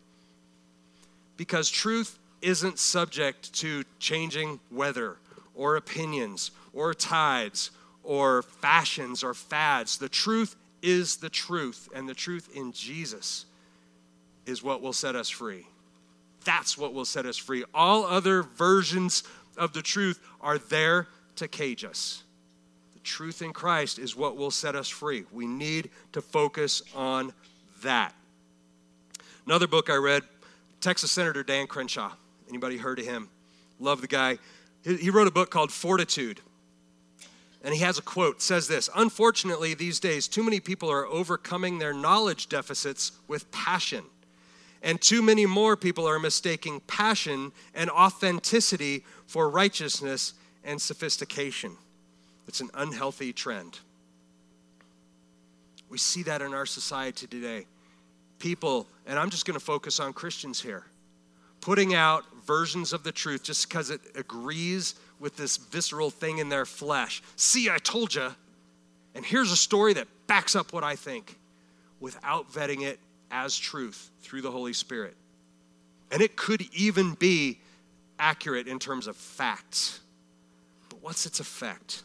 Because 1.37 1.69
truth 1.69 2.19
isn't 2.43 2.79
subject 2.79 3.53
to 3.55 3.85
changing 3.99 4.61
weather 4.71 5.17
or 5.55 5.77
opinions 5.77 6.51
or 6.73 6.95
tides 6.95 7.71
or 8.05 8.43
fashions 8.43 9.25
or 9.25 9.35
fads. 9.35 9.99
The 9.99 10.09
truth 10.09 10.57
is 10.83 11.17
the 11.17 11.31
truth, 11.31 11.89
and 11.95 12.09
the 12.09 12.15
truth 12.15 12.49
in 12.55 12.73
Jesus 12.73 13.47
is 14.47 14.63
what 14.63 14.81
will 14.81 14.93
set 14.93 15.17
us 15.17 15.29
free. 15.29 15.67
That's 16.45 16.79
what 16.79 16.95
will 16.95 17.05
set 17.05 17.27
us 17.27 17.37
free. 17.37 17.65
All 17.75 18.05
other 18.05 18.43
versions 18.43 19.25
of 19.57 19.73
the 19.73 19.83
truth 19.83 20.21
are 20.41 20.59
there 20.59 21.09
to 21.37 21.49
cage 21.49 21.85
us. 21.85 22.23
The 22.95 23.01
truth 23.01 23.43
in 23.43 23.53
Christ 23.53 23.99
is 23.99 24.15
what 24.15 24.37
will 24.37 24.53
set 24.53 24.77
us 24.77 24.89
free. 24.89 25.25
We 25.33 25.47
need 25.47 25.91
to 26.13 26.23
focus 26.23 26.83
on 26.95 27.33
that. 27.83 28.15
Another 29.45 29.67
book 29.67 29.91
I 29.91 29.97
read, 29.97 30.23
Texas 30.81 31.11
Senator 31.11 31.43
Dan 31.43 31.67
Crenshaw. 31.67 32.13
Anybody 32.49 32.77
heard 32.77 32.99
of 32.99 33.05
him? 33.05 33.29
Love 33.79 34.01
the 34.01 34.07
guy. 34.07 34.39
He 34.83 35.11
wrote 35.11 35.27
a 35.27 35.33
book 35.33 35.51
called 35.51 35.73
Fortitude. 35.73 36.41
And 37.65 37.75
he 37.75 37.81
has 37.81 37.99
a 37.99 38.03
quote 38.03 38.41
says 38.41 38.69
this 38.69 38.89
Unfortunately, 38.95 39.75
these 39.75 39.99
days, 39.99 40.29
too 40.29 40.45
many 40.45 40.61
people 40.61 40.91
are 40.91 41.07
overcoming 41.07 41.79
their 41.79 41.93
knowledge 41.93 42.49
deficits 42.49 43.13
with 43.27 43.51
passion. 43.51 44.05
And 44.83 45.01
too 45.01 45.21
many 45.21 45.47
more 45.47 45.77
people 45.77 46.07
are 46.07 46.21
mistaking 46.21 46.81
passion 46.81 47.51
and 47.75 47.91
authenticity 47.91 49.05
for 49.27 49.51
righteousness 49.51 50.35
and 50.63 50.81
sophistication. 50.81 51.77
It's 52.47 52.61
an 52.61 52.71
unhealthy 52.75 53.33
trend. 53.33 53.81
We 55.89 55.99
see 55.99 56.23
that 56.25 56.43
in 56.43 56.55
our 56.55 56.67
society 56.67 57.27
today. 57.27 57.67
People, 58.39 58.87
and 59.07 59.19
I'm 59.19 59.31
just 59.31 59.47
going 59.47 59.59
to 59.59 59.65
focus 59.65 59.99
on 59.99 60.13
Christians 60.13 60.61
here, 60.61 60.85
putting 61.61 61.95
out 61.95 62.25
versions 62.47 62.93
of 62.93 63.03
the 63.03 63.13
truth 63.13 63.43
just 63.43 63.69
because 63.69 63.91
it 63.91 64.01
agrees 64.15 64.95
with 65.19 65.37
this 65.37 65.57
visceral 65.57 66.11
thing 66.11 66.39
in 66.39 66.49
their 66.49 66.67
flesh. 66.67 67.23
See, 67.37 67.71
I 67.71 67.79
told 67.79 68.15
you. 68.15 68.35
And 69.15 69.25
here's 69.25 69.51
a 69.51 69.57
story 69.57 69.95
that 69.95 70.09
backs 70.27 70.55
up 70.55 70.73
what 70.73 70.85
I 70.85 70.95
think 70.95 71.39
without 72.01 72.53
vetting 72.53 72.83
it 72.83 72.99
as 73.31 73.57
truth 73.57 74.11
through 74.21 74.43
the 74.43 74.51
Holy 74.51 74.73
Spirit. 74.73 75.17
And 76.11 76.23
it 76.23 76.37
could 76.37 76.63
even 76.75 77.15
be 77.15 77.59
accurate 78.19 78.69
in 78.69 78.79
terms 78.79 79.07
of 79.07 79.17
facts. 79.17 80.01
But 80.89 81.03
what's 81.03 81.27
its 81.27 81.41
effect? 81.41 82.03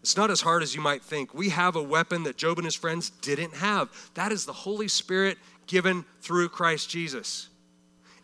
It's 0.00 0.16
not 0.16 0.30
as 0.30 0.40
hard 0.40 0.62
as 0.62 0.74
you 0.74 0.80
might 0.80 1.02
think. 1.02 1.34
We 1.34 1.50
have 1.50 1.76
a 1.76 1.82
weapon 1.82 2.22
that 2.22 2.36
Job 2.36 2.58
and 2.58 2.64
his 2.64 2.74
friends 2.74 3.10
didn't 3.10 3.54
have. 3.54 3.90
That 4.14 4.32
is 4.32 4.46
the 4.46 4.52
Holy 4.52 4.88
Spirit 4.88 5.36
given 5.66 6.04
through 6.20 6.48
Christ 6.48 6.88
Jesus. 6.88 7.48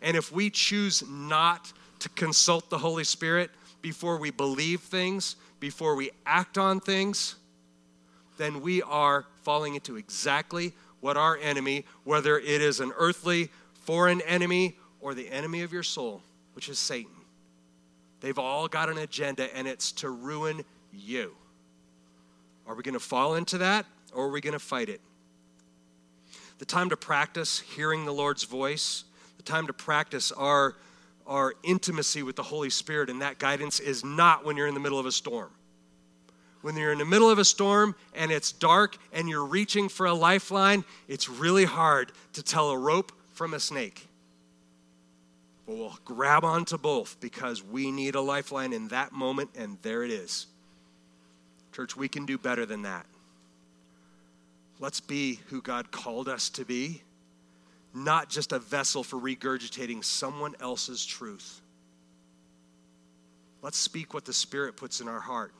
And 0.05 0.15
if 0.15 0.31
we 0.31 0.51
choose 0.51 1.03
not 1.09 1.73
to 1.99 2.09
consult 2.09 2.69
the 2.69 2.77
Holy 2.77 3.03
Spirit 3.03 3.49
before 3.81 4.17
we 4.17 4.29
believe 4.29 4.81
things, 4.81 5.35
before 5.59 5.95
we 5.95 6.11
act 6.27 6.59
on 6.59 6.79
things, 6.79 7.35
then 8.37 8.61
we 8.61 8.83
are 8.83 9.25
falling 9.41 9.73
into 9.73 9.95
exactly 9.95 10.73
what 11.01 11.17
our 11.17 11.37
enemy, 11.37 11.85
whether 12.03 12.37
it 12.37 12.61
is 12.61 12.79
an 12.79 12.91
earthly, 12.97 13.49
foreign 13.81 14.21
enemy, 14.21 14.75
or 15.01 15.15
the 15.15 15.27
enemy 15.31 15.63
of 15.63 15.73
your 15.73 15.83
soul, 15.83 16.21
which 16.53 16.69
is 16.69 16.77
Satan, 16.77 17.11
they've 18.21 18.37
all 18.37 18.67
got 18.67 18.89
an 18.89 18.99
agenda 18.99 19.55
and 19.57 19.67
it's 19.67 19.91
to 19.93 20.09
ruin 20.11 20.63
you. 20.93 21.33
Are 22.67 22.75
we 22.75 22.83
going 22.83 22.93
to 22.93 22.99
fall 22.99 23.33
into 23.35 23.57
that 23.57 23.87
or 24.13 24.25
are 24.25 24.31
we 24.31 24.41
going 24.41 24.53
to 24.53 24.59
fight 24.59 24.89
it? 24.89 25.01
The 26.59 26.65
time 26.65 26.89
to 26.89 26.97
practice 26.97 27.59
hearing 27.59 28.05
the 28.05 28.13
Lord's 28.13 28.43
voice 28.43 29.05
time 29.45 29.67
to 29.67 29.73
practice 29.73 30.31
our, 30.31 30.75
our 31.25 31.53
intimacy 31.63 32.23
with 32.23 32.35
the 32.35 32.43
Holy 32.43 32.69
Spirit, 32.69 33.09
and 33.09 33.21
that 33.21 33.39
guidance 33.39 33.79
is 33.79 34.03
not 34.03 34.43
when 34.45 34.57
you're 34.57 34.67
in 34.67 34.73
the 34.73 34.79
middle 34.79 34.99
of 34.99 35.05
a 35.05 35.11
storm. 35.11 35.51
When 36.61 36.75
you're 36.75 36.91
in 36.91 36.97
the 36.97 37.05
middle 37.05 37.29
of 37.29 37.37
a 37.37 37.45
storm 37.45 37.95
and 38.15 38.31
it's 38.31 38.51
dark 38.51 38.97
and 39.13 39.29
you're 39.29 39.45
reaching 39.45 39.87
for 39.87 40.07
a 40.07 40.13
lifeline, 40.13 40.83
it's 41.07 41.29
really 41.29 41.65
hard 41.65 42.11
to 42.33 42.41
tell 42.41 42.71
a 42.71 42.77
rope 42.77 43.11
from 43.33 43.53
a 43.53 43.59
snake. 43.59 44.07
But 45.67 45.75
we'll 45.75 45.99
grab 46.05 46.43
onto 46.43 46.77
both 46.77 47.19
because 47.19 47.63
we 47.63 47.91
need 47.91 48.15
a 48.15 48.21
lifeline 48.21 48.73
in 48.73 48.87
that 48.87 49.11
moment, 49.11 49.51
and 49.55 49.77
there 49.83 50.03
it 50.03 50.11
is. 50.11 50.47
Church, 51.71 51.95
we 51.95 52.07
can 52.07 52.25
do 52.25 52.37
better 52.37 52.65
than 52.65 52.81
that. 52.81 53.05
Let's 54.79 54.99
be 54.99 55.39
who 55.47 55.61
God 55.61 55.91
called 55.91 56.27
us 56.27 56.49
to 56.49 56.65
be, 56.65 57.01
not 57.95 58.29
just 58.29 58.51
a 58.51 58.59
vessel 58.59 59.03
for 59.03 59.17
regurgitating 59.17 60.03
someone 60.03 60.53
else's 60.59 61.05
truth. 61.05 61.61
Let's 63.61 63.77
speak 63.77 64.13
what 64.13 64.25
the 64.25 64.33
Spirit 64.33 64.75
puts 64.75 64.99
in 64.99 65.07
our 65.07 65.21
heart. 65.21 65.53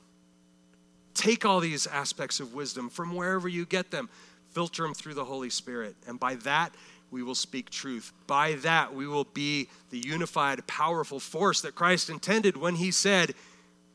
Take 1.14 1.46
all 1.46 1.60
these 1.60 1.86
aspects 1.86 2.38
of 2.38 2.52
wisdom 2.54 2.90
from 2.90 3.16
wherever 3.16 3.48
you 3.48 3.64
get 3.64 3.90
them, 3.90 4.10
filter 4.50 4.82
them 4.82 4.92
through 4.92 5.14
the 5.14 5.24
Holy 5.24 5.48
Spirit. 5.48 5.96
And 6.06 6.20
by 6.20 6.34
that, 6.36 6.74
we 7.10 7.22
will 7.22 7.34
speak 7.34 7.70
truth. 7.70 8.12
By 8.26 8.52
that, 8.56 8.94
we 8.94 9.06
will 9.06 9.24
be 9.24 9.68
the 9.90 9.98
unified, 9.98 10.66
powerful 10.66 11.18
force 11.18 11.62
that 11.62 11.74
Christ 11.74 12.10
intended 12.10 12.56
when 12.56 12.74
he 12.74 12.90
said, 12.90 13.34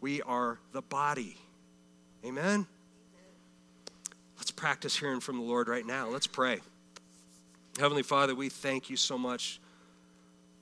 We 0.02 0.22
are 0.24 0.58
the 0.72 0.82
body. 0.82 1.38
Amen? 2.26 2.66
Let's 4.38 4.52
practice 4.52 4.98
hearing 4.98 5.20
from 5.20 5.38
the 5.38 5.44
Lord 5.44 5.68
right 5.68 5.86
now. 5.86 6.10
Let's 6.10 6.28
pray. 6.28 6.62
Heavenly 7.80 8.04
Father, 8.04 8.36
we 8.36 8.50
thank 8.50 8.90
you 8.90 8.98
so 8.98 9.18
much, 9.18 9.60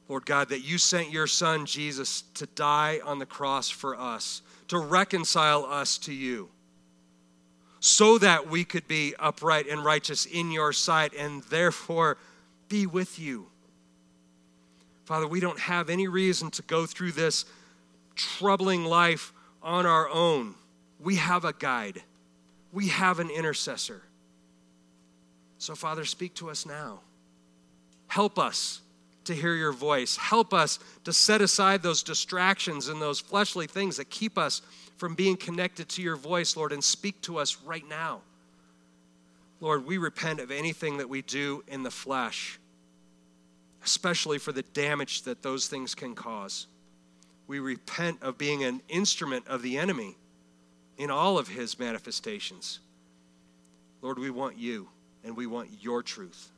Lord 0.08 0.26
God, 0.26 0.50
that 0.50 0.62
you 0.62 0.78
sent 0.78 1.12
your 1.12 1.28
Son, 1.28 1.66
Jesus, 1.66 2.24
to 2.36 2.46
die 2.48 3.00
on 3.04 3.20
the 3.20 3.26
cross 3.26 3.70
for 3.70 4.00
us, 4.00 4.42
to 4.68 4.78
reconcile 4.78 5.66
us 5.66 5.98
to 6.00 6.14
you, 6.14 6.50
so 7.80 8.18
that 8.18 8.50
we 8.50 8.64
could 8.64 8.88
be 8.88 9.16
upright 9.20 9.68
and 9.68 9.84
righteous 9.84 10.26
in 10.26 10.52
your 10.52 10.72
sight 10.74 11.14
and 11.14 11.44
therefore 11.44 12.18
be 12.68 12.86
with 12.86 13.18
you. 13.20 13.48
Father, 15.06 15.28
we 15.28 15.40
don't 15.40 15.60
have 15.60 15.90
any 15.90 16.08
reason 16.08 16.52
to 16.52 16.62
go 16.62 16.86
through 16.86 17.14
this 17.14 17.46
troubling 18.16 18.86
life 18.86 19.34
on 19.64 19.86
our 19.86 20.08
own. 20.10 20.54
We 21.00 21.16
have 21.16 21.46
a 21.46 21.54
guide, 21.54 22.04
we 22.72 22.90
have 22.90 23.20
an 23.20 23.30
intercessor. 23.32 24.04
So, 25.60 25.76
Father, 25.76 26.06
speak 26.06 26.34
to 26.36 26.50
us 26.50 26.66
now. 26.66 27.02
Help 28.08 28.40
us 28.40 28.82
to 29.26 29.36
hear 29.36 29.54
your 29.54 29.74
voice. 29.74 30.16
Help 30.16 30.54
us 30.54 30.80
to 31.04 31.14
set 31.14 31.42
aside 31.42 31.84
those 31.84 32.02
distractions 32.02 32.88
and 32.88 33.02
those 33.02 33.20
fleshly 33.20 33.68
things 33.68 33.98
that 33.98 34.10
keep 34.10 34.38
us 34.38 34.62
from 34.98 35.16
being 35.16 35.36
connected 35.36 35.90
to 35.90 36.02
your 36.02 36.16
voice, 36.16 36.56
Lord, 36.56 36.72
and 36.72 36.84
speak 36.84 37.22
to 37.24 37.38
us 37.38 37.58
right 37.64 37.88
now. 37.88 38.22
Lord, 39.60 39.86
we 39.86 39.98
repent 39.98 40.40
of 40.40 40.50
anything 40.50 40.98
that 40.98 41.10
we 41.10 41.22
do 41.22 41.64
in 41.68 41.84
the 41.84 41.92
flesh, 41.92 42.58
especially 43.84 44.40
for 44.40 44.54
the 44.54 44.64
damage 44.64 45.24
that 45.24 45.44
those 45.44 45.68
things 45.68 45.94
can 45.94 46.16
cause. 46.16 46.68
We 47.48 47.60
repent 47.60 48.24
of 48.24 48.38
being 48.38 48.64
an 48.64 48.82
instrument 48.88 49.46
of 49.48 49.62
the 49.62 49.78
enemy 49.78 50.16
in 50.98 51.12
all 51.12 51.38
of 51.38 51.50
his 51.50 51.78
manifestations. 51.78 52.80
Lord, 54.02 54.18
we 54.18 54.30
want 54.30 54.58
you 54.58 54.88
and 55.24 55.36
we 55.36 55.48
want 55.48 55.70
your 55.82 56.02
truth. 56.02 56.50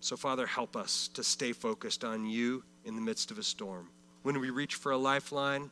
So, 0.00 0.16
Father, 0.16 0.46
help 0.46 0.76
us 0.76 1.08
to 1.14 1.22
stay 1.22 1.52
focused 1.52 2.04
on 2.04 2.26
you 2.26 2.62
in 2.84 2.94
the 2.94 3.02
midst 3.02 3.30
of 3.30 3.38
a 3.38 3.42
storm. 3.42 3.88
When 4.22 4.40
we 4.40 4.50
reach 4.50 4.74
for 4.74 4.92
a 4.92 4.96
lifeline, 4.96 5.70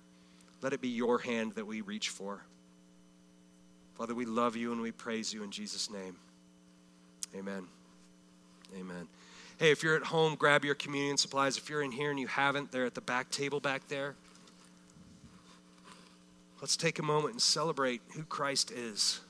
let 0.61 0.73
it 0.73 0.81
be 0.81 0.89
your 0.89 1.19
hand 1.19 1.55
that 1.55 1.67
we 1.67 1.81
reach 1.81 2.11
for. 2.11 2.43
Father, 3.95 4.15
we 4.15 4.27
love 4.27 4.55
you 4.55 4.73
and 4.73 4.81
we 4.81 4.93
praise 4.93 5.33
you 5.33 5.43
in 5.43 5.51
Jesus' 5.51 5.91
name. 5.91 6.17
Amen. 7.37 7.67
Amen. 8.79 9.09
Hey, 9.59 9.71
if 9.71 9.83
you're 9.83 9.97
at 9.97 10.05
home, 10.05 10.35
grab 10.37 10.65
your 10.65 10.75
communion 10.75 11.17
supplies. 11.17 11.57
If 11.57 11.69
you're 11.69 11.83
in 11.83 11.91
here 11.91 12.11
and 12.11 12.21
you 12.21 12.29
haven't, 12.29 12.71
they're 12.71 12.87
at 12.87 12.95
the 12.95 13.01
back 13.01 13.31
table 13.31 13.61
back 13.61 13.89
there. 13.89 14.15
Let's 16.61 16.77
take 16.77 16.99
a 16.99 17.03
moment 17.03 17.33
and 17.35 17.43
celebrate 17.43 18.01
who 18.15 18.23
Christ 18.25 18.71
is. 18.71 19.21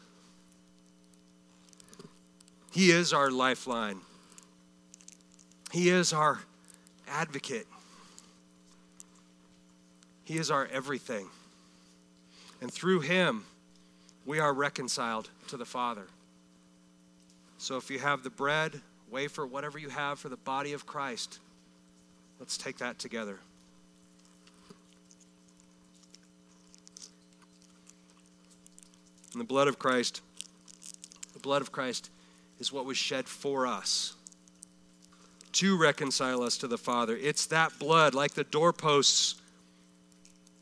He 2.73 2.91
is 2.91 3.13
our 3.13 3.31
lifeline, 3.31 4.01
He 5.73 5.89
is 5.89 6.13
our 6.13 6.41
advocate, 7.09 7.67
He 10.25 10.39
is 10.39 10.51
our 10.51 10.67
everything. 10.67 11.29
And 12.61 12.73
through 12.73 13.01
Him, 13.01 13.45
we 14.27 14.41
are 14.41 14.53
reconciled 14.53 15.31
to 15.47 15.57
the 15.57 15.65
Father. 15.65 16.07
So 17.57 17.77
if 17.77 17.91
you 17.91 17.99
have 17.99 18.23
the 18.23 18.31
bread, 18.31 18.81
wafer, 19.11 19.47
whatever 19.47 19.79
you 19.79 19.89
have 19.89 20.19
for 20.19 20.29
the 20.29 20.37
body 20.37 20.73
of 20.73 20.87
Christ, 20.87 21.39
let's 22.39 22.57
take 22.57 22.79
that 22.79 22.99
together. 22.99 23.39
And 29.33 29.41
the 29.41 29.47
blood 29.47 29.69
of 29.69 29.79
Christ, 29.79 30.21
the 31.33 31.39
blood 31.39 31.63
of 31.63 31.73
Christ 31.73 32.11
is 32.59 32.73
what 32.73 32.85
was 32.85 32.97
shed 32.97 33.29
for 33.29 33.67
us 33.67 34.15
to 35.53 35.77
reconcile 35.77 36.43
us 36.43 36.59
to 36.59 36.69
the 36.69 36.79
Father. 36.79 37.17
It's 37.17 37.47
that 37.47 37.79
blood, 37.79 38.15
like 38.15 38.35
the 38.35 38.45
doorposts 38.45 39.37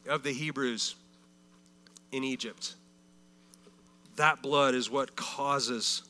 of 0.09 0.23
the 0.23 0.33
Hebrews 0.33 0.95
in 2.13 2.25
Egypt. 2.25 2.75
That 4.17 4.41
blood 4.43 4.75
is 4.75 4.91
what 4.91 5.17
causes 5.17 6.03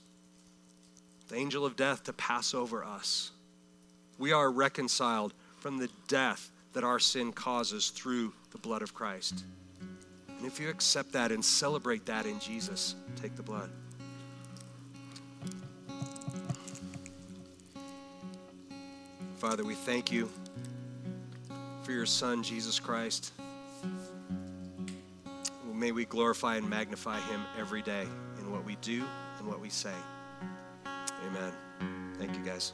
the 1.29 1.37
angel 1.37 1.65
of 1.67 1.75
death 1.75 2.05
to 2.05 2.13
pass 2.13 2.55
over 2.55 2.85
us. 2.85 3.33
We 4.19 4.33
are 4.33 4.51
reconciled 4.51 5.35
from 5.59 5.79
the 5.79 5.89
death 6.07 6.51
that 6.73 6.85
our 6.85 6.99
sin 6.99 7.33
causes 7.33 7.91
through 7.91 8.33
the 8.53 8.59
blood 8.59 8.83
of 8.83 8.95
Christ. 8.95 9.45
And 10.29 10.47
if 10.47 10.61
you 10.61 10.69
accept 10.69 11.13
that 11.13 11.33
and 11.33 11.45
celebrate 11.45 12.07
that 12.07 12.27
in 12.27 12.39
Jesus, 12.39 12.95
take 13.17 13.35
the 13.35 13.43
blood. 13.43 13.71
Father, 19.49 19.63
we 19.63 19.77
thank 19.77 20.11
you 20.11 20.29
for 21.85 21.93
your 21.93 22.05
Son, 22.05 22.43
Jesus 22.43 22.81
Christ. 22.81 23.33
May 25.73 25.93
we 25.93 26.05
glorify 26.05 26.57
and 26.57 26.69
magnify 26.69 27.21
him 27.21 27.43
every 27.57 27.81
day 27.81 28.09
in 28.41 28.51
what 28.51 28.65
we 28.65 28.75
do 28.83 29.05
and 29.39 29.47
what 29.47 29.61
we 29.61 29.71
say. 29.71 29.95
Amen. 30.85 31.53
Thank 32.19 32.37
you, 32.37 32.45
guys. 32.45 32.73